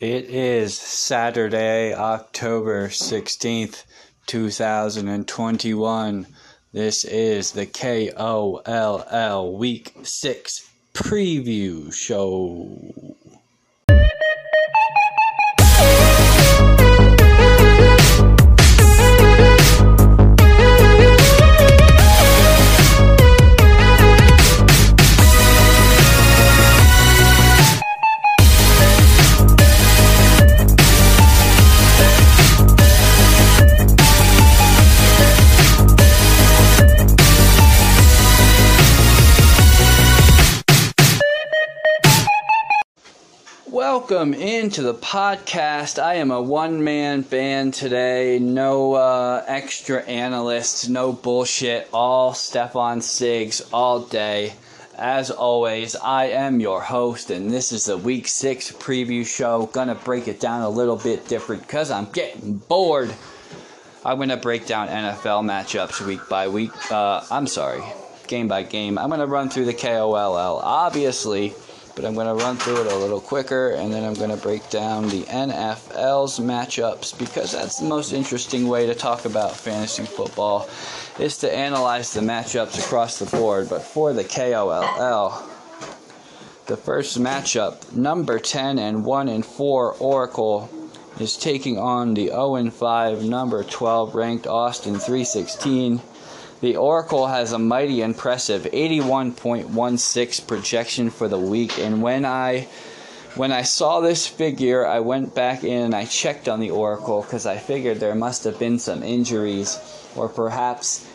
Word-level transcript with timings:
It 0.00 0.30
is 0.30 0.78
Saturday, 0.78 1.92
October 1.92 2.88
16th, 2.88 3.84
2021. 4.26 6.26
This 6.72 7.04
is 7.04 7.52
the 7.52 7.66
KOLL 7.66 9.58
Week 9.58 9.92
6 10.02 10.70
preview 10.94 11.92
show. 11.92 13.14
Welcome 44.10 44.34
into 44.34 44.82
the 44.82 44.94
podcast. 44.94 46.02
I 46.02 46.14
am 46.14 46.32
a 46.32 46.42
one 46.42 46.82
man 46.82 47.20
band 47.20 47.74
today. 47.74 48.40
No 48.40 48.94
uh, 48.94 49.44
extra 49.46 50.02
analysts, 50.02 50.88
no 50.88 51.12
bullshit. 51.12 51.88
All 51.92 52.34
Stefan 52.34 53.02
Siggs 53.02 53.62
all 53.72 54.00
day. 54.00 54.54
As 54.98 55.30
always, 55.30 55.94
I 55.94 56.24
am 56.24 56.58
your 56.58 56.80
host, 56.80 57.30
and 57.30 57.52
this 57.52 57.70
is 57.70 57.84
the 57.84 57.96
week 57.96 58.26
six 58.26 58.72
preview 58.72 59.24
show. 59.24 59.66
Gonna 59.66 59.94
break 59.94 60.26
it 60.26 60.40
down 60.40 60.62
a 60.62 60.68
little 60.68 60.96
bit 60.96 61.28
different 61.28 61.62
because 61.62 61.92
I'm 61.92 62.06
getting 62.06 62.56
bored. 62.56 63.14
I'm 64.04 64.18
gonna 64.18 64.36
break 64.36 64.66
down 64.66 64.88
NFL 64.88 65.44
matchups 65.44 66.04
week 66.04 66.28
by 66.28 66.48
week. 66.48 66.72
Uh, 66.90 67.24
I'm 67.30 67.46
sorry, 67.46 67.84
game 68.26 68.48
by 68.48 68.64
game. 68.64 68.98
I'm 68.98 69.08
gonna 69.08 69.28
run 69.28 69.50
through 69.50 69.66
the 69.66 69.74
KOLL. 69.74 70.60
Obviously 70.64 71.54
but 71.94 72.04
I'm 72.04 72.14
going 72.14 72.26
to 72.26 72.44
run 72.44 72.56
through 72.56 72.80
it 72.82 72.92
a 72.92 72.96
little 72.96 73.20
quicker 73.20 73.70
and 73.70 73.92
then 73.92 74.04
I'm 74.04 74.14
going 74.14 74.30
to 74.30 74.36
break 74.36 74.68
down 74.70 75.08
the 75.08 75.22
NFL's 75.22 76.38
matchups 76.38 77.18
because 77.18 77.52
that's 77.52 77.78
the 77.78 77.86
most 77.86 78.12
interesting 78.12 78.68
way 78.68 78.86
to 78.86 78.94
talk 78.94 79.24
about 79.24 79.56
fantasy 79.56 80.04
football 80.04 80.68
is 81.18 81.38
to 81.38 81.54
analyze 81.54 82.12
the 82.14 82.20
matchups 82.20 82.78
across 82.78 83.18
the 83.18 83.26
board. 83.36 83.68
But 83.68 83.82
for 83.82 84.12
the 84.12 84.24
KOLL, 84.24 85.42
the 86.66 86.76
first 86.76 87.18
matchup, 87.20 87.92
number 87.94 88.38
10 88.38 88.78
and 88.78 89.04
1 89.04 89.28
and 89.28 89.44
4 89.44 89.94
Oracle 89.94 90.70
is 91.18 91.36
taking 91.36 91.78
on 91.78 92.14
the 92.14 92.28
0 92.28 92.54
and 92.54 92.72
5 92.72 93.24
number 93.24 93.64
12 93.64 94.14
ranked 94.14 94.46
Austin 94.46 94.94
316. 94.94 96.00
The 96.60 96.76
Oracle 96.76 97.26
has 97.26 97.52
a 97.52 97.58
mighty 97.58 98.02
impressive 98.02 98.64
81.16 98.64 100.46
projection 100.46 101.08
for 101.08 101.26
the 101.26 101.38
week 101.38 101.78
and 101.78 102.02
when 102.02 102.26
I 102.26 102.68
when 103.34 103.50
I 103.50 103.62
saw 103.62 104.00
this 104.00 104.26
figure, 104.26 104.86
I 104.86 105.00
went 105.00 105.34
back 105.34 105.64
in 105.64 105.84
and 105.84 105.94
I 105.94 106.04
checked 106.04 106.48
on 106.48 106.60
the 106.60 106.70
Oracle 106.70 107.22
cuz 107.22 107.46
I 107.46 107.56
figured 107.56 107.98
there 107.98 108.14
must 108.14 108.44
have 108.44 108.58
been 108.58 108.78
some 108.78 109.02
injuries 109.02 109.78
or 110.14 110.28
perhaps 110.28 111.06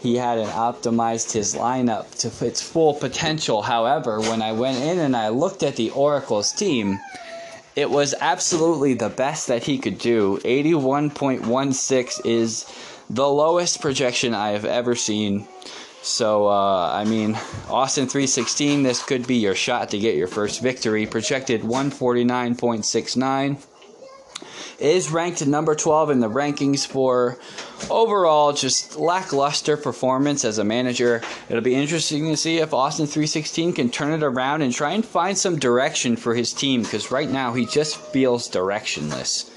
he 0.00 0.16
hadn't 0.16 0.50
optimized 0.50 1.32
his 1.32 1.54
lineup 1.54 2.06
to 2.20 2.46
its 2.46 2.62
full 2.62 2.94
potential. 2.94 3.60
However, 3.60 4.20
when 4.20 4.40
I 4.40 4.52
went 4.52 4.78
in 4.78 4.98
and 4.98 5.14
I 5.14 5.28
looked 5.28 5.62
at 5.62 5.76
the 5.76 5.90
Oracle's 5.90 6.50
team, 6.50 6.98
it 7.76 7.90
was 7.90 8.14
absolutely 8.20 8.94
the 8.94 9.10
best 9.10 9.48
that 9.48 9.64
he 9.64 9.76
could 9.76 9.98
do. 9.98 10.38
81.16 10.44 12.24
is 12.24 12.64
the 13.10 13.28
lowest 13.28 13.80
projection 13.80 14.34
I 14.34 14.50
have 14.50 14.64
ever 14.64 14.94
seen. 14.94 15.46
So, 16.02 16.48
uh, 16.48 16.90
I 16.92 17.04
mean, 17.04 17.38
Austin 17.70 18.06
316, 18.06 18.82
this 18.82 19.02
could 19.02 19.26
be 19.26 19.36
your 19.36 19.54
shot 19.54 19.90
to 19.90 19.98
get 19.98 20.16
your 20.16 20.28
first 20.28 20.60
victory. 20.60 21.06
Projected 21.06 21.62
149.69. 21.62 23.64
Is 24.80 25.10
ranked 25.10 25.46
number 25.46 25.74
12 25.74 26.10
in 26.10 26.20
the 26.20 26.28
rankings 26.28 26.86
for 26.86 27.38
overall 27.88 28.52
just 28.52 28.96
lackluster 28.96 29.76
performance 29.76 30.44
as 30.44 30.58
a 30.58 30.64
manager. 30.64 31.22
It'll 31.48 31.62
be 31.62 31.76
interesting 31.76 32.26
to 32.26 32.36
see 32.36 32.58
if 32.58 32.74
Austin 32.74 33.06
316 33.06 33.72
can 33.72 33.88
turn 33.88 34.12
it 34.12 34.22
around 34.22 34.62
and 34.62 34.74
try 34.74 34.92
and 34.92 35.04
find 35.04 35.38
some 35.38 35.58
direction 35.58 36.16
for 36.16 36.34
his 36.34 36.52
team 36.52 36.82
because 36.82 37.12
right 37.12 37.30
now 37.30 37.54
he 37.54 37.66
just 37.66 37.96
feels 37.96 38.50
directionless. 38.50 39.48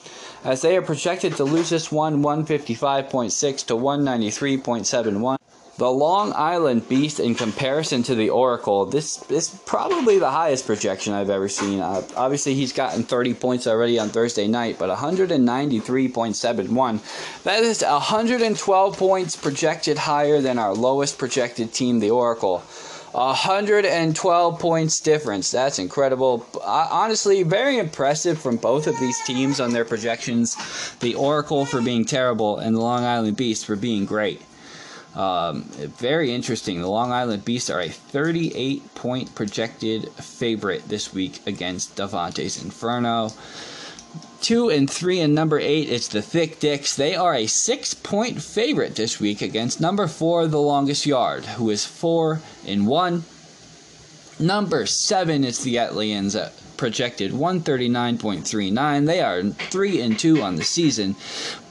As 0.44 0.62
they 0.62 0.76
are 0.76 0.82
projected 0.82 1.36
to 1.36 1.44
lose 1.44 1.70
this 1.70 1.90
one 1.90 2.22
155.6 2.22 3.66
to 3.66 3.74
193.71 3.74 5.36
the 5.78 5.90
Long 5.90 6.32
Island 6.34 6.86
Beast, 6.88 7.20
in 7.20 7.34
comparison 7.34 8.02
to 8.04 8.14
the 8.14 8.30
Oracle, 8.30 8.86
this 8.86 9.22
is 9.30 9.50
probably 9.66 10.18
the 10.18 10.30
highest 10.30 10.64
projection 10.66 11.12
I've 11.12 11.28
ever 11.28 11.50
seen. 11.50 11.80
Uh, 11.80 12.00
obviously, 12.16 12.54
he's 12.54 12.72
gotten 12.72 13.02
30 13.02 13.34
points 13.34 13.66
already 13.66 13.98
on 13.98 14.08
Thursday 14.08 14.46
night, 14.46 14.78
but 14.78 14.88
193.71. 14.88 17.42
That 17.42 17.62
is 17.62 17.82
112 17.82 18.96
points 18.96 19.36
projected 19.36 19.98
higher 19.98 20.40
than 20.40 20.58
our 20.58 20.72
lowest 20.72 21.18
projected 21.18 21.74
team, 21.74 22.00
the 22.00 22.08
Oracle. 22.10 22.62
112 23.12 24.58
points 24.58 25.00
difference. 25.00 25.50
That's 25.50 25.78
incredible. 25.78 26.46
Honestly, 26.64 27.42
very 27.42 27.78
impressive 27.78 28.38
from 28.38 28.56
both 28.56 28.86
of 28.86 28.98
these 29.00 29.18
teams 29.26 29.60
on 29.60 29.72
their 29.72 29.86
projections. 29.86 30.56
The 31.00 31.14
Oracle 31.14 31.64
for 31.64 31.80
being 31.80 32.04
terrible 32.04 32.58
and 32.58 32.76
the 32.76 32.80
Long 32.80 33.04
Island 33.04 33.36
Beast 33.36 33.64
for 33.64 33.76
being 33.76 34.04
great. 34.04 34.42
Um, 35.16 35.62
very 35.62 36.34
interesting. 36.34 36.80
The 36.80 36.88
Long 36.88 37.10
Island 37.10 37.44
Beasts 37.44 37.70
are 37.70 37.80
a 37.80 37.88
38 37.88 38.94
point 38.94 39.34
projected 39.34 40.10
favorite 40.12 40.88
this 40.88 41.14
week 41.14 41.40
against 41.46 41.96
Devontae's 41.96 42.62
Inferno. 42.62 43.30
Two 44.42 44.68
and 44.68 44.88
three 44.88 45.20
and 45.20 45.34
number 45.34 45.58
eight, 45.58 45.88
it's 45.88 46.08
the 46.08 46.20
Thick 46.20 46.60
Dicks. 46.60 46.94
They 46.94 47.16
are 47.16 47.34
a 47.34 47.46
six 47.46 47.94
point 47.94 48.42
favorite 48.42 48.94
this 48.94 49.18
week 49.18 49.40
against 49.40 49.80
number 49.80 50.06
four, 50.06 50.46
the 50.46 50.60
longest 50.60 51.06
yard, 51.06 51.46
who 51.46 51.70
is 51.70 51.86
four 51.86 52.42
and 52.66 52.86
one. 52.86 53.24
Number 54.38 54.84
seven, 54.84 55.44
it's 55.44 55.62
the 55.62 55.76
Atlians 55.76 56.36
projected 56.76 57.32
139.39. 57.32 59.06
They 59.06 59.20
are 59.20 59.42
3 59.42 60.00
and 60.00 60.18
2 60.18 60.42
on 60.42 60.56
the 60.56 60.64
season. 60.64 61.16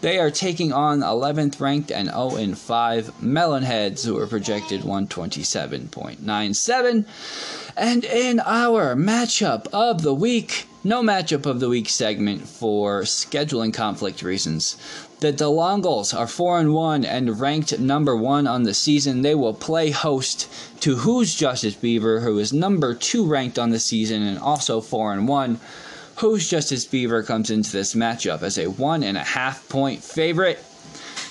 They 0.02 0.20
are 0.20 0.32
taking 0.32 0.74
on 0.74 1.00
11th 1.00 1.60
ranked 1.60 1.92
and 1.92 2.10
0 2.10 2.36
and 2.36 2.58
5 2.58 3.12
Melonheads 3.22 4.06
who 4.06 4.18
are 4.18 4.28
projected 4.28 4.82
127.97. 4.82 7.06
And 7.78 8.06
in 8.06 8.40
our 8.40 8.96
matchup 8.96 9.68
of 9.74 10.02
the 10.02 10.14
week, 10.14 10.66
no 10.86 11.02
matchup 11.02 11.48
of 11.48 11.60
the 11.60 11.68
week 11.68 11.90
segment 11.90 12.48
for 12.48 13.02
scheduling 13.02 13.74
conflict 13.74 14.22
reasons. 14.22 14.78
The 15.20 15.34
DeLongles 15.34 16.16
are 16.16 16.28
4 16.28 16.60
and 16.60 16.76
1 16.76 17.04
and 17.04 17.40
ranked 17.40 17.80
number 17.80 18.16
1 18.16 18.46
on 18.46 18.64
the 18.64 18.74
season. 18.76 19.24
They 19.24 19.34
will 19.34 19.56
play 19.56 19.90
host 19.90 20.48
to 20.82 20.98
Who's 20.98 21.34
Justice 21.34 21.74
Beaver, 21.74 22.20
who 22.20 22.38
is 22.38 22.54
number 22.54 22.94
2 22.94 23.26
ranked 23.26 23.58
on 23.58 23.72
the 23.72 23.80
season 23.80 24.22
and 24.22 24.38
also 24.38 24.80
4 24.80 25.14
and 25.14 25.28
1. 25.28 25.60
Who's 26.18 26.48
Justice 26.48 26.86
Beaver 26.86 27.24
comes 27.24 27.50
into 27.50 27.72
this 27.72 27.96
matchup 27.96 28.44
as 28.44 28.60
a 28.60 28.68
one 28.68 29.02
and 29.02 29.18
a 29.18 29.24
half 29.24 29.68
point 29.68 30.04
favorite. 30.04 30.64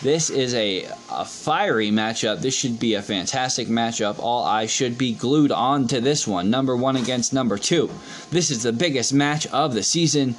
This 0.02 0.28
is 0.28 0.54
a, 0.54 0.84
a 1.10 1.24
fiery 1.24 1.90
matchup. 1.90 2.40
This 2.40 2.54
should 2.54 2.78
be 2.78 2.94
a 2.94 3.02
fantastic 3.02 3.68
matchup. 3.68 4.18
All 4.18 4.44
eyes 4.44 4.70
should 4.70 4.98
be 4.98 5.14
glued 5.14 5.52
on 5.52 5.86
to 5.88 6.00
this 6.00 6.26
one. 6.26 6.50
Number 6.50 6.76
one 6.76 6.96
against 6.96 7.32
number 7.32 7.56
two. 7.56 7.90
This 8.30 8.50
is 8.50 8.62
the 8.62 8.72
biggest 8.72 9.14
match 9.14 9.46
of 9.46 9.72
the 9.72 9.82
season. 9.82 10.36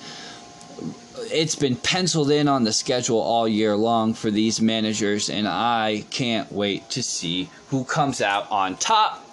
It's 1.31 1.55
been 1.55 1.75
penciled 1.75 2.29
in 2.29 2.47
on 2.47 2.63
the 2.63 2.73
schedule 2.73 3.19
all 3.19 3.47
year 3.47 3.75
long 3.75 4.13
for 4.13 4.29
these 4.29 4.61
managers, 4.61 5.29
and 5.29 5.47
I 5.47 6.05
can't 6.11 6.51
wait 6.51 6.89
to 6.91 7.01
see 7.01 7.49
who 7.69 7.83
comes 7.83 8.21
out 8.21 8.49
on 8.51 8.77
top. 8.77 9.25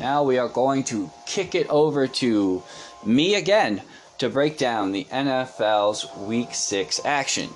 Now 0.00 0.24
we 0.24 0.38
are 0.38 0.48
going 0.48 0.84
to 0.84 1.10
kick 1.26 1.54
it 1.54 1.68
over 1.68 2.06
to 2.06 2.62
me 3.04 3.36
again 3.36 3.82
to 4.18 4.28
break 4.28 4.58
down 4.58 4.92
the 4.92 5.04
NFL's 5.04 6.06
Week 6.16 6.52
6 6.52 7.00
action. 7.04 7.50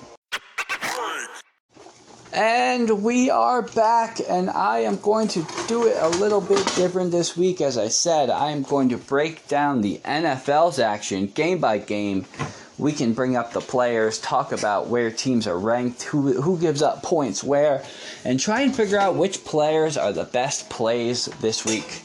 And 2.33 3.03
we 3.03 3.29
are 3.29 3.61
back, 3.61 4.19
and 4.27 4.49
I 4.49 4.79
am 4.79 4.97
going 4.97 5.27
to 5.29 5.45
do 5.67 5.85
it 5.85 5.95
a 5.99 6.07
little 6.07 6.41
bit 6.41 6.65
different 6.75 7.11
this 7.11 7.37
week. 7.37 7.61
As 7.61 7.77
I 7.77 7.89
said, 7.89 8.31
I 8.31 8.49
am 8.49 8.63
going 8.63 8.89
to 8.89 8.97
break 8.97 9.47
down 9.47 9.81
the 9.81 10.01
NFL's 10.03 10.79
action 10.79 11.27
game 11.27 11.59
by 11.59 11.77
game. 11.77 12.25
We 12.79 12.91
can 12.91 13.13
bring 13.13 13.35
up 13.35 13.53
the 13.53 13.61
players, 13.61 14.17
talk 14.17 14.51
about 14.51 14.87
where 14.87 15.11
teams 15.11 15.45
are 15.45 15.59
ranked, 15.59 16.01
who, 16.01 16.41
who 16.41 16.57
gives 16.57 16.81
up 16.81 17.03
points 17.03 17.43
where, 17.43 17.83
and 18.25 18.39
try 18.39 18.61
and 18.61 18.75
figure 18.75 18.97
out 18.97 19.13
which 19.13 19.45
players 19.45 19.95
are 19.95 20.11
the 20.11 20.23
best 20.23 20.71
plays 20.71 21.25
this 21.39 21.63
week. 21.63 22.01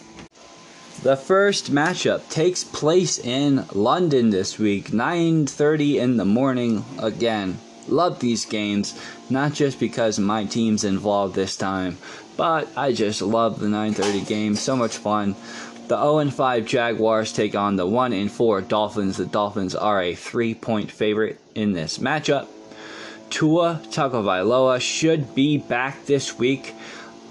The 1.03 1.17
first 1.17 1.73
matchup 1.73 2.29
takes 2.29 2.65
place 2.65 3.19
in 3.19 3.65
London 3.73 4.29
this 4.29 4.59
week, 4.59 4.91
9:30 4.91 5.97
in 5.97 6.19
the 6.19 6.27
morning 6.27 6.85
again. 6.99 7.61
Love 7.89 8.21
these 8.21 8.45
games, 8.45 8.99
not 9.31 9.53
just 9.53 9.81
because 9.81 10.19
my 10.19 10.45
team's 10.45 10.85
involved 10.85 11.35
this 11.35 11.57
time, 11.57 11.99
but 12.37 12.69
I 12.77 12.93
just 12.93 13.23
love 13.23 13.61
the 13.61 13.69
9:30 13.69 14.27
game. 14.27 14.55
So 14.55 14.77
much 14.77 14.97
fun. 14.97 15.35
The 15.89 15.97
0 15.97 16.31
5 16.31 16.67
Jaguars 16.67 17.33
take 17.33 17.55
on 17.55 17.77
the 17.77 17.87
1 17.87 18.29
4 18.29 18.61
Dolphins. 18.61 19.17
The 19.17 19.27
Dolphins 19.27 19.75
are 19.75 20.03
a 20.03 20.15
three 20.15 20.55
point 20.55 20.91
favorite 20.91 21.41
in 21.55 21.73
this 21.73 21.99
matchup. 21.99 22.47
Tua 23.31 23.81
Tagovailoa 23.91 24.81
should 24.81 25.35
be 25.35 25.59
back 25.59 26.05
this 26.07 26.39
week. 26.39 26.75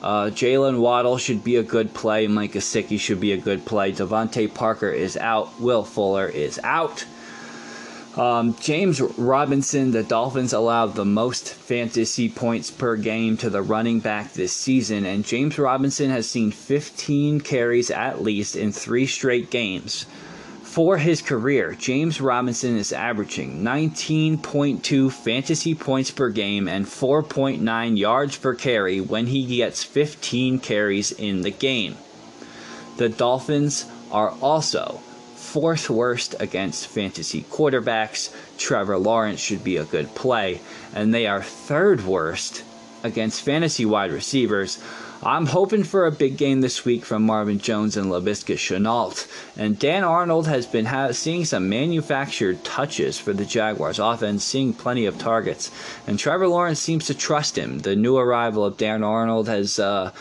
Uh, 0.01 0.25
Jaylen 0.25 0.79
Waddle 0.79 1.17
should 1.17 1.43
be 1.43 1.55
a 1.55 1.63
good 1.63 1.93
play. 1.93 2.27
Mike 2.27 2.53
Gesicki 2.53 2.99
should 2.99 3.19
be 3.19 3.31
a 3.31 3.37
good 3.37 3.65
play. 3.65 3.91
DeVante 3.91 4.53
Parker 4.53 4.89
is 4.89 5.17
out. 5.17 5.59
Will 5.59 5.83
Fuller 5.83 6.27
is 6.27 6.59
out. 6.63 7.05
Um, 8.17 8.55
James 8.59 8.99
Robinson, 8.99 9.91
the 9.91 10.01
Dolphins 10.01 10.51
allowed 10.51 10.95
the 10.95 11.05
most 11.05 11.53
fantasy 11.53 12.29
points 12.29 12.71
per 12.71 12.95
game 12.95 13.37
to 13.37 13.51
the 13.51 13.61
running 13.61 13.99
back 13.99 14.33
this 14.33 14.53
season, 14.53 15.05
and 15.05 15.23
James 15.23 15.59
Robinson 15.59 16.09
has 16.09 16.27
seen 16.27 16.49
15 16.49 17.41
carries 17.41 17.91
at 17.91 18.23
least 18.23 18.55
in 18.55 18.71
three 18.71 19.05
straight 19.05 19.51
games. 19.51 20.07
For 20.63 20.97
his 20.97 21.21
career, 21.21 21.75
James 21.77 22.19
Robinson 22.19 22.75
is 22.75 22.91
averaging 22.91 23.61
19.2 23.61 25.11
fantasy 25.11 25.75
points 25.75 26.09
per 26.09 26.29
game 26.31 26.67
and 26.67 26.87
4.9 26.87 27.97
yards 27.99 28.35
per 28.37 28.55
carry 28.55 28.99
when 28.99 29.27
he 29.27 29.57
gets 29.57 29.83
15 29.83 30.57
carries 30.57 31.11
in 31.11 31.43
the 31.43 31.51
game. 31.51 31.95
The 32.97 33.09
Dolphins 33.09 33.85
are 34.11 34.31
also 34.41 35.01
fourth 35.47 35.89
worst 35.89 36.35
against 36.41 36.87
fantasy 36.87 37.41
quarterbacks. 37.43 38.35
Trevor 38.57 38.97
Lawrence 38.97 39.39
should 39.39 39.63
be 39.63 39.77
a 39.77 39.85
good 39.85 40.13
play. 40.13 40.59
And 40.93 41.13
they 41.13 41.25
are 41.25 41.41
third 41.41 42.05
worst 42.05 42.65
against 43.01 43.43
fantasy 43.43 43.85
wide 43.85 44.11
receivers. 44.11 44.77
I'm 45.23 45.47
hoping 45.47 45.83
for 45.83 46.05
a 46.05 46.11
big 46.11 46.37
game 46.37 46.61
this 46.61 46.85
week 46.85 47.03
from 47.03 47.23
Marvin 47.23 47.57
Jones 47.57 47.97
and 47.97 48.11
Laviska 48.11 48.55
Shenault. 48.55 49.27
And 49.57 49.79
Dan 49.79 50.03
Arnold 50.03 50.47
has 50.47 50.67
been 50.67 50.85
ha- 50.85 51.11
seeing 51.11 51.43
some 51.43 51.69
manufactured 51.69 52.63
touches 52.63 53.17
for 53.17 53.33
the 53.33 53.45
Jaguars 53.45 53.97
offense, 53.97 54.43
seeing 54.43 54.73
plenty 54.73 55.05
of 55.05 55.17
targets. 55.17 55.71
And 56.05 56.19
Trevor 56.19 56.47
Lawrence 56.47 56.79
seems 56.79 57.07
to 57.07 57.15
trust 57.15 57.57
him. 57.57 57.79
The 57.79 57.95
new 57.95 58.17
arrival 58.17 58.63
of 58.63 58.77
Dan 58.77 59.03
Arnold 59.03 59.47
has. 59.47 59.79
Uh, 59.79 60.11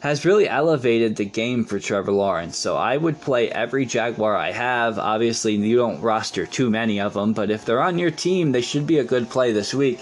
has 0.00 0.24
really 0.24 0.48
elevated 0.48 1.16
the 1.16 1.24
game 1.24 1.64
for 1.64 1.80
Trevor 1.80 2.12
Lawrence. 2.12 2.56
So 2.56 2.76
I 2.76 2.96
would 2.96 3.20
play 3.20 3.50
every 3.50 3.86
Jaguar 3.86 4.36
I 4.36 4.52
have. 4.52 5.00
Obviously, 5.00 5.56
you 5.56 5.76
don't 5.76 6.00
roster 6.00 6.46
too 6.46 6.70
many 6.70 7.00
of 7.00 7.14
them, 7.14 7.32
but 7.32 7.50
if 7.50 7.64
they're 7.64 7.82
on 7.82 7.98
your 7.98 8.12
team, 8.12 8.52
they 8.52 8.60
should 8.60 8.86
be 8.86 8.98
a 8.98 9.04
good 9.04 9.28
play 9.30 9.52
this 9.52 9.74
week. 9.74 9.98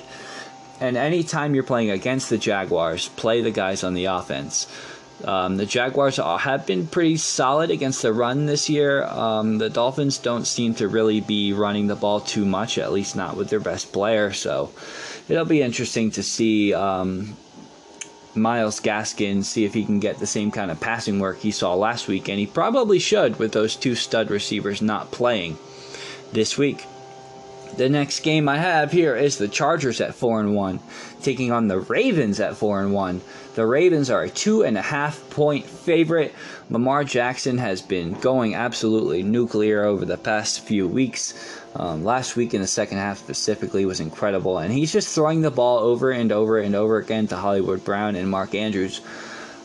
And 0.85 0.99
anytime 0.99 1.55
you're 1.55 1.65
playing 1.65 1.91
against 1.91 2.29
the 2.29 2.37
Jaguars, 2.37 3.09
play 3.09 3.41
the 3.41 3.51
guys 3.51 3.83
on 3.85 3.95
the 3.95 4.05
offense. 4.05 4.67
Um, 5.25 5.57
the 5.57 5.65
Jaguars 5.65 6.19
have 6.19 6.67
been 6.67 6.87
pretty 6.87 7.17
solid 7.17 7.71
against 7.71 8.03
the 8.03 8.13
run 8.13 8.45
this 8.45 8.69
year. 8.69 9.05
Um, 9.05 9.57
the 9.57 9.71
Dolphins 9.71 10.19
don't 10.19 10.47
seem 10.47 10.75
to 10.75 10.87
really 10.87 11.23
be 11.23 11.55
running 11.55 11.87
the 11.87 11.97
ball 11.97 12.21
too 12.21 12.45
much, 12.45 12.77
at 12.77 12.93
least 12.93 13.17
not 13.17 13.35
with 13.35 13.49
their 13.49 13.61
best 13.61 13.95
player. 13.95 14.35
So 14.35 14.73
it'll 15.27 15.47
be 15.47 15.63
interesting 15.63 16.11
to 16.11 16.23
see 16.23 16.75
um, 16.75 17.35
Myles 18.35 18.79
Gaskin, 18.79 19.43
see 19.43 19.65
if 19.65 19.73
he 19.73 19.87
can 19.87 20.01
get 20.01 20.19
the 20.19 20.27
same 20.27 20.51
kind 20.51 20.71
of 20.71 20.81
passing 20.81 21.19
work 21.19 21.39
he 21.39 21.51
saw 21.51 21.73
last 21.73 22.09
week, 22.09 22.29
and 22.29 22.39
he 22.39 22.47
probably 22.47 22.99
should 22.99 23.39
with 23.39 23.53
those 23.53 23.75
two 23.75 23.95
stud 23.95 24.31
receivers 24.31 24.83
not 24.83 25.13
playing 25.13 25.57
this 26.35 26.59
week. 26.59 26.85
The 27.76 27.88
next 27.88 28.21
game 28.21 28.49
I 28.49 28.59
have 28.59 28.93
here 28.93 29.17
is 29.17 29.37
the 29.37 29.49
Chargers 29.49 30.00
at 30.00 30.15
four 30.15 30.38
and 30.38 30.55
one, 30.55 30.79
taking 31.23 31.50
on 31.50 31.67
the 31.67 31.81
Ravens 31.81 32.38
at 32.38 32.56
four 32.56 32.81
and 32.81 32.93
one. 32.93 33.21
The 33.56 33.67
Ravens 33.67 34.11
are 34.11 34.23
a 34.23 34.31
two 34.31 34.62
and 34.62 34.79
a 34.79 34.82
half 34.82 35.29
point 35.31 35.67
favorite. 35.67 36.32
Lamar 36.71 37.03
Jackson 37.03 37.59
has 37.59 37.82
been 37.82 38.15
going 38.15 38.55
absolutely 38.55 39.25
nuclear 39.25 39.82
over 39.82 40.05
the 40.05 40.17
past 40.17 40.61
few 40.61 40.87
weeks. 40.87 41.35
Um, 41.75 42.05
last 42.05 42.37
week 42.37 42.55
in 42.55 42.61
the 42.61 42.69
second 42.69 42.99
half 42.99 43.19
specifically 43.19 43.85
was 43.85 43.99
incredible, 43.99 44.59
and 44.59 44.73
he's 44.73 44.93
just 44.93 45.12
throwing 45.12 45.41
the 45.41 45.50
ball 45.50 45.79
over 45.81 46.12
and 46.12 46.31
over 46.31 46.59
and 46.59 46.76
over 46.76 46.99
again 46.99 47.26
to 47.29 47.37
Hollywood 47.37 47.82
Brown 47.82 48.15
and 48.15 48.31
Mark 48.31 48.55
Andrews. 48.55 49.00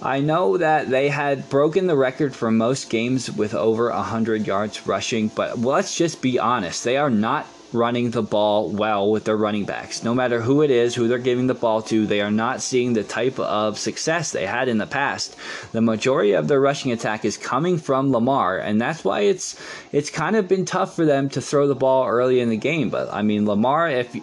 I 0.01 0.21
know 0.21 0.57
that 0.57 0.89
they 0.89 1.09
had 1.09 1.47
broken 1.49 1.85
the 1.85 1.95
record 1.95 2.35
for 2.35 2.49
most 2.49 2.89
games 2.89 3.29
with 3.29 3.53
over 3.53 3.91
100 3.91 4.47
yards 4.47 4.87
rushing, 4.87 5.27
but 5.27 5.59
let's 5.59 5.95
just 5.95 6.23
be 6.23 6.39
honest. 6.39 6.83
They 6.83 6.97
are 6.97 7.11
not 7.11 7.45
running 7.73 8.11
the 8.11 8.21
ball 8.21 8.69
well 8.69 9.09
with 9.11 9.25
their 9.25 9.37
running 9.37 9.65
backs. 9.65 10.03
No 10.03 10.13
matter 10.13 10.41
who 10.41 10.61
it 10.61 10.71
is, 10.71 10.95
who 10.95 11.07
they're 11.07 11.17
giving 11.17 11.47
the 11.47 11.53
ball 11.53 11.81
to, 11.83 12.05
they 12.05 12.21
are 12.21 12.31
not 12.31 12.61
seeing 12.61 12.93
the 12.93 13.03
type 13.03 13.39
of 13.39 13.77
success 13.77 14.31
they 14.31 14.45
had 14.45 14.67
in 14.67 14.77
the 14.77 14.87
past. 14.87 15.35
The 15.71 15.81
majority 15.81 16.33
of 16.33 16.47
their 16.47 16.59
rushing 16.59 16.91
attack 16.91 17.25
is 17.25 17.37
coming 17.37 17.77
from 17.77 18.11
Lamar, 18.11 18.57
and 18.57 18.79
that's 18.79 19.03
why 19.03 19.21
it's 19.21 19.59
it's 19.91 20.09
kind 20.09 20.35
of 20.35 20.47
been 20.47 20.65
tough 20.65 20.95
for 20.95 21.05
them 21.05 21.29
to 21.29 21.41
throw 21.41 21.67
the 21.67 21.75
ball 21.75 22.07
early 22.07 22.39
in 22.39 22.49
the 22.49 22.57
game. 22.57 22.89
But 22.89 23.13
I 23.13 23.21
mean, 23.21 23.45
Lamar, 23.45 23.89
if 23.89 24.15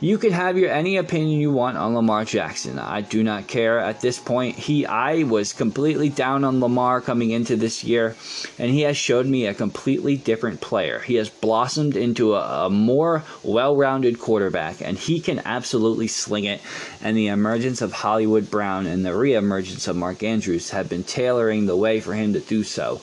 you 0.00 0.16
can 0.16 0.32
have 0.32 0.56
your 0.56 0.70
any 0.70 0.96
opinion 0.96 1.40
you 1.40 1.52
want 1.52 1.76
on 1.76 1.94
Lamar 1.94 2.24
Jackson. 2.24 2.78
I 2.78 3.02
do 3.02 3.22
not 3.22 3.46
care 3.46 3.78
at 3.78 4.00
this 4.00 4.18
point. 4.18 4.56
He 4.56 4.86
I 4.86 5.24
was 5.24 5.52
completely 5.52 6.08
down 6.08 6.42
on 6.42 6.60
Lamar 6.60 7.02
coming 7.02 7.30
into 7.30 7.54
this 7.54 7.84
year, 7.84 8.16
and 8.58 8.70
he 8.70 8.80
has 8.82 8.96
showed 8.96 9.26
me 9.26 9.46
a 9.46 9.52
completely 9.52 10.16
different 10.16 10.62
player. 10.62 11.00
He 11.00 11.16
has 11.16 11.28
blossomed 11.28 11.96
into 11.96 12.34
a, 12.34 12.66
a 12.66 12.70
more 12.70 13.24
well-rounded 13.42 14.18
quarterback, 14.18 14.80
and 14.80 14.96
he 14.96 15.20
can 15.20 15.40
absolutely 15.44 16.08
sling 16.08 16.44
it. 16.44 16.62
And 17.02 17.14
the 17.14 17.28
emergence 17.28 17.82
of 17.82 17.92
Hollywood 17.92 18.50
Brown 18.50 18.86
and 18.86 19.04
the 19.04 19.14
re-emergence 19.14 19.86
of 19.86 19.96
Mark 19.96 20.22
Andrews 20.22 20.70
have 20.70 20.88
been 20.88 21.04
tailoring 21.04 21.66
the 21.66 21.76
way 21.76 22.00
for 22.00 22.14
him 22.14 22.32
to 22.32 22.40
do 22.40 22.64
so. 22.64 23.02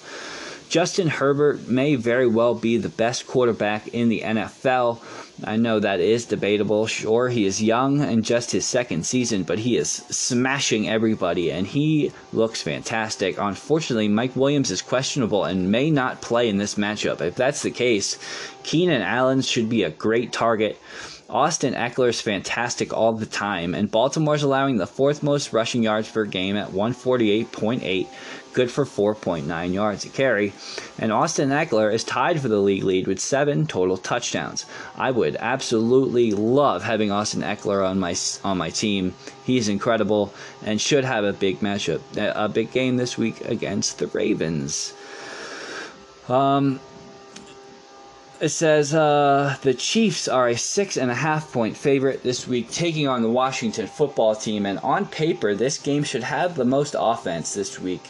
Justin 0.69 1.07
Herbert 1.07 1.67
may 1.67 1.95
very 1.95 2.27
well 2.27 2.53
be 2.53 2.77
the 2.77 2.89
best 2.89 3.25
quarterback 3.25 3.87
in 3.89 4.09
the 4.09 4.21
NFL. 4.21 4.99
I 5.43 5.55
know 5.55 5.79
that 5.79 5.99
is 5.99 6.25
debatable. 6.25 6.87
Sure, 6.87 7.29
he 7.29 7.45
is 7.45 7.63
young 7.63 8.01
and 8.01 8.25
just 8.25 8.51
his 8.51 8.65
second 8.65 9.05
season, 9.05 9.43
but 9.43 9.59
he 9.59 9.77
is 9.77 9.89
smashing 9.89 10.89
everybody 10.89 11.51
and 11.51 11.65
he 11.65 12.11
looks 12.33 12.61
fantastic. 12.61 13.37
Unfortunately, 13.37 14.09
Mike 14.09 14.35
Williams 14.35 14.71
is 14.71 14.81
questionable 14.81 15.45
and 15.45 15.71
may 15.71 15.89
not 15.89 16.21
play 16.21 16.49
in 16.49 16.57
this 16.57 16.75
matchup. 16.75 17.21
If 17.21 17.35
that's 17.35 17.61
the 17.61 17.71
case, 17.71 18.17
Keenan 18.63 19.01
Allen 19.01 19.41
should 19.41 19.69
be 19.69 19.83
a 19.83 19.89
great 19.89 20.33
target. 20.33 20.77
Austin 21.29 21.73
Ekeler 21.73 22.07
is 22.07 22.21
fantastic 22.21 22.93
all 22.93 23.11
the 23.11 23.25
time, 23.25 23.75
and 23.75 23.91
Baltimore's 23.91 24.43
allowing 24.43 24.77
the 24.77 24.87
fourth 24.87 25.21
most 25.21 25.51
rushing 25.51 25.83
yards 25.83 26.09
per 26.09 26.23
game 26.23 26.55
at 26.55 26.69
148.8 26.69 28.07
good 28.57 28.71
for 28.71 28.85
4.9 28.85 29.71
yards 29.71 30.03
a 30.03 30.09
carry. 30.09 30.51
And 30.97 31.11
Austin 31.11 31.49
Ekeler 31.49 31.93
is 31.93 32.03
tied 32.03 32.41
for 32.41 32.47
the 32.47 32.57
league 32.57 32.83
lead 32.83 33.05
with 33.05 33.19
seven 33.19 33.67
total 33.67 33.97
touchdowns. 33.97 34.65
I 34.95 35.11
would 35.11 35.35
absolutely 35.35 36.31
love 36.31 36.83
having 36.83 37.11
Austin 37.11 37.43
Ekeler 37.43 37.87
on 37.87 37.99
my 37.99 38.15
on 38.43 38.57
my 38.57 38.71
team. 38.71 39.13
He's 39.45 39.69
incredible 39.69 40.33
and 40.65 40.81
should 40.81 41.05
have 41.05 41.23
a 41.23 41.33
big 41.33 41.59
matchup, 41.59 42.01
a 42.17 42.49
big 42.49 42.71
game 42.71 42.97
this 42.97 43.15
week 43.15 43.41
against 43.41 43.99
the 43.99 44.07
Ravens. 44.07 44.91
Um, 46.27 46.79
it 48.41 48.49
says 48.49 48.95
uh, 48.95 49.55
the 49.61 49.75
Chiefs 49.75 50.27
are 50.27 50.47
a 50.47 50.57
six 50.57 50.97
and 50.97 51.11
a 51.11 51.21
half 51.27 51.53
point 51.53 51.77
favorite 51.77 52.23
this 52.23 52.47
week, 52.47 52.71
taking 52.71 53.07
on 53.07 53.21
the 53.21 53.29
Washington 53.29 53.85
football 53.85 54.35
team. 54.35 54.65
And 54.65 54.79
on 54.79 55.05
paper, 55.05 55.53
this 55.53 55.77
game 55.77 56.03
should 56.03 56.23
have 56.23 56.55
the 56.55 56.65
most 56.65 56.95
offense 56.97 57.53
this 57.53 57.79
week. 57.79 58.01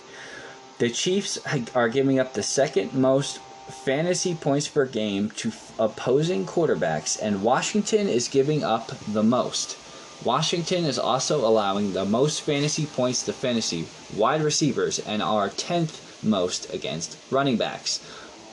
The 0.80 0.90
Chiefs 0.92 1.40
are 1.74 1.90
giving 1.90 2.20
up 2.20 2.34
the 2.34 2.44
second 2.44 2.94
most 2.94 3.40
fantasy 3.84 4.36
points 4.36 4.68
per 4.68 4.86
game 4.86 5.32
to 5.32 5.52
opposing 5.80 6.46
quarterbacks, 6.46 7.18
and 7.20 7.42
Washington 7.42 8.08
is 8.08 8.28
giving 8.28 8.64
up 8.64 8.92
the 9.08 9.24
most. 9.24 9.76
Washington 10.24 10.86
is 10.86 11.00
also 11.00 11.40
allowing 11.40 11.94
the 11.94 12.06
most 12.06 12.42
fantasy 12.42 12.86
points 12.86 13.24
to 13.24 13.34
fantasy 13.34 13.88
wide 14.16 14.42
receivers 14.42 15.00
and 15.00 15.24
are 15.24 15.50
10th 15.50 16.24
most 16.24 16.72
against 16.72 17.18
running 17.32 17.58
backs. 17.58 18.00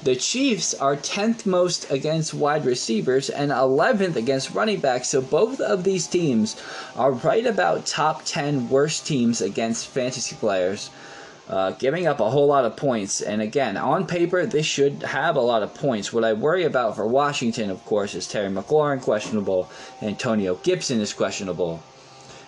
The 0.02 0.16
Chiefs 0.16 0.73
are 0.73 0.97
10th 0.97 1.45
most 1.45 1.90
against 1.90 2.33
wide 2.33 2.64
receivers 2.64 3.28
and 3.28 3.50
11th 3.50 4.16
against 4.16 4.52
running 4.52 4.81
backs. 4.81 5.09
So 5.09 5.21
both 5.21 5.61
of 5.61 5.85
these 5.85 6.07
teams 6.07 6.57
are 6.97 7.12
right 7.12 7.45
about 7.45 7.85
top 7.85 8.23
10 8.25 8.71
worst 8.71 9.07
teams 9.07 9.43
against 9.43 9.87
fantasy 9.87 10.37
players. 10.37 10.88
Uh, 11.46 11.72
giving 11.72 12.06
up 12.06 12.20
a 12.20 12.30
whole 12.30 12.46
lot 12.46 12.64
of 12.64 12.74
points. 12.74 13.20
And 13.20 13.42
again, 13.42 13.76
on 13.76 14.06
paper, 14.06 14.46
this 14.46 14.64
should 14.64 15.02
have 15.02 15.36
a 15.36 15.42
lot 15.42 15.62
of 15.62 15.74
points. 15.74 16.10
What 16.10 16.24
I 16.24 16.32
worry 16.32 16.64
about 16.64 16.96
for 16.96 17.06
Washington, 17.06 17.68
of 17.68 17.84
course, 17.84 18.14
is 18.14 18.26
Terry 18.26 18.48
McLaurin 18.48 19.02
questionable, 19.02 19.68
Antonio 20.00 20.54
Gibson 20.54 21.00
is 21.00 21.12
questionable, 21.12 21.82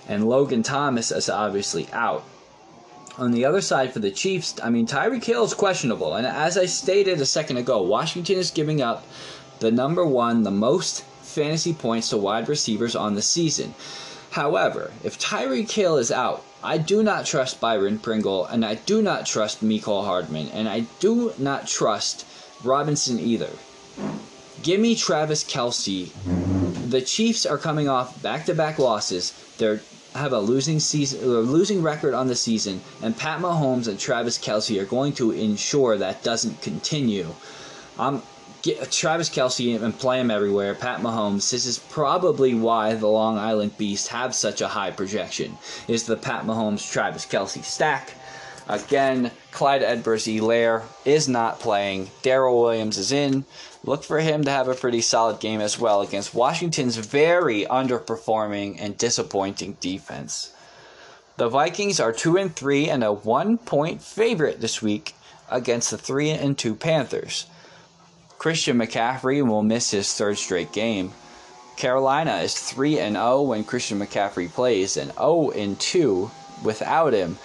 and 0.08 0.26
Logan 0.26 0.62
Thomas 0.62 1.12
is 1.12 1.28
obviously 1.28 1.86
out. 1.92 2.24
On 3.18 3.32
the 3.32 3.44
other 3.44 3.60
side 3.60 3.92
for 3.92 3.98
the 3.98 4.10
Chiefs, 4.10 4.54
I 4.62 4.70
mean, 4.70 4.86
Tyreek 4.86 5.24
Hill 5.24 5.44
is 5.44 5.54
questionable. 5.54 6.14
And 6.14 6.26
as 6.26 6.56
I 6.56 6.66
stated 6.66 7.20
a 7.20 7.26
second 7.26 7.56
ago, 7.56 7.82
Washington 7.82 8.36
is 8.38 8.50
giving 8.50 8.80
up 8.82 9.06
the 9.60 9.70
number 9.70 10.06
one, 10.06 10.42
the 10.42 10.50
most 10.50 11.02
fantasy 11.22 11.72
points 11.72 12.10
to 12.10 12.16
wide 12.16 12.48
receivers 12.48 12.94
on 12.94 13.14
the 13.14 13.22
season. 13.22 13.74
However, 14.30 14.92
if 15.02 15.18
Tyreek 15.18 15.70
Hill 15.70 15.96
is 15.96 16.12
out, 16.12 16.44
I 16.66 16.78
do 16.78 17.04
not 17.04 17.24
trust 17.24 17.60
Byron 17.60 18.00
Pringle, 18.00 18.44
and 18.44 18.64
I 18.64 18.74
do 18.74 19.00
not 19.00 19.24
trust 19.24 19.62
Mecole 19.62 20.04
Hardman, 20.04 20.48
and 20.48 20.68
I 20.68 20.80
do 20.98 21.32
not 21.38 21.68
trust 21.68 22.26
Robinson 22.64 23.20
either. 23.20 23.50
Give 24.64 24.80
me 24.80 24.96
Travis 24.96 25.44
Kelce. 25.44 26.10
The 26.90 27.02
Chiefs 27.02 27.46
are 27.46 27.56
coming 27.56 27.88
off 27.88 28.20
back-to-back 28.20 28.80
losses. 28.80 29.32
They're 29.58 29.80
have 30.16 30.32
a 30.32 30.40
losing 30.40 30.80
season, 30.80 31.22
a 31.22 31.26
losing 31.26 31.82
record 31.82 32.14
on 32.14 32.26
the 32.26 32.34
season, 32.34 32.80
and 33.00 33.16
Pat 33.16 33.38
Mahomes 33.38 33.86
and 33.86 34.00
Travis 34.00 34.36
Kelce 34.36 34.80
are 34.80 34.86
going 34.86 35.12
to 35.12 35.30
ensure 35.30 35.96
that 35.96 36.24
doesn't 36.24 36.62
continue. 36.62 37.28
Um, 37.96 38.22
get 38.66 38.82
uh, 38.82 38.86
Travis 38.90 39.30
Kelce 39.30 39.80
and 39.80 39.96
play 39.96 40.18
him 40.18 40.30
everywhere. 40.30 40.74
Pat 40.74 41.00
Mahomes. 41.00 41.50
This 41.50 41.66
is 41.66 41.78
probably 41.78 42.52
why 42.52 42.94
the 42.94 43.06
Long 43.06 43.38
Island 43.38 43.78
Beast 43.78 44.08
have 44.08 44.34
such 44.34 44.60
a 44.60 44.66
high 44.66 44.90
projection. 44.90 45.56
Is 45.86 46.04
the 46.04 46.16
Pat 46.16 46.44
Mahomes 46.44 46.90
Travis 46.90 47.24
Kelce 47.24 47.64
stack? 47.64 48.14
Again, 48.68 49.30
Clyde 49.52 49.84
Edwards-Helaire 49.84 50.82
is 51.04 51.28
not 51.28 51.60
playing. 51.60 52.10
Darrel 52.22 52.60
Williams 52.60 52.98
is 52.98 53.12
in. 53.12 53.44
Look 53.84 54.02
for 54.02 54.18
him 54.18 54.42
to 54.42 54.50
have 54.50 54.66
a 54.66 54.74
pretty 54.74 55.00
solid 55.00 55.38
game 55.38 55.60
as 55.60 55.78
well 55.78 56.00
against 56.00 56.34
Washington's 56.34 56.96
very 56.96 57.64
underperforming 57.66 58.78
and 58.80 58.98
disappointing 58.98 59.76
defense. 59.80 60.52
The 61.36 61.48
Vikings 61.48 62.00
are 62.00 62.12
2 62.12 62.36
and 62.36 62.56
3 62.56 62.90
and 62.90 63.04
a 63.04 63.12
1 63.12 63.58
point 63.58 64.02
favorite 64.02 64.60
this 64.60 64.82
week 64.82 65.14
against 65.48 65.92
the 65.92 65.98
3 65.98 66.30
and 66.30 66.58
2 66.58 66.74
Panthers. 66.74 67.46
Christian 68.38 68.78
McCaffrey 68.78 69.46
will 69.46 69.62
miss 69.62 69.90
his 69.90 70.12
third 70.12 70.38
straight 70.38 70.72
game. 70.72 71.12
Carolina 71.76 72.36
is 72.36 72.54
3 72.54 72.98
and 72.98 73.16
0 73.16 73.42
when 73.42 73.64
Christian 73.64 73.98
McCaffrey 73.98 74.50
plays 74.50 74.96
and 74.96 75.12
0 75.12 75.50
and 75.50 75.78
2 75.78 76.30
without 76.62 77.12
him. 77.12 77.38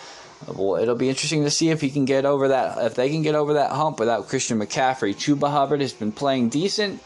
Well, 0.48 0.82
it'll 0.82 0.96
be 0.96 1.10
interesting 1.10 1.44
to 1.44 1.52
see 1.52 1.70
if 1.70 1.82
he 1.82 1.92
can 1.92 2.06
get 2.06 2.26
over 2.26 2.48
that. 2.48 2.84
If 2.84 2.96
they 2.96 3.10
can 3.10 3.22
get 3.22 3.36
over 3.36 3.54
that 3.54 3.72
hump 3.72 4.00
without 4.00 4.28
Christian 4.28 4.60
McCaffrey, 4.60 5.14
Chuba 5.14 5.52
Hubbard 5.52 5.82
has 5.82 5.94
been 5.94 6.12
playing 6.12 6.50
decent, 6.50 7.00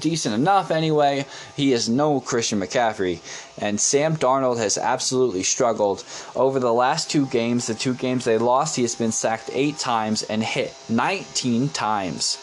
decent 0.00 0.34
enough 0.34 0.70
anyway. 0.70 1.24
He 1.56 1.72
is 1.72 1.88
no 1.88 2.20
Christian 2.20 2.60
McCaffrey, 2.60 3.20
and 3.56 3.80
Sam 3.80 4.16
Darnold 4.16 4.58
has 4.58 4.76
absolutely 4.76 5.44
struggled 5.44 6.04
over 6.36 6.60
the 6.60 6.74
last 6.74 7.10
two 7.10 7.26
games. 7.26 7.68
The 7.68 7.74
two 7.74 7.94
games 7.94 8.24
they 8.24 8.36
lost, 8.36 8.76
he 8.76 8.82
has 8.82 8.94
been 8.94 9.12
sacked 9.12 9.48
eight 9.54 9.78
times 9.78 10.22
and 10.22 10.42
hit 10.42 10.74
19 10.90 11.70
times. 11.70 12.36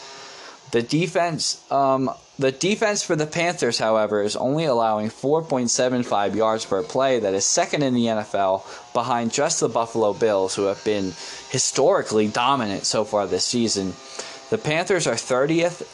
The 0.72 0.82
defense, 0.82 1.70
um, 1.70 2.10
the 2.38 2.50
defense 2.50 3.02
for 3.02 3.14
the 3.14 3.26
Panthers, 3.26 3.78
however, 3.78 4.22
is 4.22 4.36
only 4.36 4.64
allowing 4.64 5.10
4.75 5.10 6.34
yards 6.34 6.64
per 6.64 6.82
play. 6.82 7.20
That 7.20 7.34
is 7.34 7.44
second 7.44 7.82
in 7.82 7.92
the 7.92 8.06
NFL, 8.06 8.64
behind 8.94 9.34
just 9.34 9.60
the 9.60 9.68
Buffalo 9.68 10.14
Bills, 10.14 10.54
who 10.54 10.64
have 10.64 10.82
been 10.82 11.12
historically 11.50 12.26
dominant 12.26 12.86
so 12.86 13.04
far 13.04 13.26
this 13.26 13.44
season. 13.44 13.92
The 14.48 14.56
Panthers 14.56 15.06
are 15.06 15.14
30th. 15.14 15.86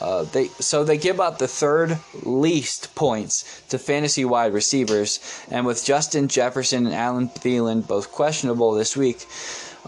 Uh, 0.00 0.24
they 0.24 0.48
so 0.60 0.84
they 0.84 0.98
give 0.98 1.20
up 1.20 1.38
the 1.38 1.48
third 1.48 1.98
least 2.22 2.94
points 2.94 3.62
to 3.70 3.78
fantasy 3.78 4.26
wide 4.26 4.52
receivers, 4.52 5.20
and 5.50 5.64
with 5.64 5.82
Justin 5.82 6.28
Jefferson 6.28 6.84
and 6.84 6.94
Adam 6.94 7.28
Thielen 7.30 7.86
both 7.86 8.12
questionable 8.12 8.72
this 8.74 8.94
week, 8.94 9.26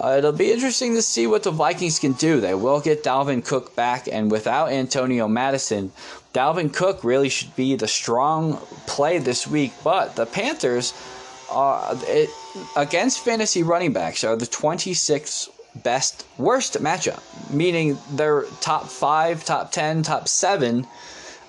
uh, 0.03 0.17
it'll 0.19 0.33
be 0.33 0.53
interesting 0.53 0.95
to 0.95 1.03
see 1.03 1.27
what 1.27 1.43
the 1.43 1.51
Vikings 1.51 1.99
can 1.99 2.13
do. 2.13 2.41
They 2.41 2.55
will 2.55 2.81
get 2.81 3.03
Dalvin 3.03 3.45
Cook 3.45 3.75
back, 3.75 4.09
and 4.11 4.31
without 4.31 4.71
Antonio 4.71 5.29
Madison, 5.29 5.93
Dalvin 6.33 6.73
Cook 6.73 7.03
really 7.03 7.29
should 7.29 7.55
be 7.57 7.75
the 7.75 7.89
strong 7.89 8.59
play 8.87 9.19
this 9.19 9.47
week. 9.47 9.73
But 9.83 10.17
the 10.17 10.27
Panthers, 10.27 10.95
are, 11.51 11.97
it, 12.03 12.31
against 12.77 13.25
fantasy 13.25 13.63
running 13.63 13.93
backs, 13.93 14.25
are 14.25 14.37
the 14.37 14.47
26th 14.47 15.49
best, 15.83 16.27
worst 16.37 16.75
matchup, 16.83 17.23
meaning 17.53 17.99
they're 18.13 18.45
top 18.61 18.89
five, 18.89 19.45
top 19.45 19.73
10, 19.73 20.03
top 20.03 20.29
seven 20.29 20.87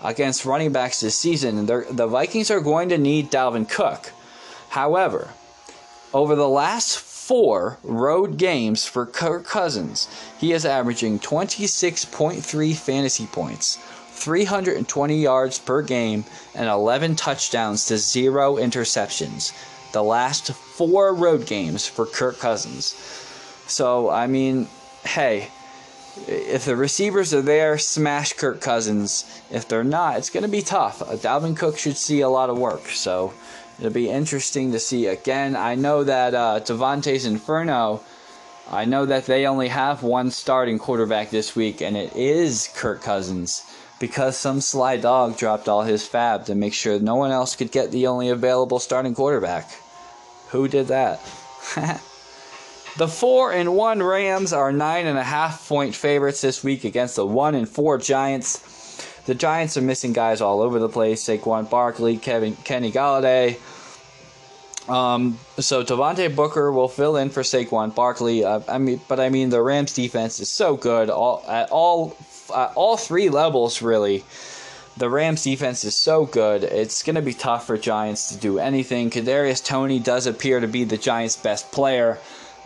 against 0.03 0.46
running 0.46 0.72
backs 0.72 1.01
this 1.01 1.18
season. 1.18 1.58
And 1.58 1.68
the 1.68 2.08
Vikings 2.08 2.51
are 2.51 2.62
going 2.62 2.89
to 2.89 2.98
need 2.98 3.32
Dalvin 3.32 3.70
Cook. 3.70 4.12
However, 4.70 5.34
over 6.13 6.36
the 6.36 6.48
last 6.48 6.98
four 7.29 7.77
road 7.83 8.38
games 8.39 8.88
for 8.88 9.05
Kirk 9.05 9.45
Cousins, 9.45 10.07
he 10.39 10.51
is 10.51 10.65
averaging 10.65 11.19
26.3 11.19 12.75
fantasy 12.75 13.27
points, 13.27 13.77
320 14.13 15.15
yards 15.15 15.59
per 15.59 15.83
game, 15.83 16.25
and 16.55 16.67
11 16.67 17.15
touchdowns 17.15 17.86
to 17.86 18.00
zero 18.00 18.55
interceptions. 18.55 19.53
The 19.91 20.01
last 20.01 20.53
four 20.53 21.13
road 21.13 21.45
games 21.45 21.86
for 21.86 22.07
Kirk 22.07 22.39
Cousins. 22.39 22.95
So, 23.67 24.09
I 24.09 24.25
mean, 24.25 24.67
hey, 25.05 25.50
if 26.27 26.65
the 26.65 26.75
receivers 26.75 27.31
are 27.31 27.43
there, 27.43 27.77
smash 27.77 28.33
Kirk 28.33 28.59
Cousins. 28.59 29.24
If 29.51 29.67
they're 29.67 29.83
not, 29.83 30.17
it's 30.17 30.31
going 30.31 30.45
to 30.45 30.50
be 30.50 30.63
tough. 30.63 31.03
Uh, 31.03 31.15
Dalvin 31.15 31.55
Cook 31.55 31.77
should 31.77 31.98
see 31.98 32.21
a 32.21 32.29
lot 32.29 32.50
of 32.50 32.57
work. 32.57 32.88
So, 32.88 33.36
It'll 33.79 33.91
be 33.91 34.09
interesting 34.09 34.74
to 34.74 34.79
see. 34.79 35.07
Again, 35.07 35.55
I 35.55 35.75
know 35.75 36.03
that 36.03 36.36
uh, 36.36 36.59
Devontae's 36.59 37.25
Inferno, 37.25 38.03
I 38.69 38.83
know 38.83 39.05
that 39.05 39.25
they 39.25 39.48
only 39.48 39.69
have 39.69 40.03
one 40.03 40.31
starting 40.31 40.77
quarterback 40.77 41.29
this 41.29 41.55
week, 41.55 41.81
and 41.81 41.95
it 41.95 42.13
is 42.13 42.69
Kirk 42.75 43.01
Cousins. 43.01 43.63
Because 43.98 44.38
some 44.38 44.59
sly 44.62 44.98
dog 44.98 45.38
dropped 45.38 45.67
all 45.69 45.83
his 45.83 46.05
fab 46.05 46.45
to 46.45 46.55
make 46.55 46.74
sure 46.74 47.00
no 47.00 47.15
one 47.15 47.31
else 47.31 47.55
could 47.55 47.71
get 47.71 47.91
the 47.91 48.07
only 48.07 48.29
available 48.29 48.79
starting 48.79 49.15
quarterback. 49.15 49.69
Who 50.50 50.67
did 50.67 50.88
that? 50.88 51.19
the 52.98 53.07
four 53.07 53.51
and 53.51 53.75
one 53.75 54.01
Rams 54.03 54.51
are 54.51 54.71
nine 54.71 55.05
and 55.05 55.17
a 55.17 55.24
half 55.24 55.67
point 55.67 55.95
favorites 55.95 56.41
this 56.41 56.63
week 56.63 56.83
against 56.83 57.15
the 57.15 57.25
one 57.25 57.55
and 57.55 57.67
four 57.67 57.98
Giants. 57.98 58.78
The 59.29 59.36
Giants 59.36 59.77
are 59.77 59.81
missing 59.81 60.12
guys 60.12 60.41
all 60.41 60.59
over 60.59 60.79
the 60.79 60.89
place: 60.89 61.24
Saquon 61.24 61.69
Barkley, 61.69 62.17
Kevin, 62.17 62.55
Kenny 62.63 62.91
Golladay. 62.91 63.59
um, 64.89 65.38
so 65.59 65.83
Devontae 65.83 66.36
Booker 66.36 66.71
will 66.71 66.88
fill 66.88 67.15
in 67.15 67.29
for 67.29 67.43
Saquon 67.43 67.93
Barkley. 67.93 68.43
Uh, 68.43 68.62
I 68.67 68.79
mean, 68.79 69.00
but 69.07 69.19
I 69.19 69.29
mean 69.29 69.51
the 69.51 69.62
Rams 69.62 69.93
defense 69.93 70.39
is 70.39 70.50
so 70.50 70.75
good 70.75 71.12
all 71.12 71.45
at 71.48 71.69
all 71.69 72.17
all 72.50 72.98
three 72.98 73.29
levels 73.29 73.83
really. 73.83 74.24
The 74.98 75.12
Rams 75.12 75.43
defense 75.43 75.83
is 75.83 75.95
so 75.95 76.25
good. 76.25 76.63
It's 76.63 77.03
going 77.03 77.15
to 77.15 77.21
be 77.21 77.33
tough 77.33 77.67
for 77.67 77.77
Giants 77.77 78.29
to 78.29 78.36
do 78.36 78.57
anything. 78.57 79.12
Kadarius 79.12 79.63
Toney 79.63 80.00
does 80.00 80.25
appear 80.25 80.59
to 80.59 80.67
be 80.67 80.86
the 80.86 80.98
Giants' 80.98 81.38
best 81.38 81.71
player. 81.71 82.17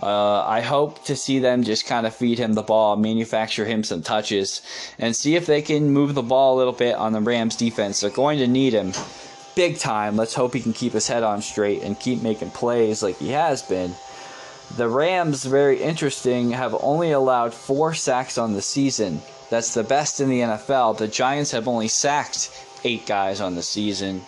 Uh, 0.04 0.44
I 0.46 0.60
hope 0.60 1.06
to 1.06 1.16
see 1.16 1.40
them 1.40 1.64
just 1.64 1.86
kind 1.86 2.06
of 2.06 2.14
feed 2.14 2.38
him 2.38 2.56
the 2.56 2.62
ball, 2.62 2.98
manufacture 2.98 3.64
him 3.64 3.86
some 3.86 4.02
touches, 4.02 4.62
and 5.00 5.16
see 5.16 5.38
if 5.38 5.46
they 5.46 5.62
can 5.62 5.92
move 5.92 6.14
the 6.14 6.22
ball 6.22 6.56
a 6.56 6.58
little 6.58 6.74
bit 6.74 6.96
on 6.96 7.14
the 7.14 7.22
Rams 7.22 7.56
defense. 7.56 8.02
They're 8.02 8.10
going 8.10 8.40
to 8.40 8.48
need 8.48 8.74
him 8.74 8.92
big 9.56 9.78
time. 9.78 10.18
Let's 10.18 10.34
hope 10.34 10.54
he 10.54 10.60
can 10.60 10.74
keep 10.74 10.92
his 10.92 11.08
head 11.08 11.24
on 11.24 11.42
straight 11.42 11.84
and 11.84 11.98
keep 11.98 12.22
making 12.22 12.52
plays 12.52 13.02
like 13.02 13.18
he 13.18 13.30
has 13.30 13.62
been. 13.62 13.96
The 14.76 14.90
Rams, 14.90 15.46
very 15.46 15.82
interesting, 15.82 16.52
have 16.52 16.76
only 16.82 17.12
allowed 17.12 17.54
four 17.54 17.94
sacks 17.94 18.38
on 18.38 18.52
the 18.52 18.62
season. 18.62 19.22
That's 19.50 19.74
the 19.74 19.84
best 19.84 20.20
in 20.20 20.28
the 20.28 20.42
NFL. 20.42 20.98
The 20.98 21.08
Giants 21.08 21.52
have 21.52 21.70
only 21.70 21.88
sacked 21.88 22.50
eight 22.84 23.06
guys 23.06 23.40
on 23.40 23.56
the 23.56 23.64
season. 23.64 24.24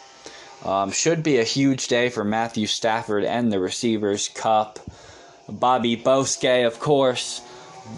Um, 0.64 0.92
should 0.92 1.22
be 1.22 1.38
a 1.38 1.44
huge 1.44 1.90
day 1.90 2.10
for 2.10 2.24
Matthew 2.24 2.68
Stafford 2.68 3.26
and 3.26 3.52
the 3.52 3.60
receivers. 3.60 4.30
Kupp, 4.30 4.80
Bobby 5.48 5.96
Bosque, 5.96 6.66
of 6.66 6.80
course, 6.80 7.42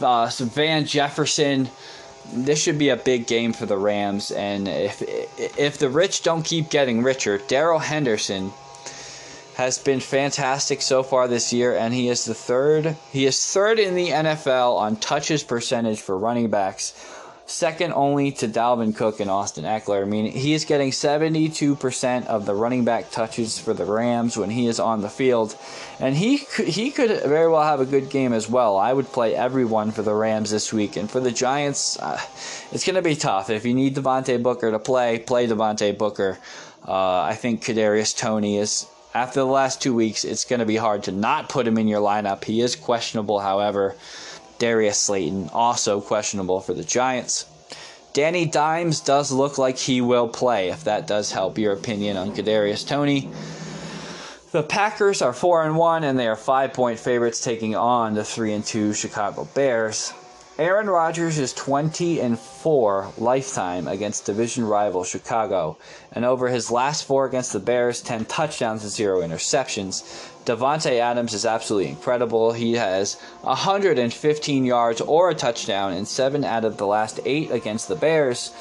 uh, 0.01 0.29
Van 0.39 0.85
Jefferson 0.85 1.69
this 2.33 2.61
should 2.61 2.77
be 2.77 2.89
a 2.89 2.95
big 2.95 3.27
game 3.27 3.53
for 3.53 3.65
the 3.65 3.77
Rams, 3.77 4.31
and 4.31 4.67
if 4.67 5.01
if 5.37 5.77
the 5.77 5.89
rich 5.89 6.23
don't 6.23 6.43
keep 6.43 6.69
getting 6.69 7.03
richer, 7.03 7.37
Darrell 7.37 7.79
Henderson 7.79 8.51
has 9.55 9.77
been 9.79 9.99
fantastic 9.99 10.81
so 10.81 11.03
far 11.03 11.27
this 11.27 11.51
year, 11.51 11.75
and 11.75 11.93
he 11.93 12.09
is 12.09 12.25
the 12.25 12.33
third. 12.33 12.95
He 13.11 13.25
is 13.25 13.43
third 13.43 13.79
in 13.79 13.95
the 13.95 14.09
NFL 14.09 14.77
on 14.77 14.97
touches 14.97 15.43
percentage 15.43 16.01
for 16.01 16.17
running 16.17 16.49
backs, 16.49 16.93
second 17.47 17.93
only 17.93 18.31
to 18.33 18.47
Dalvin 18.47 18.95
Cook 18.95 19.19
and 19.19 19.31
Austin 19.31 19.63
Ekeler. 19.63 20.03
I 20.03 20.05
mean, 20.05 20.29
he 20.31 20.53
is 20.53 20.65
getting 20.65 20.91
72% 20.91 22.27
of 22.27 22.45
the 22.45 22.53
running 22.53 22.83
back 22.83 23.09
touches 23.09 23.57
for 23.57 23.73
the 23.73 23.85
Rams 23.85 24.37
when 24.37 24.49
he 24.49 24.67
is 24.67 24.79
on 24.79 25.01
the 25.01 25.09
field, 25.09 25.55
and 25.99 26.15
he 26.15 26.39
could, 26.39 26.67
he 26.67 26.91
could 26.91 27.09
very 27.23 27.49
well 27.49 27.63
have 27.63 27.79
a 27.79 27.85
good 27.85 28.09
game 28.09 28.33
as 28.33 28.49
well. 28.49 28.77
I 28.77 28.91
would 28.91 29.07
play 29.07 29.33
everyone 29.33 29.91
for 29.91 30.01
the 30.03 30.13
Rams 30.13 30.51
this 30.51 30.71
week, 30.73 30.97
and 30.97 31.09
for 31.09 31.21
the 31.21 31.31
Giants, 31.31 31.97
uh, 31.99 32.21
it's 32.71 32.85
going 32.85 32.97
to 32.97 33.01
be 33.01 33.15
tough. 33.15 33.49
If 33.49 33.65
you 33.65 33.73
need 33.73 33.95
Devontae 33.95 34.43
Booker 34.43 34.69
to 34.69 34.79
play, 34.79 35.17
play 35.17 35.47
Devontae 35.47 35.97
Booker. 35.97 36.37
Uh, 36.85 37.21
I 37.21 37.35
think 37.35 37.63
Kadarius 37.63 38.15
Toney 38.15 38.57
is 38.57 38.87
after 39.13 39.39
the 39.39 39.45
last 39.45 39.81
two 39.81 39.95
weeks, 39.95 40.23
it's 40.23 40.45
going 40.45 40.59
to 40.59 40.65
be 40.65 40.75
hard 40.75 41.03
to 41.03 41.11
not 41.11 41.49
put 41.49 41.65
him 41.65 41.77
in 41.77 41.87
your 41.87 42.01
lineup. 42.01 42.43
He 42.43 42.61
is 42.61 42.75
questionable, 42.75 43.39
however. 43.39 43.95
Darius 44.59 44.99
Slayton 44.99 45.49
also 45.53 46.01
questionable 46.01 46.59
for 46.61 46.73
the 46.73 46.83
Giants. 46.83 47.45
Danny 48.13 48.45
Dimes 48.45 48.99
does 48.99 49.31
look 49.31 49.57
like 49.57 49.77
he 49.77 50.01
will 50.01 50.27
play, 50.27 50.69
if 50.69 50.83
that 50.85 51.05
does 51.05 51.31
help 51.31 51.57
your 51.57 51.73
opinion 51.73 52.17
on 52.17 52.35
Kadarius 52.35 52.87
Toney. 52.87 53.29
The 54.51 54.63
Packers 54.63 55.21
are 55.21 55.33
four 55.33 55.63
and 55.63 55.75
one, 55.75 56.03
and 56.03 56.17
they 56.17 56.27
are 56.27 56.35
five 56.35 56.73
point 56.73 56.99
favorites, 56.99 57.43
taking 57.43 57.75
on 57.75 58.15
the 58.15 58.23
three 58.23 58.53
and 58.53 58.65
two 58.65 58.93
Chicago 58.93 59.47
Bears. 59.53 60.13
Aaron 60.57 60.89
Rodgers 60.89 61.37
is 61.37 61.53
20 61.53 62.19
and 62.19 62.39
4 62.39 63.13
lifetime 63.19 63.87
against 63.87 64.25
division 64.25 64.65
rival 64.65 65.03
Chicago, 65.03 65.77
and 66.11 66.25
over 66.25 66.47
his 66.47 66.71
last 66.71 67.05
four 67.05 67.27
against 67.27 67.53
the 67.53 67.59
Bears, 67.59 68.01
10 68.01 68.25
touchdowns 68.25 68.81
and 68.81 68.91
0 68.91 69.21
interceptions. 69.21 70.01
Davante 70.47 70.97
Adams 71.01 71.33
is 71.33 71.45
absolutely 71.45 71.89
incredible. 71.89 72.53
He 72.53 72.75
has 72.75 73.15
115 73.41 74.63
yards 74.63 75.01
or 75.01 75.29
a 75.29 75.35
touchdown 75.35 75.91
in 75.91 76.05
7 76.05 76.45
out 76.45 76.63
of 76.63 76.77
the 76.77 76.87
last 76.87 77.19
8 77.25 77.51
against 77.51 77.89
the 77.89 77.97
Bears. 77.97 78.53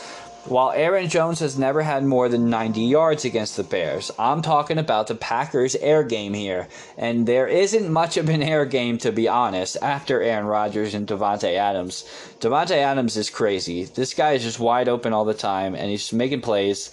While 0.47 0.73
Aaron 0.73 1.09
Jones 1.09 1.39
has 1.39 1.57
never 1.57 1.83
had 1.83 2.05
more 2.05 2.29
than 2.29 2.51
90 2.51 2.81
yards 2.81 3.25
against 3.25 3.57
the 3.57 3.63
Bears, 3.63 4.11
I'm 4.19 4.43
talking 4.43 4.79
about 4.79 5.07
the 5.07 5.15
Packers' 5.15 5.77
air 5.77 6.03
game 6.03 6.35
here. 6.35 6.67
And 6.99 7.25
there 7.25 7.47
isn't 7.47 7.89
much 7.89 8.17
of 8.17 8.29
an 8.29 8.43
air 8.43 8.65
game, 8.65 8.99
to 8.99 9.13
be 9.13 9.29
honest, 9.29 9.77
after 9.81 10.21
Aaron 10.21 10.47
Rodgers 10.47 10.93
and 10.93 11.07
Davante 11.07 11.55
Adams. 11.55 12.05
Davante 12.41 12.79
Adams 12.79 13.17
is 13.17 13.31
crazy. 13.31 13.85
This 13.85 14.13
guy 14.13 14.33
is 14.33 14.43
just 14.43 14.59
wide 14.59 14.89
open 14.89 15.13
all 15.13 15.25
the 15.25 15.35
time, 15.35 15.77
and 15.77 15.89
he's 15.89 16.13
making 16.13 16.41
plays. 16.41 16.91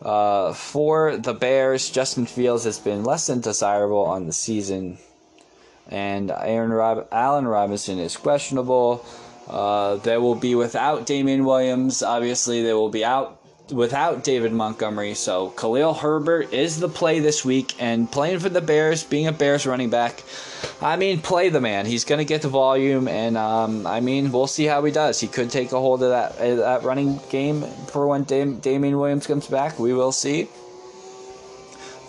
Uh, 0.00 0.52
for 0.52 1.16
the 1.16 1.34
Bears, 1.34 1.90
Justin 1.90 2.26
Fields 2.26 2.64
has 2.64 2.78
been 2.78 3.02
less 3.04 3.26
than 3.26 3.40
desirable 3.40 4.04
on 4.04 4.26
the 4.26 4.32
season, 4.32 4.98
and 5.88 6.30
Aaron 6.30 6.70
Rob- 6.70 7.08
Allen 7.10 7.48
Robinson 7.48 7.98
is 7.98 8.16
questionable. 8.16 9.04
Uh, 9.48 9.96
they 9.96 10.16
will 10.16 10.34
be 10.34 10.54
without 10.54 11.06
Damien 11.06 11.44
Williams. 11.44 12.02
Obviously, 12.02 12.62
they 12.62 12.74
will 12.74 12.90
be 12.90 13.04
out 13.04 13.40
without 13.72 14.24
David 14.24 14.52
Montgomery. 14.52 15.14
So 15.14 15.50
Khalil 15.50 15.94
Herbert 15.94 16.52
is 16.52 16.80
the 16.80 16.88
play 16.88 17.20
this 17.20 17.44
week, 17.44 17.74
and 17.78 18.10
playing 18.10 18.38
for 18.38 18.48
the 18.48 18.60
Bears, 18.60 19.02
being 19.04 19.26
a 19.26 19.32
Bears 19.32 19.66
running 19.66 19.90
back, 19.90 20.22
I 20.80 20.96
mean, 20.96 21.20
play 21.20 21.48
the 21.48 21.60
man. 21.60 21.86
He's 21.86 22.04
going 22.04 22.20
to 22.20 22.24
get 22.24 22.42
the 22.42 22.48
volume, 22.48 23.08
and 23.08 23.36
um, 23.36 23.84
I 23.86 23.98
mean, 24.00 24.30
we'll 24.30 24.46
see 24.46 24.64
how 24.64 24.84
he 24.84 24.92
does. 24.92 25.18
He 25.18 25.26
could 25.26 25.50
take 25.50 25.72
a 25.72 25.80
hold 25.80 26.02
of 26.04 26.10
that 26.10 26.38
uh, 26.38 26.54
that 26.56 26.82
running 26.84 27.20
game 27.30 27.62
for 27.88 28.06
when 28.06 28.22
Dam- 28.22 28.60
Damien 28.60 28.96
Williams 28.96 29.26
comes 29.26 29.48
back. 29.48 29.78
We 29.78 29.92
will 29.92 30.12
see. 30.12 30.48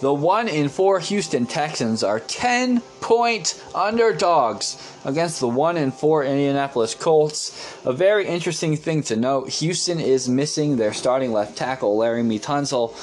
The 0.01 0.13
1 0.13 0.47
in 0.47 0.69
4 0.69 0.99
Houston 1.01 1.45
Texans 1.45 2.03
are 2.03 2.21
10 2.21 2.79
point 3.01 3.61
underdogs 3.75 4.77
against 5.03 5.41
the 5.41 5.47
1 5.49 5.75
in 5.75 5.91
4 5.91 6.23
Indianapolis 6.23 6.95
Colts. 6.95 7.75
A 7.83 7.91
very 7.91 8.25
interesting 8.25 8.77
thing 8.77 9.03
to 9.03 9.17
note 9.17 9.49
Houston 9.49 9.99
is 9.99 10.29
missing 10.29 10.77
their 10.77 10.93
starting 10.93 11.33
left 11.33 11.57
tackle, 11.57 11.97
Laremy 11.97 12.39
Tunsil, 12.39 12.93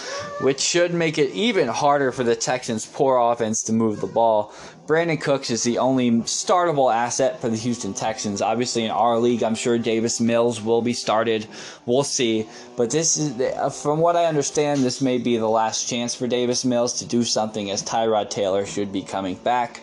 which 0.42 0.60
should 0.60 0.94
make 0.94 1.18
it 1.18 1.32
even 1.32 1.68
harder 1.68 2.12
for 2.12 2.24
the 2.24 2.34
Texans' 2.34 2.86
poor 2.86 3.18
offense 3.18 3.62
to 3.64 3.74
move 3.74 4.00
the 4.00 4.06
ball. 4.06 4.54
Brandin 4.86 5.20
Cooks 5.20 5.50
is 5.50 5.64
the 5.64 5.78
only 5.78 6.10
startable 6.22 6.94
asset 6.94 7.40
for 7.40 7.48
the 7.48 7.56
Houston 7.56 7.92
Texans. 7.92 8.40
Obviously, 8.40 8.84
in 8.84 8.92
our 8.92 9.18
league, 9.18 9.42
I'm 9.42 9.56
sure 9.56 9.78
Davis 9.78 10.20
Mills 10.20 10.62
will 10.62 10.80
be 10.80 10.92
started. 10.92 11.48
We'll 11.86 12.04
see. 12.04 12.46
But 12.76 12.90
this 12.90 13.16
is, 13.16 13.40
uh, 13.40 13.68
from 13.70 13.98
what 13.98 14.14
I 14.14 14.26
understand, 14.26 14.84
this 14.84 15.00
may 15.00 15.18
be 15.18 15.38
the 15.38 15.48
last 15.48 15.88
chance 15.88 16.14
for 16.14 16.28
Davis 16.28 16.64
Mills 16.64 16.92
to 17.00 17.04
do 17.04 17.24
something 17.24 17.68
as 17.68 17.82
Tyrod 17.82 18.30
Taylor 18.30 18.64
should 18.64 18.92
be 18.92 19.02
coming 19.02 19.34
back. 19.34 19.80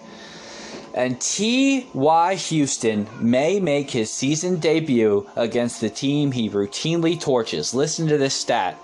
And 0.94 1.20
T.Y. 1.20 2.36
Houston 2.36 3.08
may 3.20 3.60
make 3.60 3.92
his 3.92 4.12
season 4.12 4.58
debut 4.60 5.28
against 5.36 5.82
the 5.82 5.90
team 5.90 6.32
he 6.32 6.50
routinely 6.50 7.20
torches. 7.20 7.74
Listen 7.74 8.08
to 8.08 8.18
this 8.18 8.36
stat. 8.36 8.78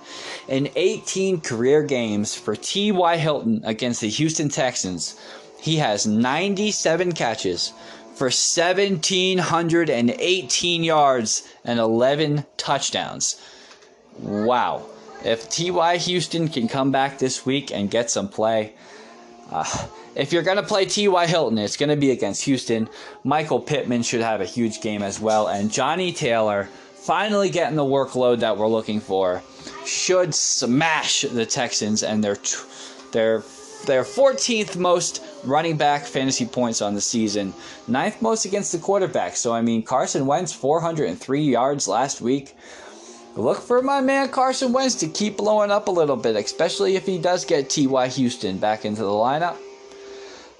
In 0.47 0.69
18 0.75 1.39
career 1.41 1.83
games 1.83 2.33
for 2.33 2.55
T.Y. 2.55 3.17
Hilton 3.17 3.61
against 3.63 4.01
the 4.01 4.09
Houston 4.09 4.49
Texans, 4.49 5.15
he 5.61 5.77
has 5.77 6.05
97 6.07 7.13
catches 7.13 7.71
for 8.15 8.25
1,718 8.25 10.83
yards 10.83 11.47
and 11.63 11.79
11 11.79 12.45
touchdowns. 12.57 13.41
Wow. 14.19 14.85
If 15.23 15.49
T.Y. 15.49 15.97
Houston 15.97 16.47
can 16.47 16.67
come 16.67 16.91
back 16.91 17.17
this 17.17 17.43
week 17.45 17.71
and 17.71 17.89
get 17.91 18.11
some 18.11 18.29
play, 18.29 18.73
uh, 19.51 19.87
if 20.15 20.33
you're 20.33 20.43
going 20.43 20.57
to 20.57 20.63
play 20.63 20.85
T.Y. 20.85 21.27
Hilton, 21.27 21.57
it's 21.57 21.77
going 21.77 21.89
to 21.89 21.95
be 21.95 22.11
against 22.11 22.43
Houston. 22.43 22.87
Michael 23.23 23.59
Pittman 23.59 24.03
should 24.03 24.21
have 24.21 24.41
a 24.41 24.45
huge 24.45 24.81
game 24.81 25.01
as 25.01 25.19
well. 25.19 25.47
And 25.47 25.71
Johnny 25.71 26.13
Taylor, 26.13 26.69
finally 26.93 27.49
getting 27.49 27.75
the 27.75 27.83
workload 27.83 28.39
that 28.39 28.57
we're 28.57 28.67
looking 28.67 29.01
for, 29.01 29.41
should 29.85 30.33
smash 30.33 31.21
the 31.21 31.45
Texans 31.45 32.03
and 32.03 32.23
their, 32.23 32.37
their 33.11 33.43
their 33.85 34.03
14th 34.03 34.75
most 34.75 35.23
running 35.43 35.77
back 35.77 36.05
fantasy 36.05 36.45
points 36.45 36.81
on 36.81 36.95
the 36.95 37.01
season, 37.01 37.53
ninth 37.87 38.21
most 38.21 38.45
against 38.45 38.71
the 38.71 38.77
quarterback. 38.77 39.35
So, 39.35 39.53
I 39.53 39.61
mean, 39.61 39.83
Carson 39.83 40.25
Wentz, 40.25 40.53
403 40.53 41.41
yards 41.41 41.87
last 41.87 42.21
week. 42.21 42.55
Look 43.35 43.59
for 43.59 43.81
my 43.81 44.01
man 44.01 44.29
Carson 44.29 44.73
Wentz 44.73 44.95
to 44.95 45.07
keep 45.07 45.37
blowing 45.37 45.71
up 45.71 45.87
a 45.87 45.91
little 45.91 46.17
bit, 46.17 46.35
especially 46.35 46.95
if 46.95 47.05
he 47.05 47.17
does 47.17 47.45
get 47.45 47.69
T.Y. 47.69 48.07
Houston 48.07 48.57
back 48.57 48.85
into 48.85 49.01
the 49.01 49.09
lineup. 49.09 49.55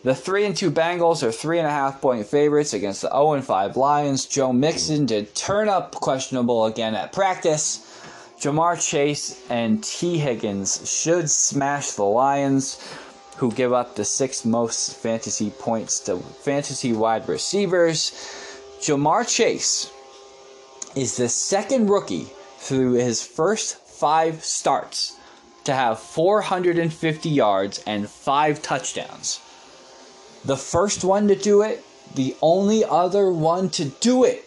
The 0.04 0.16
3 0.16 0.46
and 0.46 0.56
2 0.56 0.72
Bengals 0.72 1.24
are 1.24 1.28
3.5 1.28 2.00
point 2.00 2.26
favorites 2.26 2.74
against 2.74 3.02
the 3.02 3.10
0 3.10 3.34
and 3.34 3.44
5 3.44 3.76
Lions. 3.76 4.26
Joe 4.26 4.54
Mixon 4.54 5.06
did 5.06 5.36
turn 5.36 5.68
up 5.68 5.94
questionable 5.96 6.66
again 6.66 6.96
at 6.96 7.12
practice. 7.12 7.86
Ja'Marr 8.40 8.82
Chase 8.82 9.44
and 9.50 9.84
Tee 9.84 10.18
Higgins 10.18 10.90
should 10.90 11.30
smash 11.30 11.92
the 11.92 12.06
Lions 12.06 12.82
who 13.40 13.50
give 13.54 13.72
up 13.72 13.96
the 13.96 14.04
sixth 14.04 14.46
most 14.46 14.98
fantasy 14.98 15.50
points 15.50 16.02
to 16.02 16.18
fantasy 16.18 16.92
wide 16.92 17.26
receivers. 17.30 18.12
Ja'Marr 18.82 19.26
Chase 19.26 19.90
is 20.94 21.16
the 21.16 21.30
second 21.30 21.90
rookie 21.90 22.28
through 22.58 22.94
his 22.94 23.24
first 23.24 23.78
five 23.78 24.44
starts 24.44 25.16
to 25.64 25.74
have 25.74 26.00
450 26.00 27.30
yards 27.30 27.82
and 27.88 28.10
five 28.10 28.62
touchdowns. 28.62 29.40
The 30.44 30.58
first 30.58 31.06
one 31.06 31.30
to 31.30 31.36
do 31.36 31.62
it, 31.62 31.82
the 32.16 32.36
only 32.42 32.84
other 32.84 33.32
one 33.32 33.70
to 33.72 33.86
do 33.86 34.26
it, 34.26 34.44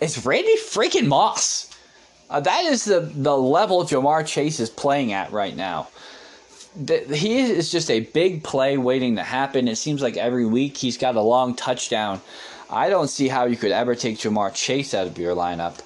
is 0.00 0.24
Randy 0.24 0.56
freaking 0.56 1.08
Moss. 1.08 1.70
Uh, 2.30 2.40
that 2.40 2.64
is 2.64 2.86
the, 2.86 3.00
the 3.00 3.36
level 3.36 3.84
Ja'Marr 3.84 4.26
Chase 4.26 4.60
is 4.60 4.70
playing 4.70 5.12
at 5.12 5.30
right 5.30 5.54
now 5.54 5.88
he 6.76 7.38
is 7.38 7.70
just 7.70 7.90
a 7.90 8.00
big 8.00 8.42
play 8.42 8.76
waiting 8.76 9.16
to 9.16 9.22
happen. 9.22 9.68
It 9.68 9.76
seems 9.76 10.02
like 10.02 10.16
every 10.16 10.46
week 10.46 10.76
he's 10.76 10.98
got 10.98 11.14
a 11.14 11.20
long 11.20 11.54
touchdown. 11.54 12.20
I 12.68 12.90
don't 12.90 13.08
see 13.08 13.28
how 13.28 13.44
you 13.44 13.56
could 13.56 13.70
ever 13.70 13.94
take 13.94 14.18
Ja'Marr 14.18 14.52
Chase 14.54 14.94
out 14.94 15.06
of 15.06 15.18
your 15.18 15.36
lineup. 15.36 15.80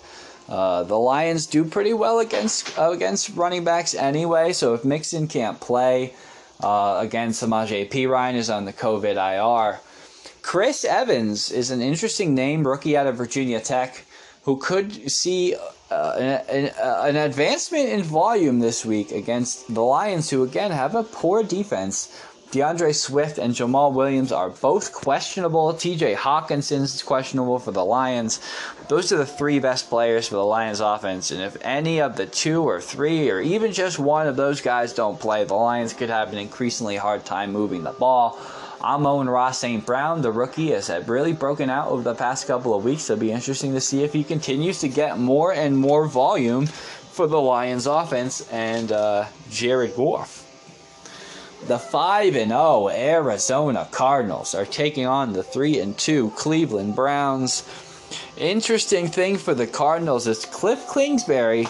Uh, 0.49 0.83
the 0.85 0.99
Lions 0.99 1.47
do 1.47 1.65
pretty 1.65 1.93
well 1.93 2.21
against 2.21 2.79
uh, 2.79 2.91
against 2.91 3.37
running 3.37 3.65
backs 3.65 3.95
anyway. 3.95 4.53
So 4.53 4.73
if 4.73 4.85
Mixon 4.85 5.29
can't 5.29 5.61
play, 5.61 6.15
uh, 6.63 7.01
again, 7.03 7.31
Perine 7.31 8.35
is 8.35 8.49
on 8.49 8.65
the 8.65 8.73
COVID 8.73 9.17
IR. 9.17 9.81
Chris 10.41 10.87
Evans 10.87 11.51
is 11.51 11.71
an 11.71 11.83
interesting 11.83 12.35
name, 12.35 12.67
rookie 12.67 12.97
out 12.97 13.07
of 13.07 13.17
Virginia 13.17 13.61
Tech, 13.61 14.03
who 14.45 14.57
could 14.57 15.11
see 15.11 15.55
uh, 15.91 16.43
an, 16.49 16.71
an, 16.83 17.17
advancement 17.17 17.89
in 17.89 18.03
volume 18.03 18.59
this 18.59 18.85
week 18.85 19.11
against 19.11 19.73
the 19.73 19.83
Lions, 19.83 20.29
who 20.29 20.43
again 20.43 20.71
have 20.71 20.95
a 20.95 21.03
poor 21.03 21.43
defense. 21.43 22.23
D'Andre 22.51 22.93
Swift 22.93 23.37
and 23.37 23.55
Jamaal 23.55 23.93
Williams 23.93 24.33
are 24.33 24.49
both 24.49 24.95
questionable. 24.95 25.75
TJ 25.75 26.17
Hockenson 26.17 26.81
is 26.81 27.03
questionable 27.03 27.59
for 27.59 27.73
the 27.73 27.85
Lions. 27.85 28.41
Those 28.89 29.13
are 29.13 29.19
the 29.19 29.27
three 29.27 29.59
best 29.59 29.91
players 29.91 30.29
for 30.29 30.37
the 30.37 30.45
Lions 30.45 30.81
offense. 30.81 31.31
And 31.31 31.43
if 31.43 31.59
any 31.61 32.01
of 32.01 32.17
the 32.17 32.25
two 32.25 32.63
or 32.63 32.81
three 32.81 33.31
or 33.31 33.41
even 33.41 33.73
just 33.73 33.99
one 33.99 34.27
of 34.27 34.37
those 34.37 34.63
guys 34.63 34.95
don't 34.95 35.21
play, 35.21 35.45
the 35.45 35.55
Lions 35.55 35.93
could 35.93 36.09
have 36.09 36.33
an 36.33 36.39
increasingly 36.39 36.97
hard 36.97 37.27
time 37.27 37.53
moving 37.53 37.83
the 37.83 37.93
ball. 37.93 38.39
Amon-Ra 38.81 39.51
St. 39.51 39.85
Brown, 39.85 40.23
the 40.23 40.31
rookie, 40.31 40.71
has 40.71 40.91
really 41.07 41.33
broken 41.33 41.71
out 41.71 41.89
over 41.89 42.03
the 42.03 42.15
past 42.15 42.47
couple 42.47 42.75
of 42.75 42.85
weeks. 42.85 43.09
It'll 43.11 43.21
be 43.21 43.33
interesting 43.33 43.73
to 43.75 43.81
see 43.81 44.05
if 44.05 44.13
he 44.13 44.25
continues 44.25 44.81
to 44.81 44.89
get 44.89 45.19
more 45.19 45.53
and 45.53 45.77
more 45.77 46.07
volume 46.07 46.67
for 46.67 47.27
the 47.27 47.41
Lions 47.41 47.87
offense 47.87 48.49
and 48.51 48.93
uh, 48.93 49.27
Jared 49.51 49.97
Goff. 49.97 50.45
The 51.67 51.79
5 51.79 52.37
and 52.37 52.51
0 52.51 52.89
Arizona 52.91 53.89
Cardinals 53.91 54.55
are 54.55 54.65
taking 54.65 55.07
on 55.07 55.33
the 55.33 55.43
3 55.43 55.81
and 55.81 55.99
2 55.99 56.31
Cleveland 56.37 56.95
Browns. 56.95 57.69
Interesting 58.37 59.09
thing 59.09 59.37
for 59.37 59.55
the 59.55 59.67
Cardinals 59.67 60.29
is 60.29 60.47
Cliff 60.47 60.87
Kingsbury 60.95 61.67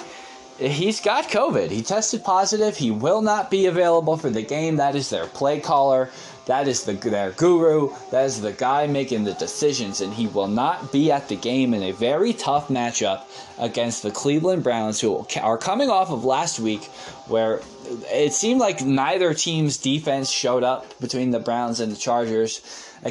he's 0.58 1.00
got 1.00 1.28
COVID. 1.28 1.70
He 1.70 1.82
tested 1.82 2.24
positive. 2.24 2.76
He 2.76 2.90
will 2.90 3.22
not 3.22 3.50
be 3.50 3.66
available 3.66 4.16
for 4.16 4.30
the 4.30 4.42
game. 4.42 4.76
That 4.76 4.96
is 4.96 5.10
their 5.10 5.26
play 5.26 5.60
caller. 5.60 6.10
That 6.48 6.66
is 6.66 6.84
the, 6.84 6.94
their 6.94 7.32
guru. 7.32 7.94
That 8.10 8.24
is 8.24 8.40
the 8.40 8.52
guy 8.52 8.86
making 8.86 9.24
the 9.24 9.34
decisions, 9.34 10.00
and 10.00 10.14
he 10.14 10.26
will 10.26 10.48
not 10.48 10.90
be 10.90 11.12
at 11.12 11.28
the 11.28 11.36
game 11.36 11.74
in 11.74 11.82
a 11.82 11.92
very 11.92 12.32
tough 12.32 12.68
matchup 12.68 13.24
against 13.58 14.02
the 14.02 14.10
Cleveland 14.10 14.62
Browns, 14.64 14.98
who 14.98 15.26
are 15.42 15.58
coming 15.58 15.90
off 15.90 16.10
of 16.10 16.24
last 16.24 16.58
week, 16.58 16.84
where 17.26 17.60
it 18.10 18.32
seemed 18.32 18.60
like 18.60 18.82
neither 18.82 19.34
team's 19.34 19.76
defense 19.76 20.30
showed 20.30 20.64
up 20.64 20.98
between 21.00 21.32
the 21.32 21.38
Browns 21.38 21.80
and 21.80 21.92
the 21.92 21.96
Chargers 21.96 22.62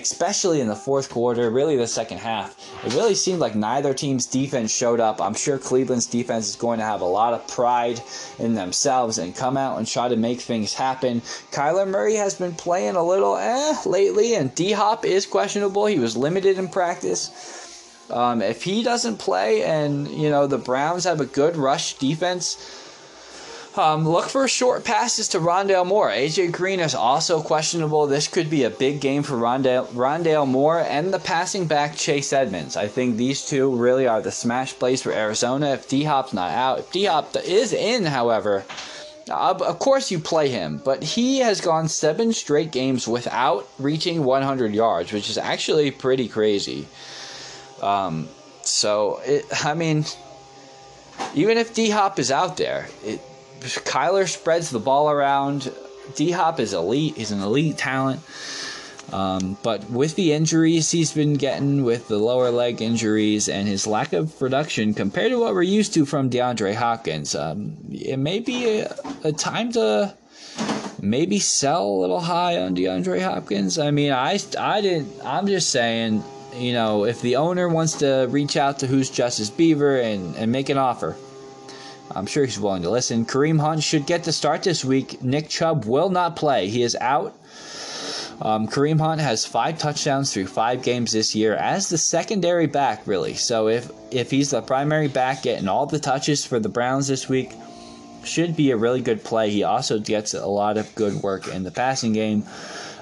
especially 0.04 0.62
in 0.62 0.68
the 0.68 0.76
fourth 0.76 1.10
quarter, 1.10 1.50
really 1.50 1.76
the 1.76 1.88
second 1.88 2.20
half. 2.20 2.56
It 2.86 2.94
really 2.94 3.16
seemed 3.16 3.40
like 3.40 3.56
neither 3.56 3.94
team's 3.94 4.26
defense 4.26 4.74
showed 4.74 5.00
up. 5.00 5.22
I'm 5.22 5.34
sure 5.34 5.58
Cleveland's 5.58 6.06
defense 6.06 6.50
is 6.50 6.56
going 6.56 6.80
to 6.80 6.86
have 6.86 7.02
a 7.02 7.06
lot 7.06 7.34
of 7.34 7.48
pride 7.48 8.02
in 8.40 8.54
themselves 8.54 9.18
and 9.18 9.36
come 9.36 9.58
out 9.58 9.78
and 9.78 9.88
try 9.88 10.08
to 10.08 10.16
make 10.16 10.42
things 10.42 10.74
happen. 10.74 11.22
Kyler 11.52 11.88
Murray 11.88 12.16
has 12.16 12.36
been 12.36 12.54
playing 12.54 12.96
a 12.96 13.04
little 13.04 13.36
eh 13.38 13.76
lately, 13.86 14.36
and 14.36 14.54
D 14.56 14.72
Hop 14.72 15.06
is 15.06 15.26
questionable. 15.26 15.86
He 15.86 16.00
was 16.00 16.16
limited 16.16 16.58
in 16.58 16.68
practice. 16.68 17.32
Um, 18.10 18.42
if 18.42 18.64
he 18.64 18.84
doesn't 18.84 19.18
play 19.18 19.64
and 19.64 20.08
you 20.08 20.30
know 20.30 20.48
the 20.48 20.58
Browns 20.58 21.04
have 21.04 21.20
a 21.20 21.26
good 21.26 21.58
rush 21.58 21.96
defense, 21.96 22.87
um, 23.78 24.08
look 24.08 24.30
for 24.30 24.48
short 24.48 24.84
passes 24.84 25.28
to 25.30 25.40
Rondale 25.40 25.86
Moore. 25.86 26.10
AJ 26.10 26.52
Green 26.52 26.80
is 26.80 26.96
also 26.96 27.42
questionable. 27.42 28.08
This 28.08 28.28
could 28.28 28.50
be 28.50 28.64
a 28.64 28.70
big 28.70 29.02
game 29.02 29.24
for 29.24 29.36
Rondale, 29.36 29.88
Rondale 29.88 30.48
Moore 30.48 30.80
and 30.80 31.14
the 31.14 31.20
passing 31.20 31.66
back 31.66 31.96
Chase 31.96 32.34
Edmonds. 32.34 32.76
I 32.76 32.88
think 32.88 33.18
these 33.18 33.46
two 33.46 33.76
really 33.76 34.08
are 34.08 34.22
the 34.22 34.32
smash 34.32 34.78
plays 34.78 35.02
for 35.02 35.12
Arizona. 35.12 35.72
If 35.72 35.88
D 35.88 36.04
Hop's 36.04 36.34
not 36.34 36.52
out, 36.52 36.80
if 36.80 36.92
D 36.92 37.06
Hop 37.06 37.36
is 37.36 37.74
in, 37.74 38.06
however, 38.06 38.64
of 39.30 39.80
course 39.80 40.12
you 40.12 40.20
play 40.20 40.50
him, 40.50 40.82
but 40.84 41.04
he 41.04 41.40
has 41.40 41.62
gone 41.62 41.88
seven 41.88 42.34
straight 42.34 42.72
games 42.72 43.08
without 43.08 43.68
reaching 43.78 44.24
100 44.24 44.74
yards, 44.74 45.12
which 45.12 45.30
is 45.30 45.38
actually 45.38 45.92
pretty 45.92 46.28
crazy. 46.28 46.88
Um, 47.82 48.28
so 48.62 49.22
it, 49.26 49.46
I 49.66 49.74
mean, 49.74 50.06
even 51.34 51.58
if 51.58 51.74
D 51.74 51.90
Hop 51.90 52.20
is 52.20 52.32
out 52.32 52.58
there, 52.58 52.88
it 53.04 53.22
Kyler 53.62 54.28
spreads 54.28 54.70
the 54.70 54.80
ball 54.80 55.10
around. 55.10 55.72
D 56.16 56.32
Hop 56.32 56.60
is 56.60 56.74
elite. 56.74 57.18
He's 57.18 57.32
an 57.32 57.42
elite 57.42 57.78
talent. 57.78 58.22
Um, 59.12 59.58
but 59.64 59.90
with 59.90 60.16
the 60.16 60.34
injuries 60.34 60.92
he's 60.92 61.14
been 61.14 61.36
getting, 61.36 61.84
with 61.84 62.08
the 62.10 62.18
lower 62.18 62.52
leg 62.52 62.82
injuries 62.82 63.48
and 63.48 63.68
his 63.68 63.88
lack 63.88 64.12
of 64.12 64.38
production 64.38 64.94
compared 64.94 65.32
to 65.32 65.40
what 65.40 65.54
we're 65.54 65.62
used 65.62 65.94
to 65.94 66.06
from 66.06 66.30
DeAndre 66.30 66.76
Hopkins, 66.76 67.34
um, 67.34 67.78
it 67.90 68.18
may 68.18 68.40
be 68.40 68.80
a, 68.80 68.94
a, 69.24 69.32
time 69.32 69.72
to 69.74 70.14
maybe 71.02 71.40
sell 71.40 71.88
a 71.88 72.00
little 72.02 72.20
high 72.20 72.60
on 72.60 72.76
DeAndre 72.76 73.22
Hopkins. 73.22 73.80
I 73.80 73.92
mean, 73.92 74.12
I, 74.12 74.40
I 74.60 74.82
didn't. 74.82 75.22
I'm 75.24 75.48
just 75.48 75.70
saying, 75.70 76.22
you 76.56 76.74
know, 76.74 77.06
if 77.06 77.22
the 77.22 77.38
owner 77.38 77.70
wants 77.70 78.00
to 78.00 78.28
reach 78.30 78.58
out 78.58 78.80
to 78.80 78.88
who's 78.88 79.10
Justice 79.10 79.50
Beaver 79.50 80.02
and, 80.02 80.36
and 80.36 80.52
make 80.52 80.68
an 80.68 80.78
offer, 80.78 81.16
I'm 82.18 82.26
sure 82.26 82.44
he's 82.44 82.60
willing 82.60 82.82
to 82.82 82.90
listen. 82.90 83.26
Kareem 83.26 83.60
Hunt 83.60 83.84
should 83.84 84.08
get 84.08 84.24
the 84.24 84.32
start 84.32 84.64
this 84.64 84.84
week. 84.84 85.22
Nick 85.22 85.50
Chubb 85.50 85.86
will 85.86 86.10
not 86.10 86.36
play. 86.36 86.68
He 86.68 86.82
is 86.82 86.96
out. 87.00 87.38
Um, 88.42 88.68
Kareem 88.68 89.00
Hunt 89.00 89.22
has 89.22 89.46
five 89.46 89.78
touchdowns 89.78 90.34
through 90.34 90.48
five 90.48 90.82
games 90.82 91.12
this 91.12 91.36
year 91.36 91.54
as 91.56 91.90
the 91.90 91.98
secondary 91.98 92.66
back, 92.66 93.06
really. 93.06 93.36
So 93.36 93.68
if 93.68 93.92
if 94.10 94.32
he's 94.32 94.50
the 94.50 94.62
primary 94.62 95.08
back 95.08 95.44
getting 95.44 95.68
all 95.68 95.86
the 95.86 96.00
touches 96.00 96.44
for 96.46 96.60
the 96.60 96.70
Browns 96.70 97.08
this 97.08 97.30
week, 97.30 97.52
should 98.24 98.56
be 98.56 98.72
a 98.72 98.78
really 98.78 99.02
good 99.02 99.24
play. 99.24 99.52
He 99.52 99.64
also 99.64 100.00
gets 100.00 100.34
a 100.34 100.46
lot 100.46 100.78
of 100.78 100.94
good 100.96 101.22
work 101.22 101.48
in 101.48 101.64
the 101.64 101.72
passing 101.72 102.14
game. 102.14 102.44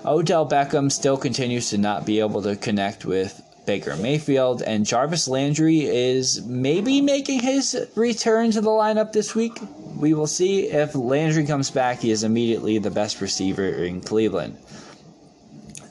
Odell 0.06 0.48
Beckham 0.48 0.92
still 0.92 1.18
continues 1.18 1.70
to 1.70 1.78
not 1.78 2.06
be 2.06 2.20
able 2.20 2.42
to 2.44 2.56
connect 2.56 3.06
with 3.06 3.42
Baker 3.66 3.96
Mayfield, 3.96 4.62
and 4.62 4.86
Jarvis 4.86 5.28
Landry 5.28 5.82
is 5.82 6.46
maybe 6.46 7.02
making 7.02 7.40
his 7.40 7.88
return 7.96 8.52
to 8.52 8.62
the 8.62 8.70
lineup 8.70 9.12
this 9.12 9.36
week. 9.36 9.60
We 9.98 10.14
will 10.14 10.28
see 10.28 10.68
if 10.68 10.96
Landry 10.96 11.46
comes 11.46 11.72
back. 11.72 12.00
He 12.00 12.12
is 12.12 12.24
immediately 12.24 12.78
the 12.78 12.92
best 12.92 13.22
receiver 13.22 13.66
in 13.66 14.02
Cleveland. 14.02 14.58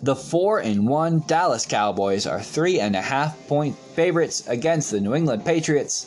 The 0.02 0.16
4 0.16 0.60
and 0.60 0.86
1 0.86 1.24
Dallas 1.26 1.64
Cowboys 1.64 2.26
are 2.26 2.42
three 2.42 2.78
and 2.78 2.94
a 2.94 3.00
half 3.00 3.46
point 3.48 3.76
favorites 3.94 4.46
against 4.46 4.90
the 4.90 5.00
New 5.00 5.14
England 5.14 5.44
Patriots. 5.44 6.06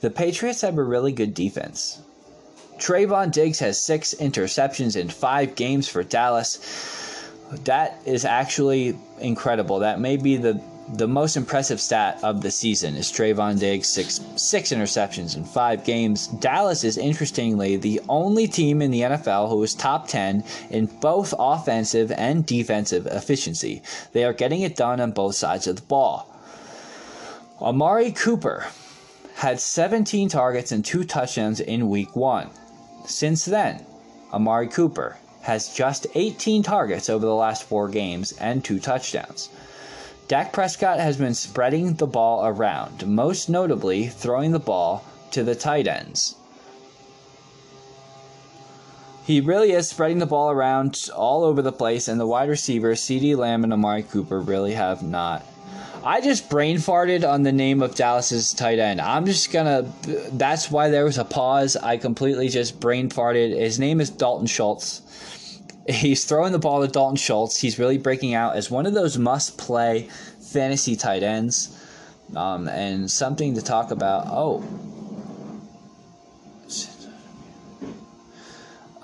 The 0.00 0.10
Patriots 0.10 0.62
have 0.62 0.78
a 0.78 0.82
really 0.82 1.12
good 1.12 1.34
defense. 1.34 2.00
Trevon 2.78 3.32
Diggs 3.32 3.58
has 3.58 3.82
six 3.82 4.14
interceptions 4.14 4.96
in 4.96 5.08
five 5.08 5.56
games 5.56 5.88
for 5.88 6.02
Dallas. 6.02 6.58
That 7.64 8.00
is 8.06 8.24
actually 8.24 8.96
incredible. 9.20 9.80
That 9.80 10.00
may 10.00 10.16
be 10.16 10.36
the 10.36 10.60
the 10.94 11.06
most 11.08 11.36
impressive 11.36 11.80
stat 11.80 12.18
of 12.22 12.40
the 12.40 12.50
season 12.50 12.96
is 12.96 13.12
Trevon 13.12 13.58
Diggs, 13.58 13.88
six, 13.88 14.20
six 14.36 14.70
interceptions 14.72 15.36
in 15.36 15.44
five 15.44 15.84
games. 15.84 16.28
Dallas 16.28 16.82
is 16.82 16.96
interestingly 16.96 17.76
the 17.76 18.00
only 18.08 18.48
team 18.48 18.80
in 18.80 18.90
the 18.90 19.02
NFL 19.02 19.50
who 19.50 19.62
is 19.62 19.74
top 19.74 20.08
10 20.08 20.44
in 20.70 20.86
both 20.86 21.34
offensive 21.38 22.10
and 22.12 22.46
defensive 22.46 23.06
efficiency. 23.06 23.82
They 24.12 24.24
are 24.24 24.32
getting 24.32 24.62
it 24.62 24.76
done 24.76 25.00
on 25.00 25.12
both 25.12 25.34
sides 25.34 25.66
of 25.66 25.76
the 25.76 25.82
ball. 25.82 26.34
Amari 27.60 28.12
Cooper 28.12 28.66
had 29.34 29.60
17 29.60 30.28
targets 30.30 30.72
and 30.72 30.84
two 30.84 31.04
touchdowns 31.04 31.60
in 31.60 31.90
week 31.90 32.16
one. 32.16 32.48
Since 33.04 33.44
then, 33.44 33.84
Amari 34.32 34.68
Cooper 34.68 35.18
has 35.42 35.72
just 35.72 36.06
18 36.14 36.62
targets 36.62 37.10
over 37.10 37.26
the 37.26 37.34
last 37.34 37.64
four 37.64 37.88
games 37.88 38.32
and 38.32 38.64
two 38.64 38.78
touchdowns. 38.78 39.50
Dak 40.28 40.52
Prescott 40.52 41.00
has 41.00 41.16
been 41.16 41.32
spreading 41.32 41.94
the 41.94 42.06
ball 42.06 42.46
around, 42.46 43.06
most 43.06 43.48
notably 43.48 44.08
throwing 44.08 44.52
the 44.52 44.58
ball 44.58 45.02
to 45.30 45.42
the 45.42 45.54
tight 45.54 45.86
ends. 45.86 46.34
He 49.24 49.40
really 49.40 49.72
is 49.72 49.88
spreading 49.88 50.18
the 50.18 50.26
ball 50.26 50.50
around 50.50 51.08
all 51.16 51.44
over 51.44 51.62
the 51.62 51.72
place, 51.72 52.08
and 52.08 52.20
the 52.20 52.26
wide 52.26 52.50
receivers, 52.50 53.00
CeeDee 53.00 53.38
Lamb 53.38 53.64
and 53.64 53.72
Amari 53.72 54.02
Cooper, 54.02 54.38
really 54.38 54.74
have 54.74 55.02
not. 55.02 55.46
I 56.04 56.20
just 56.20 56.50
brain 56.50 56.76
farted 56.76 57.26
on 57.26 57.42
the 57.42 57.52
name 57.52 57.80
of 57.80 57.94
Dallas's 57.94 58.52
tight 58.52 58.78
end. 58.78 59.00
I'm 59.00 59.24
just 59.24 59.50
gonna. 59.50 59.90
That's 60.32 60.70
why 60.70 60.90
there 60.90 61.04
was 61.04 61.16
a 61.16 61.24
pause. 61.24 61.74
I 61.74 61.96
completely 61.96 62.50
just 62.50 62.80
brain 62.80 63.08
farted. 63.08 63.58
His 63.58 63.78
name 63.78 63.98
is 64.00 64.10
Dalton 64.10 64.46
Schultz. 64.46 65.00
He's 65.88 66.24
throwing 66.24 66.52
the 66.52 66.58
ball 66.58 66.82
to 66.82 66.88
Dalton 66.88 67.16
Schultz. 67.16 67.58
He's 67.58 67.78
really 67.78 67.96
breaking 67.96 68.34
out 68.34 68.56
as 68.56 68.70
one 68.70 68.84
of 68.84 68.92
those 68.92 69.16
must 69.16 69.56
play 69.56 70.08
fantasy 70.40 70.96
tight 70.96 71.22
ends. 71.22 71.74
Um, 72.36 72.68
and 72.68 73.10
something 73.10 73.54
to 73.54 73.62
talk 73.62 73.90
about. 73.90 74.26
Oh. 74.26 74.62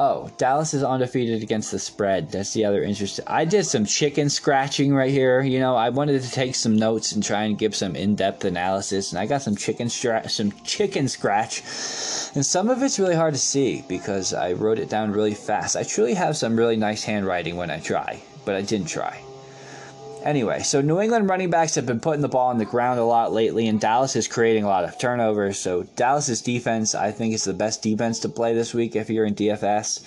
Oh, 0.06 0.30
Dallas 0.36 0.74
is 0.74 0.84
undefeated 0.84 1.42
against 1.42 1.70
the 1.72 1.78
spread. 1.78 2.30
That's 2.30 2.52
the 2.52 2.66
other 2.66 2.82
interesting. 2.82 3.24
I 3.26 3.46
did 3.46 3.64
some 3.64 3.86
chicken 3.86 4.28
scratching 4.28 4.94
right 4.94 5.10
here. 5.10 5.40
You 5.40 5.60
know, 5.60 5.76
I 5.76 5.88
wanted 5.88 6.20
to 6.20 6.30
take 6.30 6.56
some 6.56 6.76
notes 6.76 7.12
and 7.12 7.24
try 7.24 7.44
and 7.44 7.56
give 7.56 7.74
some 7.74 7.96
in-depth 7.96 8.44
analysis, 8.44 9.12
and 9.12 9.18
I 9.18 9.24
got 9.24 9.40
some 9.40 9.56
chicken 9.56 9.88
stra- 9.88 10.28
some 10.28 10.52
chicken 10.62 11.08
scratch 11.08 11.62
and 12.34 12.44
some 12.44 12.68
of 12.68 12.82
it's 12.82 12.98
really 12.98 13.14
hard 13.14 13.32
to 13.32 13.40
see 13.40 13.82
because 13.88 14.34
I 14.34 14.52
wrote 14.52 14.78
it 14.78 14.90
down 14.90 15.10
really 15.10 15.32
fast. 15.32 15.74
I 15.74 15.84
truly 15.84 16.12
have 16.12 16.36
some 16.36 16.54
really 16.54 16.76
nice 16.76 17.02
handwriting 17.02 17.56
when 17.56 17.70
I 17.70 17.80
try, 17.80 18.22
but 18.44 18.56
I 18.56 18.60
didn't 18.60 18.88
try. 18.88 19.23
Anyway, 20.24 20.60
so 20.60 20.80
New 20.80 21.00
England 21.00 21.28
running 21.28 21.50
backs 21.50 21.74
have 21.74 21.84
been 21.84 22.00
putting 22.00 22.22
the 22.22 22.28
ball 22.28 22.48
on 22.48 22.56
the 22.56 22.64
ground 22.64 22.98
a 22.98 23.04
lot 23.04 23.32
lately, 23.32 23.68
and 23.68 23.78
Dallas 23.78 24.16
is 24.16 24.26
creating 24.26 24.64
a 24.64 24.68
lot 24.68 24.84
of 24.84 24.98
turnovers. 24.98 25.58
So 25.58 25.82
Dallas's 25.96 26.40
defense, 26.40 26.94
I 26.94 27.12
think, 27.12 27.34
is 27.34 27.44
the 27.44 27.52
best 27.52 27.82
defense 27.82 28.20
to 28.20 28.30
play 28.30 28.54
this 28.54 28.72
week 28.72 28.96
if 28.96 29.10
you're 29.10 29.26
in 29.26 29.34
DFS. 29.34 30.02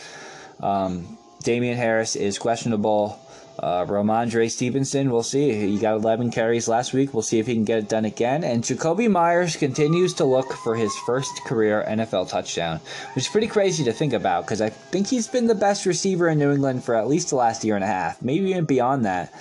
Um, 0.60 1.20
Damien 1.44 1.78
Harris 1.78 2.16
is 2.16 2.40
questionable. 2.40 3.20
Uh, 3.60 3.86
Rhamondre 3.86 4.50
Stevenson, 4.52 5.12
we'll 5.12 5.24
see. 5.24 5.54
He 5.54 5.80
got 5.80 5.96
11 5.96 6.32
carries 6.32 6.68
last 6.68 6.94
week. 6.94 7.14
We'll 7.14 7.24
see 7.24 7.40
if 7.40 7.48
he 7.48 7.54
can 7.54 7.64
get 7.64 7.80
it 7.80 7.90
done 7.90 8.06
again. 8.06 8.44
And 8.44 8.64
Jakobi 8.64 9.10
Meyers 9.10 9.56
continues 9.56 10.16
to 10.16 10.26
look 10.26 10.52
for 10.54 10.76
his 10.76 10.96
first 11.06 11.44
career 11.46 11.84
NFL 11.88 12.30
touchdown, 12.30 12.80
which 13.14 13.26
is 13.26 13.32
pretty 13.32 13.48
crazy 13.48 13.84
to 13.84 13.94
think 13.94 14.14
about 14.14 14.46
because 14.46 14.62
I 14.62 14.70
think 14.70 15.08
he's 15.08 15.28
been 15.28 15.48
the 15.48 15.56
best 15.56 15.86
receiver 15.86 16.28
in 16.30 16.40
New 16.40 16.52
England 16.52 16.84
for 16.84 16.96
at 16.96 17.08
least 17.08 17.30
the 17.30 17.36
last 17.36 17.64
year 17.64 17.76
and 17.76 17.84
a 17.84 17.88
half, 17.88 18.22
maybe 18.22 18.50
even 18.50 18.66
beyond 18.66 19.06
that. 19.06 19.34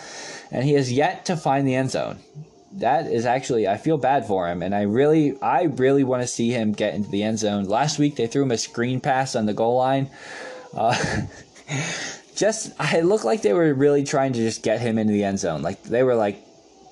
And 0.51 0.65
he 0.65 0.73
has 0.75 0.93
yet 0.93 1.27
to 1.27 1.37
find 1.37 1.67
the 1.67 1.75
end 1.75 1.91
zone. 1.91 2.19
That 2.73 3.07
is 3.07 3.25
actually, 3.25 3.67
I 3.67 3.79
feel 3.79 3.97
bad 3.97 4.27
for 4.27 4.49
him, 4.49 4.63
and 4.63 4.75
I 4.75 4.83
really, 4.83 5.41
I 5.41 5.63
really 5.63 6.05
want 6.05 6.23
to 6.23 6.27
see 6.27 6.51
him 6.51 6.73
get 6.73 6.95
into 6.95 7.09
the 7.09 7.23
end 7.23 7.39
zone. 7.39 7.65
Last 7.65 7.99
week 7.99 8.17
they 8.17 8.27
threw 8.27 8.43
him 8.43 8.51
a 8.51 8.59
screen 8.59 9.01
pass 9.01 9.35
on 9.35 9.47
the 9.47 9.55
goal 9.55 9.79
line. 9.79 10.11
Uh, 10.75 10.95
just 12.37 12.75
it 12.79 13.05
looked 13.05 13.25
like 13.25 13.43
they 13.43 13.55
were 13.55 13.73
really 13.73 14.05
trying 14.05 14.35
to 14.35 14.39
just 14.39 14.63
get 14.63 14.81
him 14.81 14.99
into 14.99 15.13
the 15.13 15.25
end 15.25 15.39
zone. 15.39 15.63
Like 15.63 15.83
they 15.85 16.03
were 16.03 16.15
like, 16.15 16.45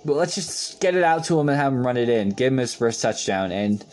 well, 0.05 0.17
let's 0.17 0.35
just 0.35 0.81
get 0.81 0.95
it 0.95 1.05
out 1.05 1.25
to 1.25 1.39
him 1.39 1.49
and 1.49 1.57
have 1.59 1.73
him 1.73 1.87
run 1.87 1.97
it 1.97 2.09
in, 2.09 2.31
give 2.31 2.53
him 2.53 2.59
his 2.59 2.75
first 2.75 3.03
touchdown, 3.03 3.53
and 3.53 3.85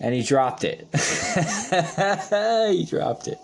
and 0.00 0.14
he 0.14 0.22
dropped 0.22 0.64
it. 0.64 0.86
he 2.70 2.84
dropped 2.84 3.28
it. 3.28 3.38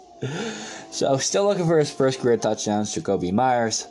So 0.91 1.17
still 1.17 1.47
looking 1.47 1.67
for 1.67 1.79
his 1.79 1.91
first 1.91 2.21
career 2.21 2.37
touchdowns, 2.37 2.95
Jakobi 2.95 3.33
Meyers. 3.33 3.87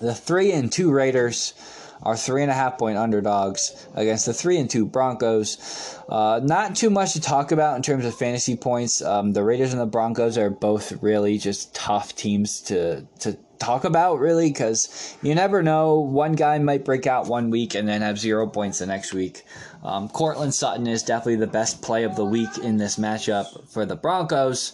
The 0.00 0.14
three 0.14 0.52
and 0.52 0.72
two 0.72 0.90
Raiders 0.90 1.54
are 2.02 2.16
three 2.16 2.42
and 2.42 2.50
a 2.50 2.54
half 2.54 2.78
point 2.78 2.96
underdogs 2.96 3.86
against 3.94 4.26
the 4.26 4.32
three 4.32 4.58
and 4.58 4.70
two 4.70 4.86
Broncos. 4.86 5.98
Uh, 6.08 6.40
not 6.42 6.74
too 6.74 6.90
much 6.90 7.12
to 7.12 7.20
talk 7.20 7.52
about 7.52 7.76
in 7.76 7.82
terms 7.82 8.04
of 8.04 8.14
fantasy 8.14 8.56
points. 8.56 9.02
Um, 9.02 9.32
the 9.32 9.44
Raiders 9.44 9.72
and 9.72 9.80
the 9.80 9.86
Broncos 9.86 10.38
are 10.38 10.50
both 10.50 11.02
really 11.02 11.36
just 11.38 11.74
tough 11.74 12.16
teams 12.16 12.60
to 12.62 13.06
to 13.20 13.36
talk 13.58 13.84
about 13.84 14.18
really 14.18 14.48
because 14.48 15.14
you 15.22 15.34
never 15.34 15.62
know 15.62 16.00
one 16.00 16.32
guy 16.32 16.58
might 16.58 16.82
break 16.82 17.06
out 17.06 17.26
one 17.26 17.50
week 17.50 17.74
and 17.74 17.86
then 17.86 18.00
have 18.00 18.18
zero 18.18 18.46
points 18.46 18.78
the 18.78 18.86
next 18.86 19.12
week 19.12 19.44
um, 19.82 20.08
Courtland 20.08 20.54
Sutton 20.54 20.86
is 20.86 21.02
definitely 21.02 21.36
the 21.36 21.46
best 21.46 21.80
play 21.82 22.04
of 22.04 22.16
the 22.16 22.24
week 22.24 22.58
in 22.58 22.76
this 22.76 22.96
matchup 22.96 23.68
for 23.68 23.86
the 23.86 23.96
Broncos. 23.96 24.72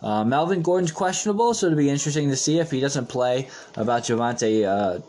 Uh, 0.00 0.24
Melvin 0.24 0.62
Gordon's 0.62 0.92
questionable, 0.92 1.54
so 1.54 1.66
it'll 1.66 1.76
be 1.76 1.90
interesting 1.90 2.30
to 2.30 2.36
see 2.36 2.60
if 2.60 2.70
he 2.70 2.80
doesn't 2.80 3.08
play 3.08 3.48
about 3.76 4.04
Javonte 4.04 4.64
uh, 4.64 5.00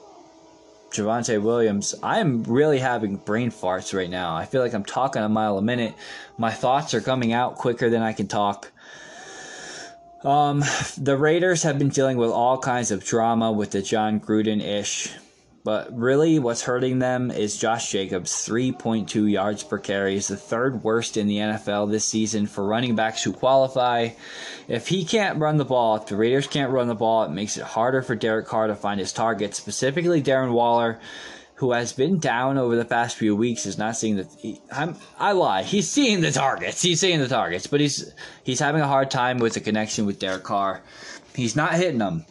Javonte 0.92 1.42
Williams, 1.42 1.94
I'm 2.02 2.44
really 2.44 2.80
having 2.80 3.18
brain 3.18 3.52
farts 3.52 3.94
right 3.94 4.10
now. 4.10 4.36
I 4.36 4.46
feel 4.46 4.62
like 4.62 4.74
I'm 4.74 4.84
talking 4.86 5.22
a 5.22 5.30
mile 5.30 5.58
a 5.58 5.62
minute. 5.62 5.94
My 6.38 6.52
thoughts 6.52 6.94
are 6.94 7.02
coming 7.02 7.32
out 7.32 7.56
quicker 7.56 7.90
than 7.90 8.02
I 8.02 8.14
can 8.14 8.28
talk. 8.28 8.72
Um, 10.24 10.64
the 10.98 11.16
Raiders 11.16 11.64
have 11.64 11.80
been 11.80 11.90
dealing 11.90 12.18
with 12.18 12.32
all 12.32 12.58
kinds 12.58 12.92
of 12.92 13.06
drama 13.06 13.52
with 13.52 13.72
the 13.72 13.82
Jon 13.82 14.20
Gruden 14.20 14.62
ish 14.62 15.14
but 15.64 15.96
really, 15.98 16.40
what's 16.40 16.62
hurting 16.62 17.00
them 17.00 17.32
is 17.32 17.58
Josh 17.58 17.92
Jacobs, 17.92 18.32
3.2 18.32 19.30
yards 19.30 19.64
per 19.64 19.78
carry, 19.78 20.16
is 20.16 20.30
the 20.30 20.38
third 20.38 20.84
worst 20.84 21.18
in 21.18 21.28
the 21.28 21.38
NFL 21.38 21.92
this 21.92 22.06
season 22.06 22.48
for 22.48 22.64
running 22.64 22.96
backs 22.96 23.24
who 23.24 23.34
qualify. 23.34 24.10
If 24.68 24.88
he 24.88 25.04
can't 25.04 25.40
run 25.40 25.58
the 25.58 25.66
ball, 25.66 25.98
if 25.98 26.06
the 26.06 26.16
Raiders 26.16 26.48
can't 26.48 26.72
run 26.72 26.88
the 26.88 26.96
ball, 26.96 27.24
it 27.24 27.32
makes 27.32 27.58
it 27.58 27.64
harder 27.64 28.02
for 28.02 28.16
Derek 28.16 28.48
Carr 28.48 28.68
to 28.68 28.76
find 28.76 29.00
his 29.00 29.12
targets, 29.12 29.58
specifically 29.58 30.24
Darren 30.24 30.54
Waller, 30.54 31.00
who 31.56 31.74
has 31.74 31.92
been 31.92 32.20
down 32.20 32.58
over 32.58 32.78
the 32.78 32.86
past 32.86 33.18
few 33.18 33.36
weeks, 33.36 33.66
is 33.66 33.78
not 33.78 33.98
seeing 33.98 34.16
the. 34.16 34.28
He, 34.38 34.62
i 35.20 35.34
lie. 35.34 35.64
He's 35.64 35.90
seeing 35.90 36.22
the 36.22 36.32
targets. 36.32 36.82
He's 36.82 37.02
seeing 37.02 37.20
the 37.20 37.28
targets, 37.28 37.68
but 37.68 37.82
he's 37.82 38.14
he's 38.44 38.62
having 38.62 38.82
a 38.82 38.88
hard 38.88 39.12
time 39.12 39.40
with 39.40 39.56
the 39.56 39.60
connection 39.60 40.06
with 40.06 40.20
Derek 40.20 40.44
Carr. 40.44 40.82
He's 41.36 41.58
not 41.58 41.74
hitting 41.74 42.00
them. 42.00 42.26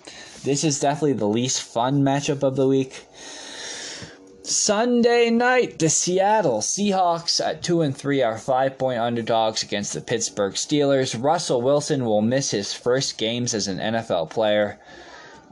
This 0.44 0.64
is 0.64 0.80
definitely 0.80 1.14
the 1.14 1.26
least 1.26 1.62
fun 1.62 2.02
matchup 2.02 2.42
of 2.42 2.56
the 2.56 2.68
week. 2.68 3.04
Sunday 4.42 5.28
night, 5.28 5.78
the 5.78 5.90
Seattle 5.90 6.60
Seahawks 6.60 7.44
at 7.44 7.62
2 7.62 7.82
and 7.82 7.94
3 7.94 8.22
are 8.22 8.38
5 8.38 8.78
point 8.78 8.98
underdogs 8.98 9.62
against 9.62 9.92
the 9.92 10.00
Pittsburgh 10.00 10.54
Steelers. 10.54 11.22
Russell 11.22 11.60
Wilson 11.60 12.06
will 12.06 12.22
miss 12.22 12.52
his 12.52 12.72
first 12.72 13.18
games 13.18 13.52
as 13.52 13.68
an 13.68 13.78
NFL 13.78 14.30
player. 14.30 14.78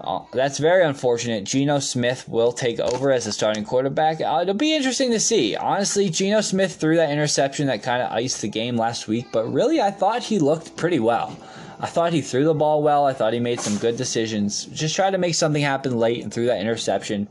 Uh, 0.00 0.20
that's 0.32 0.58
very 0.58 0.84
unfortunate. 0.84 1.44
Geno 1.44 1.78
Smith 1.78 2.28
will 2.28 2.52
take 2.52 2.78
over 2.80 3.10
as 3.10 3.24
the 3.24 3.32
starting 3.32 3.64
quarterback. 3.64 4.20
Uh, 4.20 4.40
it'll 4.42 4.54
be 4.54 4.74
interesting 4.74 5.10
to 5.10 5.20
see. 5.20 5.56
Honestly, 5.56 6.08
Geno 6.08 6.40
Smith 6.40 6.76
threw 6.76 6.96
that 6.96 7.10
interception 7.10 7.66
that 7.66 7.82
kind 7.82 8.02
of 8.02 8.12
iced 8.12 8.40
the 8.40 8.48
game 8.48 8.76
last 8.76 9.08
week, 9.08 9.26
but 9.32 9.52
really, 9.52 9.80
I 9.80 9.90
thought 9.90 10.22
he 10.22 10.38
looked 10.38 10.76
pretty 10.76 11.00
well. 11.00 11.36
I 11.86 11.88
thought 11.88 12.12
he 12.12 12.20
threw 12.20 12.44
the 12.44 12.52
ball 12.52 12.82
well. 12.82 13.06
I 13.06 13.12
thought 13.12 13.32
he 13.32 13.38
made 13.38 13.60
some 13.60 13.78
good 13.78 13.96
decisions. 13.96 14.64
Just 14.64 14.96
tried 14.96 15.12
to 15.12 15.18
make 15.18 15.36
something 15.36 15.62
happen 15.62 15.96
late 15.96 16.20
and 16.20 16.34
threw 16.34 16.46
that 16.46 16.60
interception. 16.60 17.28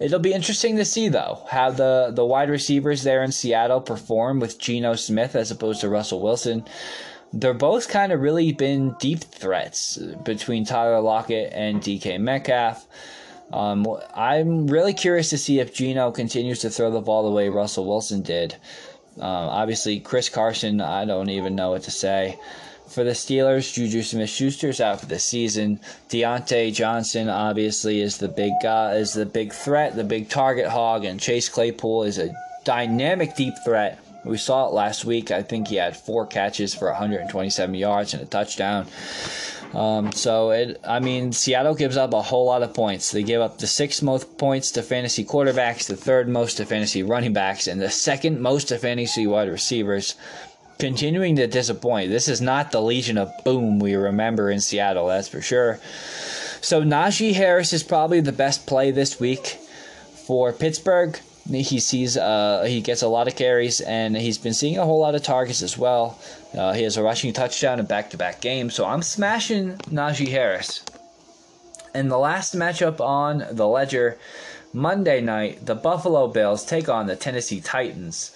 It'll 0.00 0.18
be 0.18 0.32
interesting 0.32 0.74
to 0.78 0.84
see 0.84 1.08
though 1.08 1.46
how 1.48 1.70
the 1.70 2.10
the 2.12 2.24
wide 2.24 2.50
receivers 2.50 3.04
there 3.04 3.22
in 3.22 3.30
Seattle 3.30 3.80
perform 3.80 4.40
with 4.40 4.58
Geno 4.58 4.96
Smith 4.96 5.36
as 5.36 5.52
opposed 5.52 5.80
to 5.82 5.88
Russell 5.88 6.20
Wilson. 6.20 6.64
They're 7.32 7.54
both 7.54 7.88
kind 7.88 8.10
of 8.10 8.20
really 8.20 8.50
been 8.50 8.96
deep 8.98 9.20
threats 9.20 9.96
between 9.96 10.64
Tyler 10.64 11.00
Lockett 11.00 11.52
and 11.52 11.80
DK 11.80 12.18
Metcalf. 12.20 12.84
Um, 13.52 13.86
I'm 14.12 14.66
really 14.66 14.92
curious 14.92 15.30
to 15.30 15.38
see 15.38 15.60
if 15.60 15.72
Geno 15.72 16.10
continues 16.10 16.58
to 16.62 16.70
throw 16.70 16.90
the 16.90 17.00
ball 17.00 17.22
the 17.22 17.30
way 17.30 17.48
Russell 17.48 17.86
Wilson 17.86 18.22
did. 18.22 18.56
Um, 19.18 19.48
obviously, 19.60 20.00
Chris 20.00 20.28
Carson, 20.28 20.80
I 20.80 21.04
don't 21.04 21.30
even 21.30 21.54
know 21.54 21.70
what 21.70 21.84
to 21.84 21.92
say. 21.92 22.40
For 22.92 23.04
the 23.04 23.12
Steelers, 23.12 23.72
Juju 23.72 24.02
Smith-Schuster's 24.02 24.78
out 24.78 25.00
for 25.00 25.06
the 25.06 25.18
season. 25.18 25.80
Diontae 26.10 26.74
Johnson 26.74 27.30
obviously 27.30 28.02
is 28.02 28.18
the 28.18 28.28
big 28.28 28.52
guy, 28.62 28.96
is 28.96 29.14
the 29.14 29.24
big 29.24 29.54
threat, 29.54 29.96
the 29.96 30.04
big 30.04 30.28
target 30.28 30.68
hog, 30.68 31.06
and 31.06 31.18
Chase 31.18 31.48
Claypool 31.48 32.02
is 32.02 32.18
a 32.18 32.34
dynamic 32.64 33.34
deep 33.34 33.54
threat. 33.64 33.98
We 34.26 34.36
saw 34.36 34.68
it 34.68 34.74
last 34.74 35.06
week. 35.06 35.30
I 35.30 35.42
think 35.42 35.68
he 35.68 35.76
had 35.76 35.96
four 35.96 36.26
catches 36.26 36.74
for 36.74 36.88
127 36.90 37.74
yards 37.74 38.12
and 38.12 38.22
a 38.22 38.26
touchdown. 38.26 38.86
Um, 39.72 40.12
so 40.12 40.50
it, 40.50 40.78
I 40.86 41.00
mean, 41.00 41.32
Seattle 41.32 41.74
gives 41.74 41.96
up 41.96 42.12
a 42.12 42.20
whole 42.20 42.44
lot 42.44 42.62
of 42.62 42.74
points. 42.74 43.10
They 43.10 43.22
give 43.22 43.40
up 43.40 43.56
the 43.56 43.66
sixth 43.66 44.02
most 44.02 44.36
points 44.36 44.70
to 44.72 44.82
fantasy 44.82 45.24
quarterbacks, 45.24 45.86
the 45.86 45.96
third 45.96 46.28
most 46.28 46.58
to 46.58 46.66
fantasy 46.66 47.02
running 47.02 47.32
backs, 47.32 47.66
and 47.66 47.80
the 47.80 47.90
second 47.90 48.42
most 48.42 48.68
to 48.68 48.78
fantasy 48.78 49.26
wide 49.26 49.48
receivers 49.48 50.14
continuing 50.82 51.36
to 51.36 51.46
disappoint. 51.46 52.10
This 52.10 52.26
is 52.26 52.40
not 52.40 52.72
the 52.72 52.82
Legion 52.82 53.16
of 53.16 53.32
Boom 53.44 53.78
we 53.78 53.94
remember 53.94 54.50
in 54.50 54.60
Seattle, 54.60 55.06
that's 55.06 55.28
for 55.28 55.40
sure. 55.40 55.78
So 56.60 56.82
Najee 56.82 57.34
Harris 57.34 57.72
is 57.72 57.84
probably 57.84 58.18
the 58.18 58.32
best 58.32 58.66
play 58.66 58.90
this 58.90 59.20
week 59.20 59.60
for 60.26 60.52
Pittsburgh. 60.52 61.16
He 61.48 61.78
sees 61.78 62.16
uh, 62.16 62.64
he 62.66 62.80
gets 62.80 63.02
a 63.02 63.06
lot 63.06 63.28
of 63.28 63.36
carries 63.36 63.80
and 63.80 64.16
he's 64.16 64.38
been 64.38 64.54
seeing 64.54 64.76
a 64.76 64.84
whole 64.84 64.98
lot 64.98 65.14
of 65.14 65.22
targets 65.22 65.62
as 65.62 65.78
well. 65.78 66.18
Uh, 66.52 66.72
he 66.72 66.82
has 66.82 66.96
a 66.96 67.02
rushing 67.04 67.32
touchdown 67.32 67.78
in 67.78 67.86
back-to-back 67.86 68.40
games, 68.40 68.74
so 68.74 68.84
I'm 68.84 69.02
smashing 69.02 69.76
Najee 69.86 70.30
Harris. 70.30 70.84
And 71.94 72.10
the 72.10 72.18
last 72.18 72.56
matchup 72.56 72.98
on 73.00 73.46
the 73.52 73.68
ledger, 73.68 74.18
Monday 74.72 75.20
night, 75.20 75.64
the 75.64 75.76
Buffalo 75.76 76.26
Bills 76.26 76.64
take 76.64 76.88
on 76.88 77.06
the 77.06 77.14
Tennessee 77.14 77.60
Titans. 77.60 78.32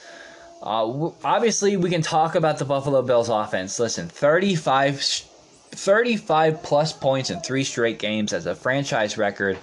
Uh, 0.66 1.12
obviously, 1.22 1.76
we 1.76 1.88
can 1.88 2.02
talk 2.02 2.34
about 2.34 2.58
the 2.58 2.64
Buffalo 2.64 3.00
Bills 3.00 3.28
offense. 3.28 3.78
Listen, 3.78 4.08
35, 4.08 5.00
35 5.00 6.62
plus 6.64 6.92
points 6.92 7.30
in 7.30 7.38
three 7.38 7.62
straight 7.62 8.00
games 8.00 8.32
as 8.32 8.46
a 8.46 8.54
franchise 8.56 9.16
record. 9.16 9.56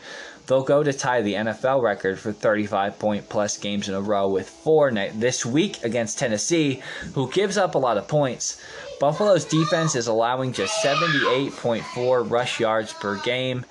They'll 0.47 0.63
go 0.63 0.81
to 0.81 0.93
tie 0.93 1.21
the 1.21 1.33
NFL 1.33 1.81
record 1.81 2.19
for 2.19 2.31
35 2.31 2.99
point 2.99 3.27
plus 3.27 3.57
games 3.57 3.89
in 3.89 3.95
a 3.95 4.01
row 4.01 4.29
with 4.29 4.49
four 4.49 4.93
this 4.93 5.45
week 5.45 5.83
against 5.83 6.19
Tennessee, 6.19 6.81
who 7.13 7.29
gives 7.31 7.57
up 7.57 7.75
a 7.75 7.79
lot 7.79 7.97
of 7.97 8.07
points. 8.07 8.63
Buffalo's 9.01 9.43
defense 9.43 9.95
is 9.95 10.07
allowing 10.07 10.53
just 10.53 10.81
78.4 10.85 12.31
rush 12.31 12.61
yards 12.61 12.93
per 12.93 13.17
game. 13.23 13.65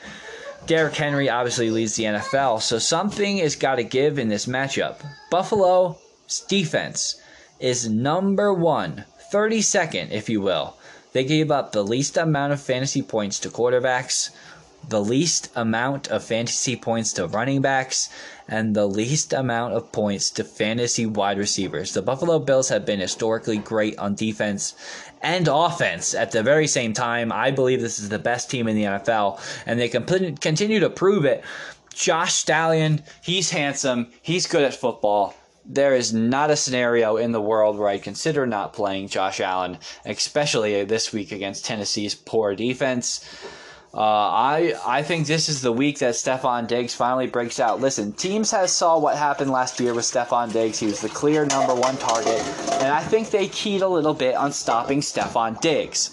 Derrick 0.67 0.95
Henry 0.95 1.31
obviously 1.31 1.71
leads 1.71 1.97
the 1.97 2.05
NFL, 2.05 2.61
so 2.61 2.79
something 2.79 3.39
has 3.39 3.57
got 3.57 3.77
to 3.77 3.85
give 3.85 4.19
in 4.19 4.29
this 4.29 4.45
matchup. 4.45 4.97
Buffalo 5.31 5.97
defense 6.49 7.22
is 7.63 7.89
number 7.89 8.53
one, 8.53 9.05
32nd, 9.33 10.11
if 10.11 10.29
you 10.29 10.41
will. 10.41 10.77
They 11.13 11.25
gave 11.25 11.51
up 11.51 11.71
the 11.71 11.85
least 11.85 12.17
amount 12.17 12.53
of 12.53 12.61
fantasy 12.61 13.03
points 13.03 13.39
to 13.41 13.51
quarterbacks, 13.51 14.31
the 14.89 15.01
least 15.01 15.49
amount 15.55 16.09
of 16.09 16.25
fantasy 16.25 16.75
points 16.75 17.13
to 17.13 17.29
running 17.29 17.63
backs, 17.63 18.09
and 18.49 18.75
the 18.75 18.87
least 18.87 19.33
amount 19.33 19.75
of 19.75 19.93
points 19.93 20.29
to 20.31 20.43
fantasy 20.43 21.07
wide 21.07 21.39
receivers. 21.39 21.95
The 21.95 22.03
Buffalo 22.03 22.41
Bills 22.41 22.69
have 22.69 22.85
been 22.85 22.99
historically 22.99 23.59
great 23.59 23.97
on 23.97 24.17
defense 24.17 24.75
and 25.23 25.47
offense 25.47 26.15
at 26.15 26.33
the 26.33 26.43
very 26.43 26.67
same 26.67 26.93
time. 26.93 27.31
I 27.31 27.53
believe 27.53 27.81
this 27.81 28.01
is 28.01 28.09
the 28.09 28.19
best 28.19 28.51
team 28.51 28.67
in 28.67 28.75
the 28.75 28.85
NFL, 28.85 29.41
and 29.67 29.79
they 29.79 29.89
continue 29.89 30.81
to 30.81 30.91
prove 30.91 31.25
it. 31.25 31.45
Josh 31.95 32.35
Stallion, 32.35 33.03
he's 33.23 33.51
handsome, 33.51 34.09
he's 34.21 34.49
good 34.49 34.65
at 34.65 34.75
football 34.75 35.37
there 35.65 35.95
is 35.95 36.13
not 36.13 36.51
a 36.51 36.57
scenario 36.57 37.17
in 37.17 37.33
the 37.33 37.41
world 37.41 37.79
where 37.79 37.89
I'd 37.89 38.03
consider 38.03 38.47
not 38.47 38.73
playing 38.73 39.09
Josh 39.09 39.41
Allen, 39.41 39.79
especially 40.05 40.85
this 40.85 41.13
week 41.13 41.33
against 41.33 41.65
Tennessee's 41.65 42.15
poor 42.15 42.55
defense. 42.55 43.25
Uh, 43.95 44.01
I 44.01 44.75
I 44.87 45.03
think 45.03 45.27
this 45.27 45.51
is 45.51 45.61
the 45.61 45.73
week 45.73 45.99
that 45.99 46.15
Stefon 46.15 46.67
Diggs 46.67 46.95
finally 46.95 47.27
breaks 47.27 47.61
out. 47.61 47.81
Listen, 47.81 48.13
teams 48.13 48.51
has 48.51 48.73
saw 48.73 48.99
what 48.99 49.19
happened 49.19 49.51
last 49.51 49.79
year 49.81 49.93
with 49.93 50.07
Stefon 50.07 50.51
Diggs. 50.51 50.79
He 50.79 50.87
was 50.87 51.03
the 51.03 51.11
clear 51.11 51.45
number 51.45 51.75
one 51.75 51.99
target, 51.99 52.41
and 52.81 52.93
I 52.93 53.03
think 53.03 53.31
they 53.31 53.49
keyed 53.49 53.83
a 53.83 53.89
little 53.89 54.15
bit 54.15 54.35
on 54.35 54.51
stopping 54.51 55.01
Stefon 55.01 55.61
Diggs. 55.61 56.11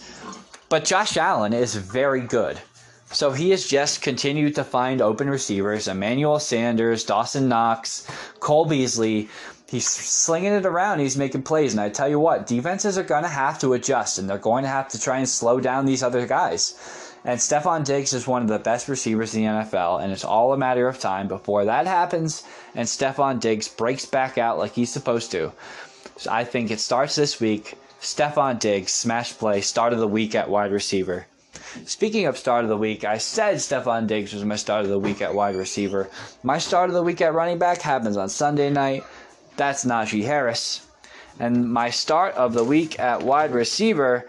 But 0.68 0.84
Josh 0.84 1.16
Allen 1.16 1.54
is 1.54 1.74
very 1.76 2.22
good. 2.22 2.60
So 3.12 3.32
he 3.32 3.50
has 3.50 3.66
just 3.66 4.02
continued 4.02 4.56
to 4.56 4.64
find 4.64 5.02
open 5.02 5.30
receivers 5.30 5.88
Emmanuel 5.88 6.40
Sanders, 6.40 7.04
Dawson 7.04 7.50
Knox, 7.50 8.08
Cole 8.40 8.66
Beasley. 8.66 9.30
He's 9.68 9.88
slinging 9.88 10.54
it 10.54 10.66
around. 10.66 11.00
He's 11.00 11.18
making 11.18 11.44
plays. 11.44 11.74
And 11.74 11.82
I 11.82 11.90
tell 11.90 12.10
you 12.10 12.20
what, 12.20 12.48
defenses 12.48 12.98
are 12.98 13.04
going 13.04 13.24
to 13.24 13.30
have 13.30 13.60
to 13.60 13.74
adjust 13.74 14.18
and 14.18 14.30
they're 14.30 14.38
going 14.38 14.64
to 14.64 14.70
have 14.70 14.90
to 14.90 15.00
try 15.00 15.18
and 15.18 15.30
slow 15.30 15.60
down 15.60 15.86
these 15.86 16.04
other 16.04 16.26
guys. 16.28 16.76
And 17.26 17.40
Stefon 17.40 17.84
Diggs 17.84 18.14
is 18.14 18.28
one 18.28 18.42
of 18.42 18.48
the 18.48 18.60
best 18.60 18.88
receivers 18.88 19.36
in 19.36 19.42
the 19.42 19.48
NFL, 19.50 20.02
and 20.02 20.14
it's 20.14 20.24
all 20.24 20.54
a 20.54 20.58
matter 20.58 20.88
of 20.88 21.00
time 21.00 21.28
before 21.28 21.66
that 21.66 21.86
happens 21.86 22.44
and 22.76 22.88
Stefon 22.88 23.40
Diggs 23.40 23.68
breaks 23.68 24.06
back 24.06 24.38
out 24.38 24.58
like 24.58 24.74
he's 24.74 24.92
supposed 24.92 25.32
to. 25.32 25.52
So 26.18 26.32
I 26.32 26.44
think 26.44 26.72
it 26.72 26.80
starts 26.80 27.16
this 27.16 27.40
week. 27.40 27.76
Stefon 28.02 28.60
Diggs, 28.60 28.94
smash 28.94 29.38
play, 29.38 29.62
start 29.62 29.94
of 29.94 30.00
the 30.00 30.08
week 30.08 30.36
at 30.36 30.50
wide 30.50 30.72
receiver. 30.72 31.28
Speaking 31.86 32.26
of 32.26 32.38
start 32.38 32.64
of 32.64 32.70
the 32.70 32.78
week, 32.78 33.04
I 33.04 33.18
said 33.18 33.58
Stefon 33.58 34.08
Diggs 34.08 34.34
was 34.34 34.44
my 34.44 34.56
start 34.56 34.84
of 34.86 34.90
the 34.90 35.00
week 35.00 35.22
at 35.22 35.34
wide 35.34 35.56
receiver. 35.56 36.10
My 36.42 36.58
start 36.58 36.90
of 36.90 36.96
the 36.96 37.04
week 37.04 37.22
at 37.22 37.34
running 37.34 37.60
back 37.60 37.82
happens 37.82 38.18
on 38.18 38.30
Sunday 38.30 38.70
night. 38.70 39.04
That's 39.56 39.86
Najee 39.86 40.24
Harris. 40.24 40.88
And 41.40 41.72
my 41.72 41.90
start 41.90 42.34
of 42.36 42.54
the 42.54 42.64
week 42.64 43.00
at 43.00 43.22
wide 43.22 43.52
receiver, 43.52 44.28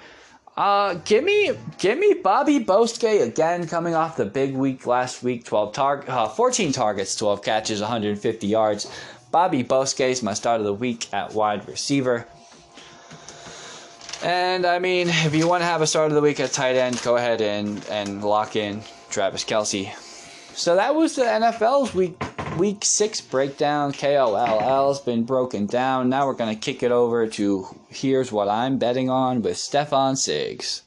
uh, 0.56 0.94
give 1.04 1.24
me, 1.24 1.52
give 1.78 1.98
me 1.98 2.14
Bobby 2.22 2.58
Bosquet 2.58 3.22
again, 3.22 3.66
coming 3.66 3.94
off 3.94 4.16
the 4.16 4.26
big 4.26 4.54
week 4.54 4.86
last 4.86 5.22
week, 5.22 5.44
12 5.44 5.72
tar- 5.72 6.04
uh, 6.08 6.28
14 6.28 6.72
targets, 6.72 7.16
12 7.16 7.42
catches, 7.42 7.80
150 7.80 8.46
yards. 8.46 8.90
Bobby 9.30 9.62
Bosquet 9.62 10.10
is 10.10 10.22
my 10.22 10.34
start 10.34 10.60
of 10.60 10.66
the 10.66 10.74
week 10.74 11.12
at 11.14 11.32
wide 11.32 11.66
receiver. 11.66 12.26
And 14.22 14.66
I 14.66 14.78
mean, 14.78 15.08
if 15.08 15.34
you 15.34 15.48
want 15.48 15.62
to 15.62 15.66
have 15.66 15.80
a 15.80 15.86
start 15.86 16.08
of 16.08 16.14
the 16.14 16.20
week 16.20 16.40
at 16.40 16.52
tight 16.52 16.76
end, 16.76 17.00
go 17.02 17.16
ahead 17.16 17.40
and, 17.40 17.84
and 17.86 18.22
lock 18.22 18.54
in 18.54 18.82
Travis 19.08 19.44
Kelce. 19.44 19.94
So 20.54 20.76
that 20.76 20.94
was 20.94 21.16
the 21.16 21.22
NFL's 21.22 21.94
week 21.94 22.22
week 22.58 22.84
six 22.84 23.20
breakdown. 23.20 23.92
KOLL 23.92 24.88
has 24.88 25.00
been 25.00 25.24
broken 25.24 25.66
down. 25.66 26.10
Now 26.10 26.26
we're 26.26 26.34
gonna 26.34 26.56
kick 26.56 26.82
it 26.82 26.92
over 26.92 27.26
to 27.28 27.66
here's 27.88 28.30
what 28.30 28.48
I'm 28.48 28.76
betting 28.76 29.08
on 29.08 29.40
with 29.40 29.56
Stefan 29.56 30.16
Siggs. 30.16 30.82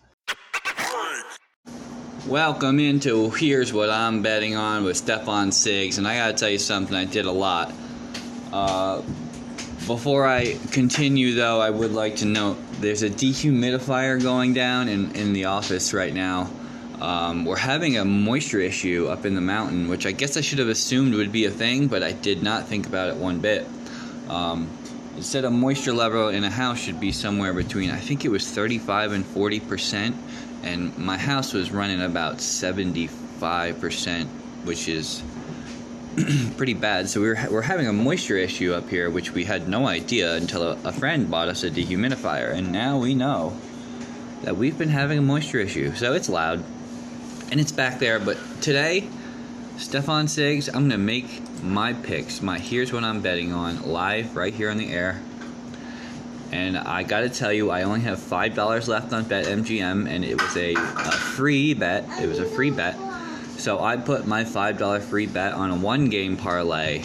Welcome 2.28 2.80
into 2.80 3.32
here's 3.32 3.74
what 3.74 3.90
I'm 3.90 4.22
betting 4.22 4.56
on 4.56 4.84
with 4.84 4.98
Stefan 4.98 5.50
Siggs, 5.50 5.98
and 5.98 6.08
I 6.08 6.18
gotta 6.18 6.34
tell 6.34 6.50
you 6.50 6.60
something. 6.60 6.96
I 6.96 7.06
did 7.06 7.26
a 7.26 7.32
lot. 7.32 7.74
Uh, 8.52 9.02
before 9.88 10.26
I 10.26 10.58
continue, 10.72 11.36
though, 11.36 11.60
I 11.60 11.70
would 11.70 11.92
like 11.92 12.18
to 12.18 12.26
note 12.26 12.58
there's 12.80 13.04
a 13.04 13.10
dehumidifier 13.10 14.22
going 14.22 14.54
down 14.54 14.88
in, 14.88 15.16
in 15.16 15.34
the 15.34 15.46
office 15.46 15.94
right 15.94 16.14
now. 16.14 16.50
Um, 17.02 17.44
we're 17.44 17.58
having 17.58 17.98
a 17.98 18.06
moisture 18.06 18.62
issue 18.62 19.08
up 19.10 19.26
in 19.26 19.36
the 19.36 19.42
mountain, 19.42 19.90
which 19.90 20.06
I 20.06 20.12
guess 20.12 20.38
I 20.38 20.42
should 20.42 20.60
have 20.60 20.70
assumed 20.70 21.16
would 21.16 21.34
be 21.34 21.46
a 21.46 21.52
thing, 21.52 21.88
but 21.88 22.02
I 22.02 22.14
did 22.14 22.42
not 22.42 22.68
think 22.68 22.88
about 22.88 23.10
it 23.10 23.18
one 23.18 23.40
bit. 23.40 23.68
Um, 24.30 24.70
it 25.18 25.24
said 25.24 25.44
a 25.44 25.52
moisture 25.52 25.94
level 25.94 26.30
in 26.30 26.46
a 26.46 26.50
house 26.50 26.80
should 26.80 27.00
be 27.00 27.12
somewhere 27.12 27.54
between, 27.54 27.92
I 27.92 28.00
think 28.00 28.24
it 28.24 28.30
was 28.30 28.50
35 28.50 29.12
and 29.12 29.26
40 29.26 29.60
percent, 29.60 30.16
and 30.64 30.98
my 30.98 31.18
house 31.18 31.54
was 31.54 31.72
running 31.72 32.02
about 32.02 32.40
75 32.40 33.82
percent, 33.82 34.30
which 34.64 34.88
is 34.88 35.22
pretty 36.58 36.76
bad. 36.76 37.10
So 37.10 37.22
we 37.22 37.30
are 37.30 37.48
we're 37.50 37.64
having 37.64 37.88
a 37.88 37.94
moisture 37.94 38.38
issue 38.38 38.74
up 38.74 38.88
here, 38.88 39.10
which 39.10 39.32
we 39.32 39.46
had 39.46 39.68
no 39.68 39.88
idea 39.88 40.36
until 40.36 40.62
a, 40.62 40.78
a 40.84 40.92
friend 40.92 41.30
bought 41.30 41.48
us 41.48 41.64
a 41.64 41.72
dehumidifier, 41.72 42.54
and 42.54 42.72
now 42.72 43.00
we 43.00 43.16
know 43.16 43.58
that 44.44 44.56
we've 44.56 44.78
been 44.78 44.90
having 44.90 45.18
a 45.18 45.22
moisture 45.24 45.60
issue. 45.60 45.94
So 45.96 46.14
it's 46.14 46.30
loud, 46.30 46.64
and 47.50 47.60
it's 47.60 47.72
back 47.72 47.98
there. 47.98 48.20
But 48.20 48.38
today, 48.62 49.08
Stefan 49.78 50.28
Siggs, 50.28 50.70
I'm 50.72 50.84
gonna 50.84 51.00
make 51.00 51.42
my 51.64 51.94
picks. 51.94 52.44
My 52.44 52.60
here's 52.60 52.94
what 52.94 53.04
I'm 53.04 53.22
betting 53.22 53.52
on 53.52 53.82
live 53.82 54.36
right 54.36 54.54
here 54.54 54.70
on 54.70 54.78
the 54.78 54.92
air. 54.94 55.20
And 56.52 56.78
I 56.78 57.02
gotta 57.02 57.30
tell 57.30 57.52
you, 57.52 57.72
I 57.72 57.84
only 57.84 58.02
have 58.02 58.20
five 58.20 58.54
dollars 58.54 58.88
left 58.88 59.14
on 59.14 59.26
BetMGM, 59.26 60.08
and 60.08 60.24
it 60.24 60.40
was 60.40 60.56
a, 60.58 60.76
a 60.76 61.12
free 61.12 61.74
bet. 61.74 62.06
It 62.22 62.28
was 62.28 62.38
a 62.38 62.46
free 62.46 62.70
bet 62.70 63.00
so 63.64 63.80
I 63.80 63.96
put 63.96 64.28
my 64.28 64.44
$5 64.44 65.02
free 65.04 65.26
bet 65.26 65.54
on 65.54 65.72
a 65.72 65.76
one 65.78 66.10
game 66.10 66.36
parlay 66.36 67.02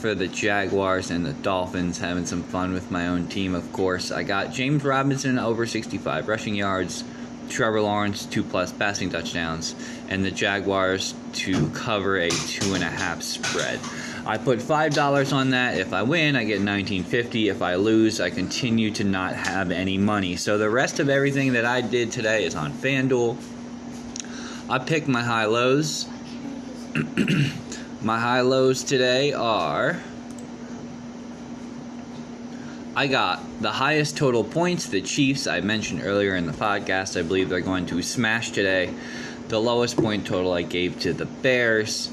for 0.00 0.14
the 0.14 0.28
Jaguars 0.28 1.10
and 1.10 1.26
the 1.26 1.32
Dolphins, 1.32 1.98
having 1.98 2.24
some 2.26 2.44
fun 2.44 2.72
with 2.72 2.92
my 2.92 3.08
own 3.08 3.26
team, 3.26 3.56
of 3.56 3.72
course. 3.72 4.12
I 4.12 4.22
got 4.22 4.52
James 4.52 4.84
Robinson 4.84 5.36
over 5.36 5.66
65 5.66 6.28
rushing 6.28 6.54
yards, 6.54 7.02
Trevor 7.48 7.80
Lawrence 7.80 8.24
two 8.24 8.44
plus 8.44 8.70
passing 8.70 9.10
touchdowns, 9.10 9.74
and 10.08 10.24
the 10.24 10.30
Jaguars 10.30 11.12
to 11.32 11.68
cover 11.70 12.18
a 12.18 12.30
two 12.30 12.74
and 12.74 12.84
a 12.84 12.88
half 12.88 13.20
spread. 13.22 13.80
I 14.24 14.38
put 14.38 14.62
five 14.62 14.94
dollars 14.94 15.32
on 15.32 15.50
that. 15.50 15.76
If 15.76 15.92
I 15.92 16.04
win, 16.04 16.36
I 16.36 16.44
get 16.44 16.60
19.50. 16.60 17.50
If 17.50 17.62
I 17.62 17.74
lose, 17.74 18.20
I 18.20 18.30
continue 18.30 18.92
to 18.92 19.02
not 19.02 19.34
have 19.34 19.72
any 19.72 19.98
money. 19.98 20.36
So 20.36 20.56
the 20.56 20.70
rest 20.70 21.00
of 21.00 21.08
everything 21.08 21.54
that 21.54 21.64
I 21.64 21.80
did 21.80 22.12
today 22.12 22.44
is 22.44 22.54
on 22.54 22.72
FanDuel. 22.72 23.36
I 24.70 24.78
picked 24.78 25.08
my 25.08 25.22
high 25.22 25.46
lows. 25.46 26.06
my 28.00 28.20
high 28.20 28.42
lows 28.42 28.84
today 28.84 29.32
are 29.32 30.00
I 32.94 33.08
got 33.08 33.40
the 33.60 33.72
highest 33.72 34.16
total 34.16 34.44
points, 34.44 34.86
the 34.86 35.00
Chiefs. 35.00 35.48
I 35.48 35.60
mentioned 35.60 36.02
earlier 36.04 36.36
in 36.36 36.46
the 36.46 36.52
podcast, 36.52 37.18
I 37.18 37.22
believe 37.22 37.48
they're 37.48 37.60
going 37.60 37.86
to 37.86 38.00
smash 38.00 38.50
today. 38.50 38.94
The 39.48 39.60
lowest 39.60 39.96
point 39.96 40.24
total 40.24 40.52
I 40.52 40.62
gave 40.62 41.00
to 41.00 41.12
the 41.12 41.26
Bears. 41.26 42.08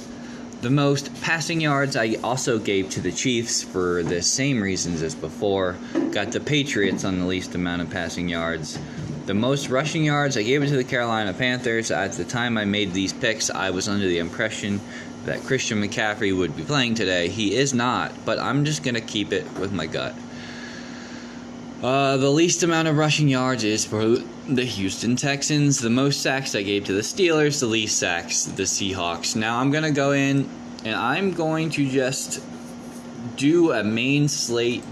The 0.62 0.72
most 0.72 1.14
passing 1.22 1.62
yards 1.62 1.96
I 1.96 2.16
also 2.24 2.58
gave 2.58 2.90
to 2.92 3.02
the 3.02 3.12
Chiefs 3.12 3.62
for 3.62 4.02
the 4.02 4.24
same 4.24 4.64
reasons 4.64 5.04
as 5.04 5.14
before. 5.14 5.76
Got 6.10 6.32
the 6.32 6.40
Patriots 6.40 7.06
on 7.06 7.20
the 7.20 7.26
least 7.28 7.54
amount 7.54 7.84
of 7.84 7.92
passing 7.92 8.28
yards. 8.28 8.80
The 9.28 9.34
most 9.34 9.68
rushing 9.68 10.06
yards, 10.06 10.38
I 10.38 10.44
gave 10.44 10.64
it 10.64 10.70
to 10.70 10.78
the 10.78 10.86
Carolina 10.86 11.34
Panthers. 11.34 11.92
At 11.92 12.14
the 12.14 12.24
time 12.24 12.58
I 12.58 12.64
made 12.64 12.94
these 12.94 13.12
picks, 13.12 13.50
I 13.50 13.72
was 13.72 13.90
under 13.90 14.08
the 14.08 14.20
impression 14.20 14.80
that 15.26 15.44
Christian 15.44 15.84
McCaffrey 15.84 16.36
would 16.36 16.56
be 16.56 16.64
playing 16.64 16.96
today. 16.96 17.28
He 17.28 17.54
is 17.54 17.74
not, 17.74 18.14
but 18.24 18.40
I'm 18.40 18.64
just 18.64 18.84
going 18.84 18.96
to 18.96 19.02
keep 19.02 19.34
it 19.34 19.44
with 19.60 19.74
my 19.74 19.86
gut. 19.86 20.16
Uh, 21.84 22.16
the 22.16 22.30
least 22.30 22.64
amount 22.64 22.88
of 22.88 22.96
rushing 22.96 23.28
yards 23.28 23.66
is 23.66 23.84
for 23.84 24.16
the 24.48 24.64
Houston 24.64 25.18
Texans. 25.18 25.80
The 25.80 25.90
most 25.90 26.22
sacks 26.22 26.56
I 26.56 26.62
gave 26.62 26.86
to 26.86 26.94
the 26.94 27.02
Steelers, 27.02 27.60
the 27.60 27.66
least 27.66 28.00
sacks, 28.00 28.46
the 28.46 28.64
Seahawks. 28.64 29.36
Now 29.36 29.60
I'm 29.60 29.72
going 29.72 29.84
to 29.84 29.92
go 29.92 30.14
in 30.14 30.50
and 30.86 30.96
I'm 30.96 31.34
going 31.34 31.70
to 31.72 31.86
just 31.86 32.42
do 33.36 33.74
a 33.74 33.84
main 33.84 34.30
slate 34.30 34.86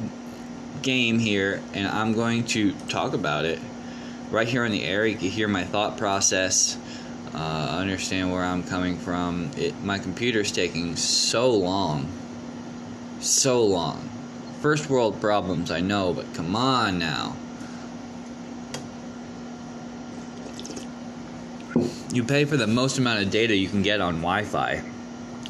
game 0.82 1.20
here 1.20 1.62
and 1.74 1.88
I'm 1.88 2.12
going 2.12 2.44
to 2.48 2.74
talk 2.90 3.14
about 3.14 3.46
it 3.46 3.60
right 4.36 4.50
here 4.50 4.66
in 4.66 4.72
the 4.74 4.84
air, 4.84 5.06
you 5.06 5.16
can 5.16 5.30
hear 5.30 5.48
my 5.48 5.64
thought 5.64 5.98
process, 5.98 6.78
uh, 7.34 7.78
understand 7.80 8.34
where 8.34 8.44
I'm 8.44 8.64
coming 8.64 8.98
from. 8.98 9.50
It, 9.56 9.82
my 9.82 9.98
computer's 9.98 10.52
taking 10.52 10.98
so 10.98 11.52
long, 11.52 12.10
so 13.22 13.64
long. 13.64 14.10
First 14.60 14.90
world 14.90 15.22
problems, 15.22 15.72
I 15.72 15.80
know, 15.80 16.12
but 16.12 16.34
come 16.34 16.54
on 16.54 17.00
now. 17.00 17.38
You 22.12 22.26
pay 22.26 22.44
for 22.44 22.58
the 22.58 22.68
most 22.68 22.98
amount 22.98 23.24
of 23.24 23.32
data 23.32 23.56
you 23.56 23.70
can 23.70 23.84
get 23.84 24.02
on 24.02 24.16
Wi-Fi, 24.16 24.84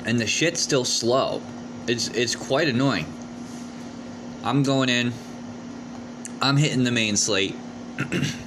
and 0.05 0.19
the 0.19 0.27
shit's 0.27 0.59
still 0.59 0.85
slow. 0.85 1.41
It's 1.87 2.09
it's 2.09 2.35
quite 2.35 2.67
annoying. 2.67 3.11
I'm 4.43 4.61
going 4.61 4.89
in. 4.89 5.11
I'm 6.39 6.57
hitting 6.57 6.83
the 6.83 6.91
main 6.91 7.17
slate. 7.17 7.55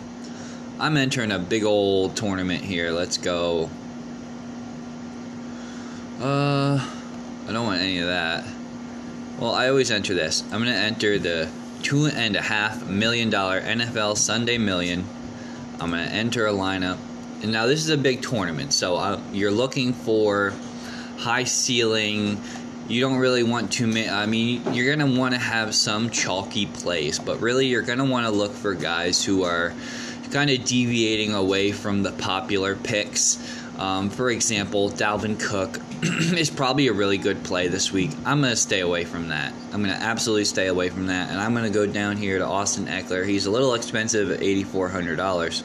I'm 0.80 0.96
entering 0.96 1.32
a 1.32 1.40
big 1.40 1.64
old 1.64 2.16
tournament 2.16 2.62
here. 2.62 2.92
Let's 2.92 3.18
go. 3.18 3.68
Uh, 6.20 6.78
I 7.48 7.52
don't 7.52 7.66
want 7.66 7.80
any 7.80 7.98
of 7.98 8.06
that. 8.06 8.44
Well, 9.40 9.52
I 9.52 9.68
always 9.68 9.90
enter 9.90 10.14
this. 10.14 10.42
I'm 10.44 10.62
going 10.62 10.66
to 10.66 10.78
enter 10.78 11.18
the 11.18 11.50
two 11.82 12.06
and 12.06 12.36
a 12.36 12.42
half 12.42 12.86
million 12.86 13.28
dollar 13.28 13.60
NFL 13.60 14.16
Sunday 14.16 14.56
Million. 14.56 15.04
I'm 15.80 15.90
going 15.90 16.04
to 16.06 16.12
enter 16.12 16.46
a 16.46 16.52
lineup. 16.52 16.98
And 17.42 17.50
now 17.50 17.66
this 17.66 17.80
is 17.80 17.90
a 17.90 17.96
big 17.96 18.22
tournament, 18.22 18.72
so 18.72 18.96
uh, 18.96 19.20
you're 19.32 19.52
looking 19.52 19.92
for 19.92 20.52
high 21.18 21.44
ceiling. 21.44 22.40
You 22.88 23.00
don't 23.00 23.18
really 23.18 23.44
want 23.44 23.72
to. 23.74 23.86
Ma- 23.86 24.12
I 24.12 24.26
mean, 24.26 24.74
you're 24.74 24.92
gonna 24.96 25.16
want 25.16 25.34
to 25.34 25.40
have 25.40 25.72
some 25.72 26.10
chalky 26.10 26.66
plays, 26.66 27.20
but 27.20 27.40
really, 27.40 27.66
you're 27.66 27.82
gonna 27.82 28.04
want 28.04 28.26
to 28.26 28.32
look 28.32 28.52
for 28.52 28.74
guys 28.74 29.24
who 29.24 29.44
are 29.44 29.72
kind 30.30 30.50
of 30.50 30.64
deviating 30.64 31.34
away 31.34 31.72
from 31.72 32.02
the 32.02 32.12
popular 32.12 32.76
picks. 32.76 33.38
Um, 33.78 34.10
for 34.10 34.30
example, 34.30 34.90
Dalvin 34.90 35.38
Cook 35.40 35.80
is 36.02 36.50
probably 36.50 36.88
a 36.88 36.92
really 36.92 37.18
good 37.18 37.44
play 37.44 37.68
this 37.68 37.92
week. 37.92 38.10
I'm 38.24 38.40
going 38.40 38.50
to 38.50 38.56
stay 38.56 38.80
away 38.80 39.04
from 39.04 39.28
that. 39.28 39.52
I'm 39.72 39.82
going 39.82 39.94
to 39.94 40.02
absolutely 40.02 40.46
stay 40.46 40.66
away 40.66 40.88
from 40.88 41.06
that. 41.06 41.30
And 41.30 41.38
I'm 41.38 41.54
going 41.54 41.64
to 41.64 41.70
go 41.70 41.86
down 41.86 42.16
here 42.16 42.38
to 42.38 42.44
Austin 42.44 42.86
Ekeler. 42.86 43.24
He's 43.24 43.46
a 43.46 43.50
little 43.50 43.74
expensive 43.74 44.32
at 44.32 44.40
$8,400. 44.40 45.62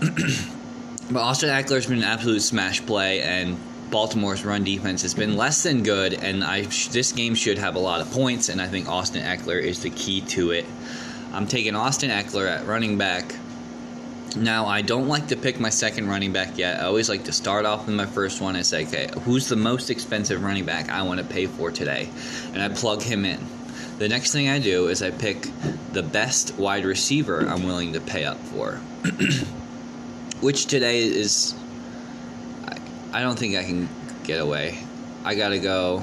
but 1.10 1.20
Austin 1.20 1.48
Ekeler's 1.48 1.86
been 1.86 1.98
an 1.98 2.04
absolute 2.04 2.40
smash 2.40 2.84
play, 2.84 3.22
and 3.22 3.58
Baltimore's 3.90 4.44
run 4.44 4.64
defense 4.64 5.00
has 5.00 5.14
been 5.14 5.36
less 5.38 5.62
than 5.62 5.82
good. 5.82 6.12
And 6.12 6.44
I 6.44 6.62
this 6.62 7.12
game 7.12 7.34
should 7.34 7.56
have 7.56 7.74
a 7.76 7.80
lot 7.80 8.02
of 8.02 8.10
points, 8.12 8.50
and 8.50 8.60
I 8.60 8.66
think 8.68 8.86
Austin 8.86 9.22
Ekeler 9.22 9.62
is 9.62 9.82
the 9.82 9.90
key 9.90 10.20
to 10.22 10.50
it. 10.50 10.66
I'm 11.32 11.46
taking 11.46 11.74
Austin 11.74 12.10
Ekeler 12.10 12.48
at 12.48 12.66
running 12.66 12.98
back 12.98 13.34
now, 14.36 14.66
I 14.66 14.82
don't 14.82 15.08
like 15.08 15.28
to 15.28 15.36
pick 15.36 15.58
my 15.58 15.70
second 15.70 16.08
running 16.08 16.32
back 16.32 16.58
yet. 16.58 16.80
I 16.80 16.84
always 16.84 17.08
like 17.08 17.24
to 17.24 17.32
start 17.32 17.64
off 17.64 17.86
with 17.86 17.94
my 17.94 18.04
first 18.04 18.40
one 18.40 18.56
and 18.56 18.66
say, 18.66 18.86
okay, 18.86 19.08
who's 19.22 19.48
the 19.48 19.56
most 19.56 19.90
expensive 19.90 20.42
running 20.42 20.66
back 20.66 20.90
I 20.90 21.02
want 21.02 21.20
to 21.20 21.26
pay 21.26 21.46
for 21.46 21.70
today? 21.70 22.10
And 22.52 22.62
I 22.62 22.68
plug 22.68 23.00
him 23.02 23.24
in. 23.24 23.40
The 23.98 24.08
next 24.08 24.32
thing 24.32 24.48
I 24.48 24.58
do 24.58 24.88
is 24.88 25.02
I 25.02 25.10
pick 25.10 25.48
the 25.92 26.02
best 26.02 26.54
wide 26.56 26.84
receiver 26.84 27.48
I'm 27.48 27.64
willing 27.64 27.94
to 27.94 28.00
pay 28.00 28.24
up 28.24 28.38
for. 28.38 28.74
Which 30.40 30.66
today 30.66 31.02
is. 31.02 31.54
I, 32.66 32.78
I 33.12 33.22
don't 33.22 33.38
think 33.38 33.56
I 33.56 33.64
can 33.64 33.88
get 34.24 34.40
away. 34.40 34.78
I 35.24 35.34
got 35.34 35.48
to 35.48 35.58
go 35.58 36.02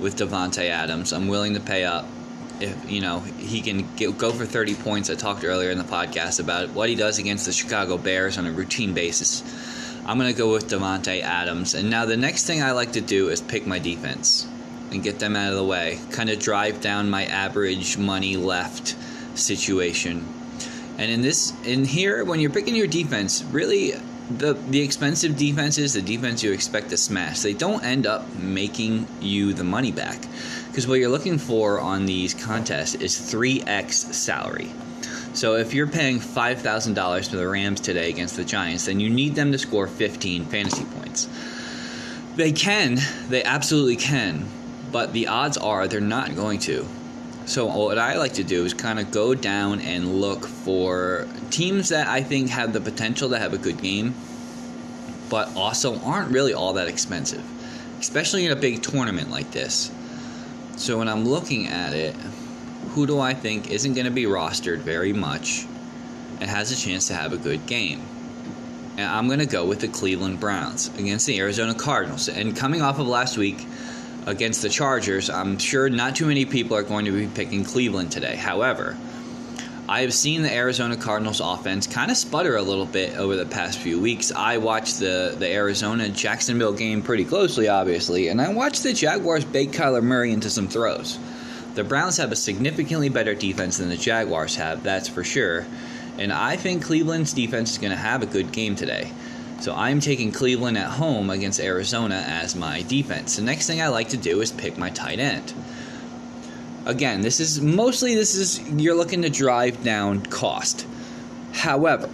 with 0.00 0.16
Davante 0.16 0.68
Adams. 0.70 1.12
I'm 1.12 1.28
willing 1.28 1.54
to 1.54 1.60
pay 1.60 1.84
up 1.84 2.06
if 2.60 2.90
you 2.90 3.00
know 3.00 3.20
he 3.20 3.60
can 3.60 3.94
get, 3.96 4.16
go 4.18 4.32
for 4.32 4.46
30 4.46 4.74
points. 4.76 5.10
I 5.10 5.14
talked 5.14 5.44
earlier 5.44 5.70
in 5.70 5.78
the 5.78 5.84
podcast 5.84 6.40
about 6.40 6.70
what 6.70 6.88
he 6.88 6.94
does 6.94 7.18
against 7.18 7.46
the 7.46 7.52
Chicago 7.52 7.98
Bears 7.98 8.38
on 8.38 8.46
a 8.46 8.52
routine 8.52 8.94
basis. 8.94 9.42
I'm 10.06 10.18
going 10.18 10.32
to 10.32 10.38
go 10.38 10.52
with 10.52 10.68
Davante 10.68 11.22
Adams. 11.22 11.74
And 11.74 11.88
now 11.88 12.04
the 12.04 12.16
next 12.16 12.46
thing 12.46 12.62
I 12.62 12.72
like 12.72 12.92
to 12.92 13.00
do 13.00 13.30
is 13.30 13.40
pick 13.40 13.66
my 13.66 13.78
defense 13.78 14.46
and 14.90 15.02
get 15.02 15.18
them 15.18 15.34
out 15.34 15.50
of 15.50 15.56
the 15.56 15.64
way. 15.64 15.98
Kind 16.10 16.28
of 16.28 16.38
drive 16.38 16.80
down 16.80 17.08
my 17.08 17.24
average 17.24 17.96
money 17.96 18.36
left 18.36 18.96
situation. 19.34 20.26
And 20.98 21.10
in 21.10 21.22
this 21.22 21.52
in 21.64 21.84
here 21.84 22.24
when 22.24 22.38
you're 22.40 22.50
picking 22.50 22.76
your 22.76 22.86
defense, 22.86 23.42
really 23.44 23.92
the 24.30 24.54
the 24.54 24.80
expensive 24.80 25.36
defenses, 25.36 25.94
the 25.94 26.02
defense 26.02 26.42
you 26.42 26.52
expect 26.52 26.90
to 26.90 26.96
smash, 26.96 27.40
they 27.40 27.52
don't 27.52 27.82
end 27.84 28.06
up 28.06 28.32
making 28.36 29.06
you 29.20 29.52
the 29.52 29.64
money 29.64 29.90
back. 29.92 30.18
Because 30.74 30.88
what 30.88 30.98
you're 30.98 31.08
looking 31.08 31.38
for 31.38 31.78
on 31.78 32.04
these 32.04 32.34
contests 32.34 32.96
is 32.96 33.14
3x 33.14 33.92
salary. 34.12 34.72
So 35.32 35.54
if 35.54 35.72
you're 35.72 35.86
paying 35.86 36.18
$5,000 36.18 37.30
to 37.30 37.36
the 37.36 37.46
Rams 37.46 37.80
today 37.80 38.10
against 38.10 38.34
the 38.34 38.44
Giants, 38.44 38.86
then 38.86 38.98
you 38.98 39.08
need 39.08 39.36
them 39.36 39.52
to 39.52 39.58
score 39.58 39.86
15 39.86 40.46
fantasy 40.46 40.84
points. 40.84 41.28
They 42.34 42.50
can, 42.50 42.98
they 43.28 43.44
absolutely 43.44 43.94
can, 43.94 44.48
but 44.90 45.12
the 45.12 45.28
odds 45.28 45.56
are 45.56 45.86
they're 45.86 46.00
not 46.00 46.34
going 46.34 46.58
to. 46.60 46.84
So 47.46 47.66
what 47.66 47.96
I 47.96 48.16
like 48.16 48.32
to 48.32 48.42
do 48.42 48.64
is 48.64 48.74
kind 48.74 48.98
of 48.98 49.12
go 49.12 49.32
down 49.32 49.78
and 49.78 50.20
look 50.20 50.44
for 50.44 51.28
teams 51.52 51.90
that 51.90 52.08
I 52.08 52.20
think 52.20 52.50
have 52.50 52.72
the 52.72 52.80
potential 52.80 53.28
to 53.28 53.38
have 53.38 53.54
a 53.54 53.58
good 53.58 53.80
game, 53.80 54.12
but 55.30 55.54
also 55.54 56.00
aren't 56.00 56.32
really 56.32 56.52
all 56.52 56.72
that 56.72 56.88
expensive, 56.88 57.44
especially 58.00 58.44
in 58.44 58.50
a 58.50 58.56
big 58.56 58.82
tournament 58.82 59.30
like 59.30 59.52
this. 59.52 59.92
So 60.76 60.98
when 60.98 61.08
I'm 61.08 61.24
looking 61.24 61.68
at 61.68 61.92
it, 61.94 62.14
who 62.90 63.06
do 63.06 63.20
I 63.20 63.32
think 63.32 63.70
isn't 63.70 63.94
going 63.94 64.06
to 64.06 64.12
be 64.12 64.24
rostered 64.24 64.78
very 64.78 65.12
much 65.12 65.66
and 66.40 66.50
has 66.50 66.72
a 66.72 66.76
chance 66.76 67.08
to 67.08 67.14
have 67.14 67.32
a 67.32 67.36
good 67.36 67.66
game? 67.66 68.02
And 68.96 69.06
I'm 69.06 69.26
going 69.26 69.38
to 69.40 69.46
go 69.46 69.64
with 69.64 69.80
the 69.80 69.88
Cleveland 69.88 70.40
Browns 70.40 70.88
against 70.98 71.26
the 71.26 71.38
Arizona 71.40 71.74
Cardinals. 71.74 72.28
And 72.28 72.56
coming 72.56 72.82
off 72.82 72.98
of 72.98 73.06
last 73.06 73.36
week 73.36 73.66
against 74.26 74.62
the 74.62 74.68
Chargers, 74.68 75.30
I'm 75.30 75.58
sure 75.58 75.88
not 75.88 76.16
too 76.16 76.26
many 76.26 76.44
people 76.44 76.76
are 76.76 76.82
going 76.82 77.04
to 77.06 77.12
be 77.12 77.26
picking 77.26 77.64
Cleveland 77.64 78.12
today. 78.12 78.36
However, 78.36 78.96
I 79.86 80.00
have 80.00 80.14
seen 80.14 80.40
the 80.40 80.50
Arizona 80.50 80.96
Cardinals 80.96 81.42
offense 81.44 81.86
kind 81.86 82.10
of 82.10 82.16
sputter 82.16 82.56
a 82.56 82.62
little 82.62 82.86
bit 82.86 83.18
over 83.18 83.36
the 83.36 83.44
past 83.44 83.78
few 83.78 84.00
weeks. 84.00 84.32
I 84.32 84.56
watched 84.56 84.98
the, 84.98 85.36
the 85.38 85.46
Arizona 85.52 86.08
Jacksonville 86.08 86.72
game 86.72 87.02
pretty 87.02 87.26
closely, 87.26 87.68
obviously, 87.68 88.28
and 88.28 88.40
I 88.40 88.48
watched 88.48 88.82
the 88.82 88.94
Jaguars 88.94 89.44
bake 89.44 89.72
Kyler 89.72 90.02
Murray 90.02 90.32
into 90.32 90.48
some 90.48 90.68
throws. 90.68 91.18
The 91.74 91.84
Browns 91.84 92.16
have 92.16 92.32
a 92.32 92.36
significantly 92.36 93.10
better 93.10 93.34
defense 93.34 93.76
than 93.76 93.90
the 93.90 93.98
Jaguars 93.98 94.56
have, 94.56 94.82
that's 94.82 95.08
for 95.08 95.22
sure. 95.22 95.66
And 96.16 96.32
I 96.32 96.56
think 96.56 96.82
Cleveland's 96.82 97.34
defense 97.34 97.72
is 97.72 97.78
going 97.78 97.90
to 97.90 97.96
have 97.96 98.22
a 98.22 98.26
good 98.26 98.52
game 98.52 98.76
today. 98.76 99.12
So 99.60 99.74
I'm 99.74 100.00
taking 100.00 100.32
Cleveland 100.32 100.78
at 100.78 100.88
home 100.88 101.28
against 101.28 101.60
Arizona 101.60 102.24
as 102.26 102.56
my 102.56 102.80
defense. 102.82 103.36
The 103.36 103.42
next 103.42 103.66
thing 103.66 103.82
I 103.82 103.88
like 103.88 104.08
to 104.10 104.16
do 104.16 104.40
is 104.40 104.50
pick 104.50 104.78
my 104.78 104.88
tight 104.88 105.18
end 105.18 105.52
again, 106.86 107.20
this 107.20 107.40
is 107.40 107.60
mostly 107.60 108.14
this 108.14 108.34
is 108.34 108.60
you're 108.70 108.94
looking 108.94 109.22
to 109.22 109.30
drive 109.30 109.82
down 109.82 110.24
cost. 110.26 110.86
However, 111.52 112.08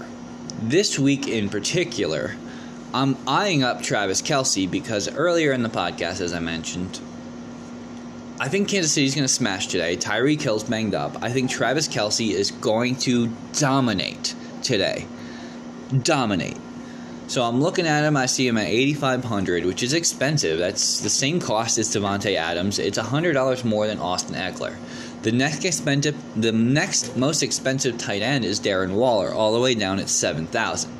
this 0.61 0.99
week 0.99 1.29
in 1.29 1.49
particular, 1.49 2.35
I'm 2.93 3.17
eyeing 3.27 3.63
up 3.63 3.83
Travis 3.83 4.21
Kelce 4.21 4.71
because 4.71 5.09
earlier 5.09 5.53
in 5.53 5.63
the 5.63 5.69
podcast, 5.69 6.21
as 6.21 6.33
I 6.33 6.41
mentioned, 6.41 7.01
I 8.41 8.49
think 8.49 8.69
Kansas 8.69 8.93
City's 8.93 9.15
going 9.15 9.27
to 9.27 9.33
smash 9.33 9.67
today. 9.67 9.97
Tyreek 9.97 10.41
Hill's 10.41 10.65
banged 10.65 10.95
up. 10.95 11.23
I 11.23 11.31
think 11.31 11.51
Travis 11.51 11.87
Kelce 11.87 12.31
is 12.31 12.51
going 12.51 12.97
to 12.97 13.29
dominate 13.53 14.35
today. 14.63 15.07
Dominate. 16.03 16.57
So 17.31 17.45
I'm 17.45 17.61
looking 17.63 17.87
at 17.87 18.03
him. 18.03 18.17
I 18.17 18.27
see 18.27 18.49
him 18.49 18.59
at 18.59 18.67
8,500, 18.67 19.65
which 19.65 19.85
is 19.85 19.93
expensive. 19.93 20.59
That's 20.59 20.99
the 20.99 21.09
same 21.09 21.39
cost 21.39 21.79
as 21.79 21.95
Davante 21.95 22.35
Adams. 22.35 22.81
It's 22.81 22.99
$100 22.99 23.65
more 23.65 23.87
than 23.87 24.01
Austin 24.01 24.35
Ekeler. 24.35 24.75
The 25.23 25.31
next 25.31 25.65
expensive, 25.65 26.17
the 26.35 26.51
next 26.51 27.17
most 27.17 27.45
expensive 27.45 27.99
tight 27.99 28.23
end 28.23 28.45
is 28.45 28.59
Darren 28.59 28.95
Waller, 28.95 29.33
all 29.33 29.53
the 29.53 29.61
way 29.61 29.77
down 29.77 30.01
at 30.01 30.09
7,000. 30.09 30.91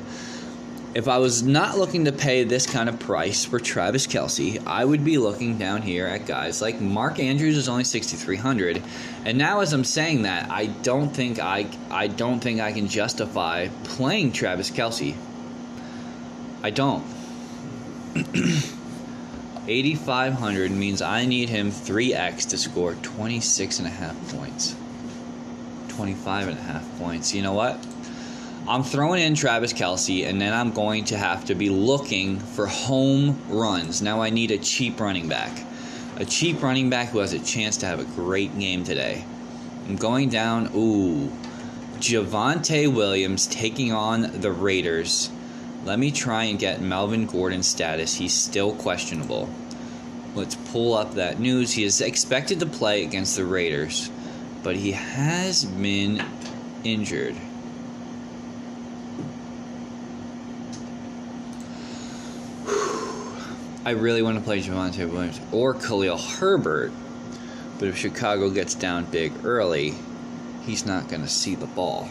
If 0.95 1.09
I 1.09 1.17
was 1.17 1.43
not 1.43 1.77
looking 1.77 2.05
to 2.05 2.13
pay 2.13 2.45
this 2.45 2.65
kind 2.65 2.87
of 2.87 2.97
price 2.97 3.43
for 3.43 3.59
Travis 3.59 4.07
Kelce, 4.07 4.65
I 4.65 4.85
would 4.85 5.03
be 5.03 5.17
looking 5.17 5.57
down 5.57 5.81
here 5.81 6.07
at 6.07 6.27
guys 6.27 6.61
like 6.61 6.79
Mark 6.79 7.19
Andrews 7.19 7.57
is 7.57 7.67
only 7.67 7.83
6,300, 7.83 8.81
and 9.25 9.37
now 9.37 9.59
as 9.59 9.73
I'm 9.73 9.83
saying 9.83 10.21
that, 10.21 10.49
I 10.49 10.67
don't 10.67 11.09
think 11.09 11.39
I 11.39 11.67
I 11.89 12.07
don't 12.07 12.39
think 12.39 12.61
I 12.61 12.71
can 12.71 12.87
justify 12.87 13.67
playing 13.83 14.31
Travis 14.31 14.71
Kelce 14.71 15.15
I 16.63 16.69
don't. 16.69 17.03
8,500 19.67 20.71
means 20.71 21.01
I 21.01 21.25
need 21.25 21.49
him 21.49 21.71
3x 21.71 22.49
to 22.49 22.57
score 22.57 22.95
26 22.95 23.79
and 23.79 23.87
a 23.87 23.91
half 23.91 24.35
points. 24.35 24.75
25 25.89 26.47
and 26.49 26.57
a 26.57 26.61
half 26.61 26.97
points. 26.97 27.33
You 27.33 27.41
know 27.41 27.53
what? 27.53 27.83
I'm 28.67 28.83
throwing 28.83 29.21
in 29.21 29.33
Travis 29.33 29.73
Kelce, 29.73 30.27
and 30.27 30.39
then 30.39 30.53
I'm 30.53 30.71
going 30.71 31.05
to 31.05 31.17
have 31.17 31.45
to 31.45 31.55
be 31.55 31.69
looking 31.69 32.39
for 32.39 32.67
home 32.67 33.41
runs. 33.49 34.01
Now 34.01 34.21
I 34.21 34.29
need 34.29 34.51
a 34.51 34.57
cheap 34.57 34.99
running 34.99 35.27
back. 35.27 35.51
A 36.17 36.25
cheap 36.25 36.61
running 36.61 36.89
back 36.89 37.09
who 37.09 37.19
has 37.19 37.33
a 37.33 37.39
chance 37.39 37.77
to 37.77 37.87
have 37.87 37.99
a 37.99 38.03
great 38.03 38.57
game 38.59 38.83
today. 38.83 39.25
I'm 39.87 39.95
going 39.95 40.29
down, 40.29 40.69
ooh, 40.75 41.31
Javonte 41.99 42.93
Williams 42.93 43.47
taking 43.47 43.91
on 43.91 44.41
the 44.41 44.51
Raiders. 44.51 45.31
Let 45.83 45.97
me 45.97 46.11
try 46.11 46.43
and 46.43 46.59
get 46.59 46.79
Melvin 46.79 47.25
Gordon's 47.25 47.67
status. 47.67 48.13
He's 48.15 48.33
still 48.33 48.75
questionable. 48.75 49.49
Let's 50.35 50.55
pull 50.55 50.93
up 50.93 51.15
that 51.15 51.39
news. 51.39 51.73
He 51.73 51.83
is 51.83 52.01
expected 52.01 52.59
to 52.59 52.65
play 52.67 53.03
against 53.03 53.35
the 53.35 53.45
Raiders, 53.45 54.11
but 54.63 54.75
he 54.75 54.91
has 54.91 55.65
been 55.65 56.23
injured. 56.83 57.35
I 63.83 63.91
really 63.91 64.21
want 64.21 64.37
to 64.37 64.43
play 64.43 64.61
Javonte 64.61 65.09
Williams 65.09 65.41
or 65.51 65.73
Khalil 65.73 66.17
Herbert, 66.17 66.91
but 67.79 67.87
if 67.87 67.97
Chicago 67.97 68.51
gets 68.51 68.75
down 68.75 69.05
big 69.05 69.33
early, 69.43 69.95
he's 70.65 70.85
not 70.85 71.09
going 71.09 71.23
to 71.23 71.27
see 71.27 71.55
the 71.55 71.65
ball. 71.65 72.07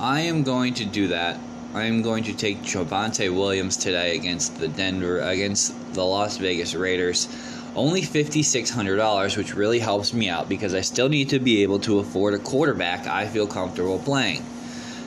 I 0.00 0.20
am 0.20 0.44
going 0.44 0.74
to 0.74 0.84
do 0.84 1.08
that. 1.08 1.40
I 1.74 1.82
am 1.86 2.02
going 2.02 2.22
to 2.24 2.32
take 2.32 2.62
Javonte 2.62 3.34
Williams 3.34 3.76
today 3.76 4.14
against 4.14 4.56
the 4.60 4.68
Denver 4.68 5.18
against 5.18 5.74
the 5.92 6.04
Las 6.04 6.36
Vegas 6.36 6.72
Raiders. 6.76 7.26
Only 7.74 8.02
$5600, 8.02 9.36
which 9.36 9.56
really 9.56 9.80
helps 9.80 10.14
me 10.14 10.28
out 10.28 10.48
because 10.48 10.72
I 10.72 10.82
still 10.82 11.08
need 11.08 11.30
to 11.30 11.40
be 11.40 11.64
able 11.64 11.80
to 11.80 11.98
afford 11.98 12.34
a 12.34 12.38
quarterback 12.38 13.08
I 13.08 13.26
feel 13.26 13.48
comfortable 13.48 13.98
playing. 13.98 14.44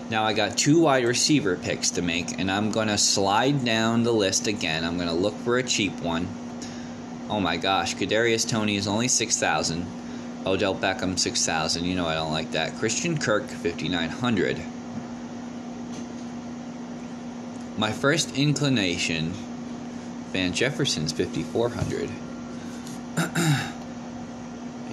Now 0.10 0.26
I 0.26 0.34
got 0.34 0.58
two 0.58 0.82
wide 0.82 1.06
receiver 1.06 1.56
picks 1.56 1.92
to 1.92 2.02
make 2.02 2.38
and 2.38 2.52
I'm 2.52 2.70
going 2.70 2.90
to 2.90 2.98
slide 2.98 3.64
down 3.64 4.04
the 4.04 4.12
list 4.12 4.48
again. 4.48 4.84
I'm 4.84 4.98
going 4.98 5.08
to 5.08 5.16
look 5.16 5.36
for 5.36 5.58
a 5.58 5.64
cheap 5.64 6.02
one. 6.02 6.28
Oh 7.30 7.40
my 7.40 7.56
gosh, 7.56 7.96
Kadarius 7.96 8.46
Toney 8.46 8.76
is 8.76 8.90
only 8.90 9.08
6000. 9.08 9.86
Odell 10.46 10.76
Beckham 10.76 11.18
6000. 11.18 11.86
You 11.86 11.96
know 11.96 12.08
I 12.08 12.16
don't 12.16 12.34
like 12.34 12.52
that. 12.52 12.76
Christian 12.76 13.18
Kirk 13.18 13.48
5900. 13.48 14.62
My 17.82 17.92
first 17.92 18.38
inclination, 18.38 19.32
Van 20.34 20.54
Jefferson's 20.54 21.12
5400. 21.14 22.12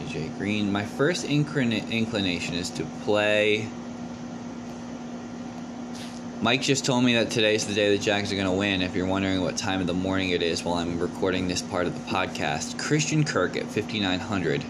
AJ 0.07 0.35
Green. 0.39 0.73
My 0.73 0.87
first 0.87 1.27
inclination 1.27 2.55
is 2.55 2.71
to 2.71 2.85
play. 3.05 3.69
Mike 6.41 6.63
just 6.63 6.87
told 6.87 7.05
me 7.05 7.13
that 7.17 7.31
today's 7.31 7.67
the 7.67 7.75
day 7.75 7.95
the 7.95 8.03
Jags 8.03 8.33
are 8.33 8.37
going 8.37 8.47
to 8.47 8.53
win. 8.53 8.81
If 8.81 8.97
you're 8.97 9.05
wondering 9.05 9.43
what 9.43 9.59
time 9.59 9.83
of 9.83 9.87
the 9.87 9.93
morning 9.93 10.31
it 10.31 10.41
is 10.41 10.65
while 10.65 10.77
I'm 10.77 10.99
recording 10.99 11.47
this 11.47 11.61
part 11.61 11.87
of 11.87 11.93
the 11.93 12.11
podcast, 12.11 12.79
Christian 12.79 13.23
Kirk 13.23 13.59
at 13.59 13.67
5900. 13.67 14.65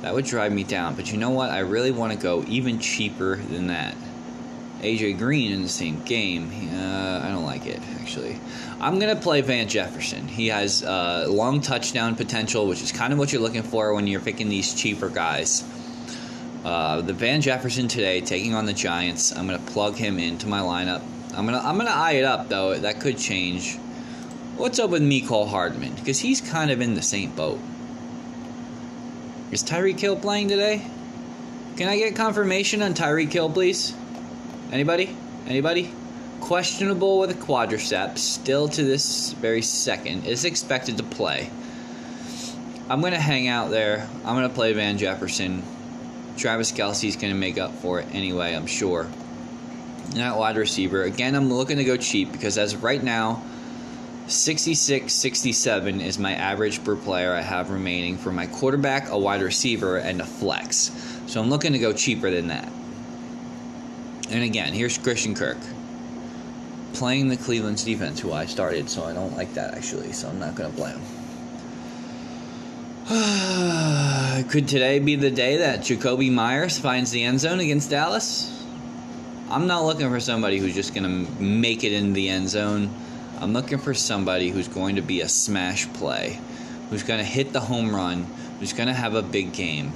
That 0.00 0.14
would 0.14 0.24
drive 0.24 0.50
me 0.50 0.64
down. 0.64 0.94
But 0.94 1.12
you 1.12 1.18
know 1.18 1.28
what? 1.28 1.50
I 1.50 1.58
really 1.58 1.90
want 1.90 2.14
to 2.14 2.18
go 2.18 2.42
even 2.48 2.78
cheaper 2.78 3.36
than 3.36 3.66
that. 3.66 3.94
AJ 4.84 5.18
Green 5.18 5.50
in 5.50 5.62
the 5.62 5.68
same 5.68 6.02
game. 6.04 6.50
Uh, 6.72 7.20
I 7.24 7.30
don't 7.30 7.44
like 7.44 7.66
it, 7.66 7.80
actually. 8.00 8.38
I'm 8.80 8.98
going 8.98 9.14
to 9.14 9.20
play 9.20 9.40
Van 9.40 9.66
Jefferson. 9.66 10.28
He 10.28 10.48
has 10.48 10.84
uh, 10.84 11.26
long 11.28 11.62
touchdown 11.62 12.16
potential, 12.16 12.66
which 12.66 12.82
is 12.82 12.92
kind 12.92 13.12
of 13.12 13.18
what 13.18 13.32
you're 13.32 13.40
looking 13.40 13.62
for 13.62 13.94
when 13.94 14.06
you're 14.06 14.20
picking 14.20 14.50
these 14.50 14.74
cheaper 14.74 15.08
guys. 15.08 15.64
Uh, 16.64 17.00
the 17.00 17.14
Van 17.14 17.40
Jefferson 17.40 17.88
today 17.88 18.20
taking 18.20 18.54
on 18.54 18.66
the 18.66 18.74
Giants. 18.74 19.34
I'm 19.34 19.46
going 19.46 19.58
to 19.58 19.72
plug 19.72 19.94
him 19.96 20.18
into 20.18 20.46
my 20.46 20.60
lineup. 20.60 21.02
I'm 21.34 21.46
going 21.46 21.58
to 21.58 21.66
I'm 21.66 21.76
going 21.76 21.88
to 21.88 21.94
eye 21.94 22.12
it 22.12 22.24
up, 22.24 22.48
though. 22.50 22.78
That 22.78 23.00
could 23.00 23.16
change. 23.16 23.76
What's 24.56 24.78
up 24.78 24.90
with 24.90 25.02
Mecole 25.02 25.48
Hardman? 25.48 25.94
Because 25.94 26.18
he's 26.20 26.40
kind 26.40 26.70
of 26.70 26.80
in 26.80 26.94
the 26.94 27.02
same 27.02 27.32
boat. 27.32 27.58
Is 29.50 29.64
Tyreek 29.64 29.98
Hill 29.98 30.16
playing 30.16 30.48
today? 30.48 30.86
Can 31.76 31.88
I 31.88 31.96
get 31.96 32.14
confirmation 32.14 32.82
on 32.82 32.94
Tyreek 32.94 33.32
Hill, 33.32 33.50
please? 33.50 33.94
Anybody? 34.74 35.16
Anybody? 35.46 35.92
Questionable 36.40 37.20
with 37.20 37.30
a 37.30 37.34
quadriceps, 37.34 38.18
still 38.18 38.66
to 38.70 38.82
this 38.82 39.32
very 39.34 39.62
second, 39.62 40.26
is 40.26 40.44
expected 40.44 40.96
to 40.96 41.04
play. 41.04 41.48
I'm 42.88 43.00
going 43.00 43.12
to 43.12 43.20
hang 43.20 43.46
out 43.46 43.70
there. 43.70 44.08
I'm 44.24 44.34
going 44.34 44.48
to 44.48 44.52
play 44.52 44.72
Van 44.72 44.98
Jefferson. 44.98 45.62
Travis 46.36 46.72
Kelce's 46.72 47.14
going 47.14 47.32
to 47.32 47.38
make 47.38 47.56
up 47.56 47.70
for 47.76 48.00
it 48.00 48.08
anyway, 48.10 48.52
I'm 48.52 48.66
sure. 48.66 49.06
That 50.16 50.36
wide 50.36 50.56
receiver. 50.56 51.04
Again, 51.04 51.36
I'm 51.36 51.52
looking 51.52 51.76
to 51.76 51.84
go 51.84 51.96
cheap 51.96 52.32
because 52.32 52.58
as 52.58 52.72
of 52.72 52.82
right 52.82 53.02
now, 53.02 53.44
66 54.26 55.12
67 55.12 56.00
is 56.00 56.18
my 56.18 56.34
average 56.34 56.82
per 56.82 56.96
player 56.96 57.32
I 57.32 57.42
have 57.42 57.70
remaining 57.70 58.18
for 58.18 58.32
my 58.32 58.48
quarterback, 58.48 59.10
a 59.10 59.18
wide 59.18 59.40
receiver, 59.40 59.98
and 59.98 60.20
a 60.20 60.26
flex. 60.26 60.90
So 61.28 61.40
I'm 61.40 61.48
looking 61.48 61.74
to 61.74 61.78
go 61.78 61.92
cheaper 61.92 62.28
than 62.28 62.48
that. 62.48 62.68
And 64.34 64.42
again, 64.42 64.72
here's 64.72 64.98
Christian 64.98 65.36
Kirk 65.36 65.58
playing 66.92 67.28
the 67.28 67.36
Cleveland's 67.36 67.84
defense, 67.84 68.18
who 68.18 68.32
I 68.32 68.46
started, 68.46 68.90
so 68.90 69.04
I 69.04 69.12
don't 69.12 69.36
like 69.36 69.54
that 69.54 69.74
actually, 69.74 70.12
so 70.12 70.28
I'm 70.28 70.40
not 70.40 70.56
going 70.56 70.72
to 70.72 70.76
blame 70.76 70.98
him. 73.06 74.48
Could 74.48 74.66
today 74.66 74.98
be 74.98 75.14
the 75.14 75.30
day 75.30 75.58
that 75.58 75.82
Jakobi 75.82 76.32
Meyers 76.32 76.80
finds 76.80 77.12
the 77.12 77.22
end 77.22 77.38
zone 77.38 77.60
against 77.60 77.90
Dallas? 77.90 78.50
I'm 79.50 79.68
not 79.68 79.84
looking 79.84 80.08
for 80.08 80.18
somebody 80.18 80.58
who's 80.58 80.74
just 80.74 80.96
going 80.96 81.04
to 81.04 81.30
make 81.40 81.84
it 81.84 81.92
in 81.92 82.12
the 82.12 82.28
end 82.28 82.48
zone. 82.48 82.92
I'm 83.38 83.52
looking 83.52 83.78
for 83.78 83.94
somebody 83.94 84.50
who's 84.50 84.66
going 84.66 84.96
to 84.96 85.02
be 85.02 85.20
a 85.20 85.28
smash 85.28 85.86
play, 85.92 86.40
who's 86.90 87.04
going 87.04 87.20
to 87.20 87.24
hit 87.24 87.52
the 87.52 87.60
home 87.60 87.94
run, 87.94 88.26
who's 88.58 88.72
going 88.72 88.88
to 88.88 88.94
have 88.94 89.14
a 89.14 89.22
big 89.22 89.52
game. 89.52 89.92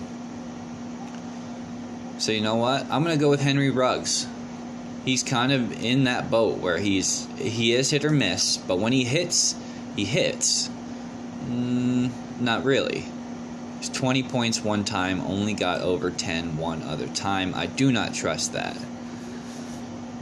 So 2.19 2.33
you 2.33 2.41
know 2.41 2.57
what? 2.57 2.83
I'm 2.91 3.03
gonna 3.03 3.17
go 3.17 3.31
with 3.31 3.41
Henry 3.41 3.71
Ruggs. 3.71 4.27
He's 5.05 5.23
kind 5.23 5.53
of 5.53 5.83
in 5.83 6.05
that 6.05 6.31
boat 6.31 6.59
where 6.59 6.79
he's 6.79 7.27
he 7.39 7.73
is 7.73 7.91
hit 7.91 8.05
or 8.05 8.11
miss, 8.11 8.57
but 8.57 8.79
when 8.79 8.93
he 8.93 9.05
hits, 9.05 9.55
he 9.97 10.05
hits. 10.05 10.69
Mm, 11.49 12.11
not 12.41 12.65
really. 12.65 13.05
He's 13.79 13.89
20 13.89 14.25
points 14.25 14.63
one 14.63 14.85
time, 14.85 15.21
only 15.21 15.55
got 15.55 15.81
over 15.81 16.11
10 16.11 16.57
one 16.57 16.83
other 16.83 17.07
time. 17.07 17.55
I 17.55 17.67
do 17.67 17.93
not 17.93 18.15
trust 18.15 18.53
that. 18.53 18.77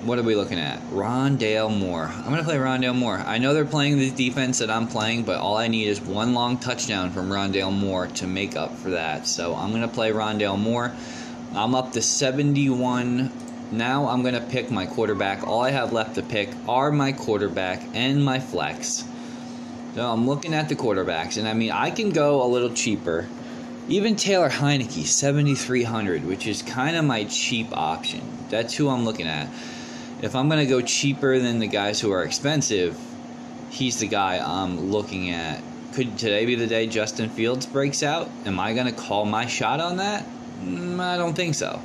What 0.05 0.19
are 0.19 0.23
we 0.23 0.37
looking 0.37 0.59
at? 0.59 0.81
Rondale 0.91 1.75
Moore. 1.77 2.05
I'm 2.05 2.27
going 2.27 2.37
to 2.37 2.45
play 2.45 2.59
Rondale 2.59 2.95
Moore. 2.95 3.19
I 3.19 3.39
know 3.39 3.55
they're 3.55 3.65
playing 3.65 3.99
the 3.99 4.11
defense 4.11 4.59
that 4.59 4.71
I'm 4.71 4.87
playing, 4.87 5.25
but 5.25 5.41
all 5.41 5.57
I 5.57 5.67
need 5.67 5.89
is 5.89 6.01
one 6.01 6.33
long 6.33 6.59
touchdown 6.59 7.11
from 7.11 7.29
Rondale 7.29 7.73
Moore 7.73 8.07
to 8.09 8.27
make 8.27 8.55
up 8.55 8.77
for 8.77 8.91
that. 8.91 9.27
So 9.27 9.55
I'm 9.55 9.71
going 9.71 9.83
to 9.83 9.89
play 9.89 10.13
Rondale 10.13 10.59
Moore. 10.59 10.95
I'm 11.57 11.75
up 11.75 11.93
to 11.93 12.03
71. 12.03 13.33
Now 13.73 14.09
I'm 14.09 14.21
going 14.21 14.35
to 14.35 14.43
pick 14.43 14.71
my 14.71 14.85
quarterback. 14.85 15.47
All 15.47 15.63
I 15.63 15.71
have 15.71 15.91
left 15.91 16.17
to 16.17 16.23
pick 16.23 16.51
are 16.69 16.93
my 16.93 17.13
quarterback 17.13 17.83
and 17.95 18.23
my 18.23 18.41
flex. 18.41 19.05
So 19.95 20.07
I'm 20.07 20.27
looking 20.27 20.53
at 20.53 20.69
the 20.69 20.77
quarterbacks, 20.77 21.39
and 21.39 21.49
I 21.49 21.55
mean, 21.55 21.73
I 21.73 21.91
can 21.91 22.11
go 22.11 22.45
a 22.45 22.47
little 22.47 22.69
cheaper. 22.69 23.27
Even 23.89 24.17
Taylor 24.17 24.51
Heinicke, 24.51 25.07
7,300, 25.07 26.27
which 26.27 26.47
is 26.47 26.61
kind 26.61 26.95
of 26.95 27.07
my 27.07 27.25
cheap 27.25 27.69
option. 27.73 28.21
That's 28.51 28.75
who 28.75 28.91
I'm 28.91 29.07
looking 29.07 29.27
at. 29.27 29.49
If 30.21 30.37
I'm 30.37 30.51
going 30.51 30.63
to 30.63 30.71
go 30.71 30.83
cheaper 30.83 31.39
than 31.39 31.59
the 31.59 31.69
guys 31.69 31.99
who 31.99 32.13
are 32.13 32.23
expensive, 32.23 33.01
he's 33.71 33.99
the 33.99 34.09
guy 34.09 34.39
I'm 34.45 34.91
looking 34.91 35.31
at. 35.31 35.63
Could 35.95 36.19
today 36.19 36.45
be 36.45 36.55
the 36.55 36.67
day 36.67 36.87
Justin 36.87 37.31
Fields 37.31 37.65
breaks 37.65 38.03
out? 38.03 38.29
Am 38.45 38.61
I 38.61 38.75
going 38.75 38.87
to 38.87 38.93
call 38.93 39.25
my 39.25 39.47
shot 39.47 39.81
on 39.81 39.97
that? 39.97 40.27
Mm, 40.61 41.01
I 41.01 41.17
don't 41.17 41.35
think 41.35 41.55
so. 41.55 41.81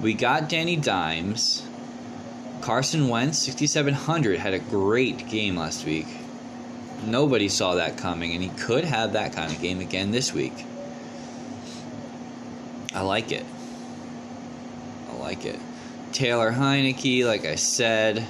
We 0.00 0.14
got 0.14 0.48
Danny 0.48 0.76
Dimes. 0.76 1.62
Carson 2.60 3.08
Wentz, 3.08 3.38
6,700, 3.38 4.38
had 4.38 4.54
a 4.54 4.58
great 4.58 5.28
game 5.28 5.56
last 5.56 5.84
week. 5.86 6.06
Nobody 7.04 7.48
saw 7.48 7.74
that 7.74 7.96
coming, 7.96 8.32
and 8.32 8.42
he 8.42 8.48
could 8.48 8.84
have 8.84 9.12
that 9.12 9.34
kind 9.34 9.52
of 9.52 9.60
game 9.60 9.80
again 9.80 10.10
this 10.10 10.32
week. 10.32 10.64
I 12.94 13.02
like 13.02 13.30
it. 13.30 13.44
I 15.10 15.16
like 15.16 15.44
it. 15.44 15.60
Taylor 16.12 16.50
Heinicke, 16.50 17.24
like 17.26 17.44
I 17.44 17.56
said. 17.56 18.26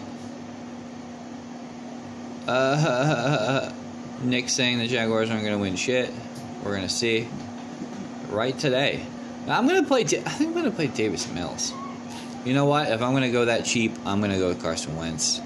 Uh, 2.47 3.73
Nick 4.23 4.49
saying 4.49 4.79
the 4.79 4.89
Jaguars 4.89 5.31
aren't 5.31 5.43
going 5.43 5.55
to 5.55 5.61
win 5.61 5.77
shit. 5.77 6.11
We're 6.65 6.73
going 6.77 6.83
to 6.83 6.89
see. 6.89 7.29
Right 8.29 8.59
today. 8.59 9.05
I'm 9.49 9.67
gonna 9.67 9.85
play. 9.85 10.01
I 10.03 10.05
think 10.05 10.49
I'm 10.49 10.55
gonna 10.55 10.71
play 10.71 10.89
Davis 10.89 11.31
Mills. 11.33 11.73
You 12.45 12.55
know 12.55 12.65
what? 12.65 12.91
If 12.91 13.01
I'm 13.01 13.13
gonna 13.13 13.31
go 13.31 13.45
that 13.45 13.65
cheap, 13.65 13.93
I'm 14.05 14.21
gonna 14.21 14.39
go 14.39 14.49
with 14.49 14.63
Carson 14.63 14.97
Wentz. 14.97 15.41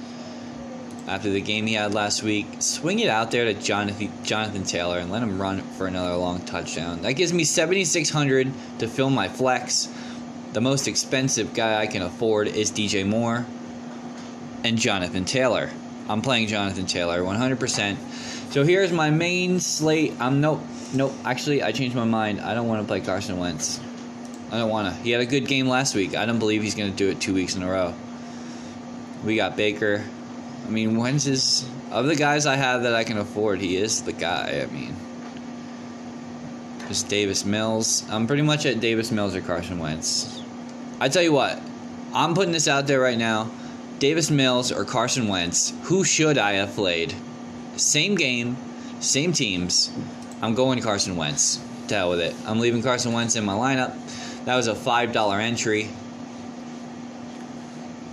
After 1.07 1.31
the 1.31 1.41
game 1.41 1.67
he 1.67 1.75
had 1.75 1.93
last 1.93 2.23
week, 2.23 2.47
swing 2.61 3.01
it 3.01 3.09
out 3.09 3.31
there 3.31 3.45
to 3.45 3.55
Jonathan 3.55 4.13
Jonathan 4.23 4.65
Taylor 4.65 4.99
and 4.99 5.11
let 5.11 5.23
him 5.23 5.41
run 5.41 5.61
for 5.63 5.87
another 5.87 6.15
long 6.17 6.41
touchdown. 6.41 7.03
That 7.03 7.13
gives 7.13 7.33
me 7.33 7.45
7,600 7.45 8.53
to 8.79 8.89
fill 8.89 9.11
my 9.11 9.29
flex. 9.29 9.89
The 10.53 10.61
most 10.61 10.89
expensive 10.89 11.53
guy 11.53 11.81
I 11.81 11.87
can 11.87 12.03
afford 12.03 12.49
is 12.49 12.71
DJ 12.71 13.07
Moore 13.07 13.45
and 14.65 14.79
Jonathan 14.79 15.25
Taylor. 15.25 15.71
I'm 16.09 16.23
playing 16.23 16.49
Jonathan 16.49 16.87
Taylor 16.87 17.23
100%. 17.23 17.97
So 18.53 18.65
here's 18.65 18.93
my 18.93 19.11
main 19.11 19.61
slate. 19.61 20.13
I'm 20.19 20.41
nope, 20.41 20.61
nope. 20.93 21.13
Actually, 21.25 21.63
I 21.63 21.73
changed 21.73 21.95
my 21.95 22.05
mind. 22.05 22.41
I 22.41 22.55
don't 22.55 22.67
want 22.67 22.83
to 22.83 22.87
play 22.87 23.01
Carson 23.01 23.39
Wentz. 23.39 23.81
I 24.51 24.59
don't 24.59 24.71
want 24.71 24.95
to. 24.95 25.03
He 25.03 25.11
had 25.11 25.21
a 25.21 25.27
good 25.27 25.47
game 25.47 25.69
last 25.69 25.95
week. 25.95 26.17
I 26.17 26.27
don't 26.27 26.39
believe 26.39 26.63
he's 26.63 26.75
going 26.75 26.91
to 26.91 26.97
do 26.97 27.09
it 27.09 27.21
two 27.21 27.35
weeks 27.35 27.55
in 27.55 27.63
a 27.63 27.71
row. 27.71 27.95
We 29.25 29.37
got 29.37 29.57
Baker. 29.57 30.05
I 30.67 30.71
mean, 30.71 30.97
Wentz 30.97 31.27
is 31.27 31.69
of 31.91 32.07
the 32.07 32.17
guys 32.17 32.47
I 32.47 32.57
have 32.57 32.83
that 32.83 32.95
I 32.95 33.05
can 33.05 33.19
afford. 33.19 33.61
He 33.61 33.77
is 33.77 34.03
the 34.03 34.13
guy. 34.13 34.67
I 34.67 34.73
mean, 34.73 34.95
just 36.89 37.09
Davis 37.09 37.45
Mills. 37.45 38.05
I'm 38.11 38.27
pretty 38.27 38.43
much 38.43 38.67
at 38.67 38.81
Davis 38.81 39.11
Mills 39.11 39.37
or 39.37 39.41
Carson 39.41 39.79
Wentz. 39.79 40.43
I 41.01 41.09
tell 41.09 41.23
you 41.23 41.33
what, 41.33 41.61
I'm 42.13 42.35
putting 42.35 42.53
this 42.53 42.69
out 42.69 42.87
there 42.87 43.01
right 43.01 43.19
now. 43.19 43.51
Davis 44.01 44.31
Mills 44.31 44.73
or 44.73 44.85
Carson 44.85 45.29
Wentz. 45.29 45.73
Who 45.85 46.05
should 46.05 46.39
I 46.39 46.53
have 46.53 46.71
played? 46.71 47.15
Same 47.77 48.15
game, 48.15 48.57
same 48.99 49.33
teams. 49.33 49.93
I'm 50.43 50.55
going 50.55 50.81
Carson 50.81 51.17
Wentz. 51.17 51.61
To 51.89 51.95
hell 51.95 52.11
with 52.11 52.21
it. 52.21 52.35
I'm 52.47 52.61
leaving 52.61 52.83
Carson 52.83 53.13
Wentz 53.13 53.37
in 53.37 53.45
my 53.45 53.55
lineup. 53.55 53.97
That 54.51 54.57
was 54.57 54.67
a 54.67 54.75
$5 54.75 55.41
entry. 55.41 55.89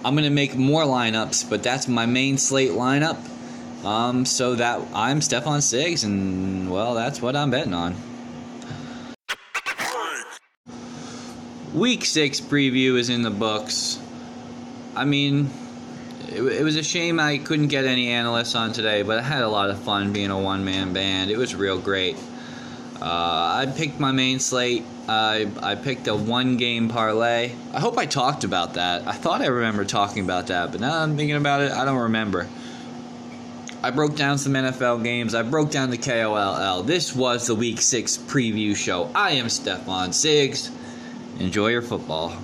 I'm 0.05 0.13
going 0.13 0.23
to 0.23 0.29
make 0.29 0.53
more 0.53 0.83
lineups, 0.83 1.49
but 1.49 1.63
that's 1.63 1.87
my 1.87 2.05
main 2.05 2.37
slate 2.37 2.73
lineup. 2.73 3.17
Um, 3.83 4.23
so 4.23 4.53
that 4.53 4.79
I'm 4.93 5.19
Stefon 5.19 5.61
Siggs, 5.61 6.05
and 6.05 6.69
well, 6.69 6.93
that's 6.93 7.23
what 7.23 7.35
I'm 7.35 7.49
betting 7.49 7.73
on. 7.73 7.95
Week 11.73 12.05
six 12.05 12.39
preview 12.39 12.99
is 12.99 13.09
in 13.09 13.23
the 13.23 13.31
books. 13.31 13.99
I 14.95 15.05
mean, 15.05 15.49
it, 16.29 16.43
it 16.43 16.63
was 16.63 16.75
a 16.75 16.83
shame 16.83 17.19
I 17.19 17.39
couldn't 17.39 17.69
get 17.69 17.85
any 17.85 18.09
analysts 18.09 18.53
on 18.53 18.73
today, 18.73 19.01
but 19.01 19.17
I 19.17 19.23
had 19.23 19.41
a 19.41 19.49
lot 19.49 19.71
of 19.71 19.79
fun 19.79 20.13
being 20.13 20.29
a 20.29 20.39
one 20.39 20.63
man 20.63 20.93
band. 20.93 21.31
It 21.31 21.37
was 21.37 21.55
real 21.55 21.79
great. 21.79 22.15
Uh, 23.01 23.65
I 23.65 23.73
picked 23.75 23.99
my 23.99 24.11
main 24.11 24.37
slate. 24.37 24.83
I 25.07 25.47
I 25.61 25.75
picked 25.75 26.07
a 26.07 26.15
one 26.15 26.57
game 26.57 26.89
parlay. 26.89 27.51
I 27.73 27.79
hope 27.79 27.97
I 27.97 28.05
talked 28.05 28.43
about 28.43 28.73
that. 28.73 29.07
I 29.07 29.13
thought 29.13 29.41
I 29.41 29.47
remember 29.47 29.85
talking 29.85 30.23
about 30.23 30.47
that, 30.47 30.71
but 30.71 30.81
now 30.81 30.99
I'm 30.99 31.15
thinking 31.15 31.37
about 31.37 31.61
it, 31.61 31.71
I 31.71 31.85
don't 31.85 31.99
remember. 31.99 32.47
I 33.83 33.91
broke 33.91 34.15
down 34.15 34.37
some 34.37 34.53
NFL 34.53 35.03
games. 35.03 35.35
I 35.35 35.43
broke 35.43 35.69
down 35.69 35.91
the 35.91 35.97
KOLL. 35.97 36.83
This 36.83 37.15
was 37.15 37.47
the 37.47 37.55
Week 37.55 37.79
6 37.79 38.17
preview 38.17 38.75
show. 38.75 39.09
I 39.13 39.31
am 39.33 39.49
Stefan 39.49 40.09
Siggs. 40.09 40.71
Enjoy 41.39 41.67
your 41.67 41.83
football. 41.83 42.35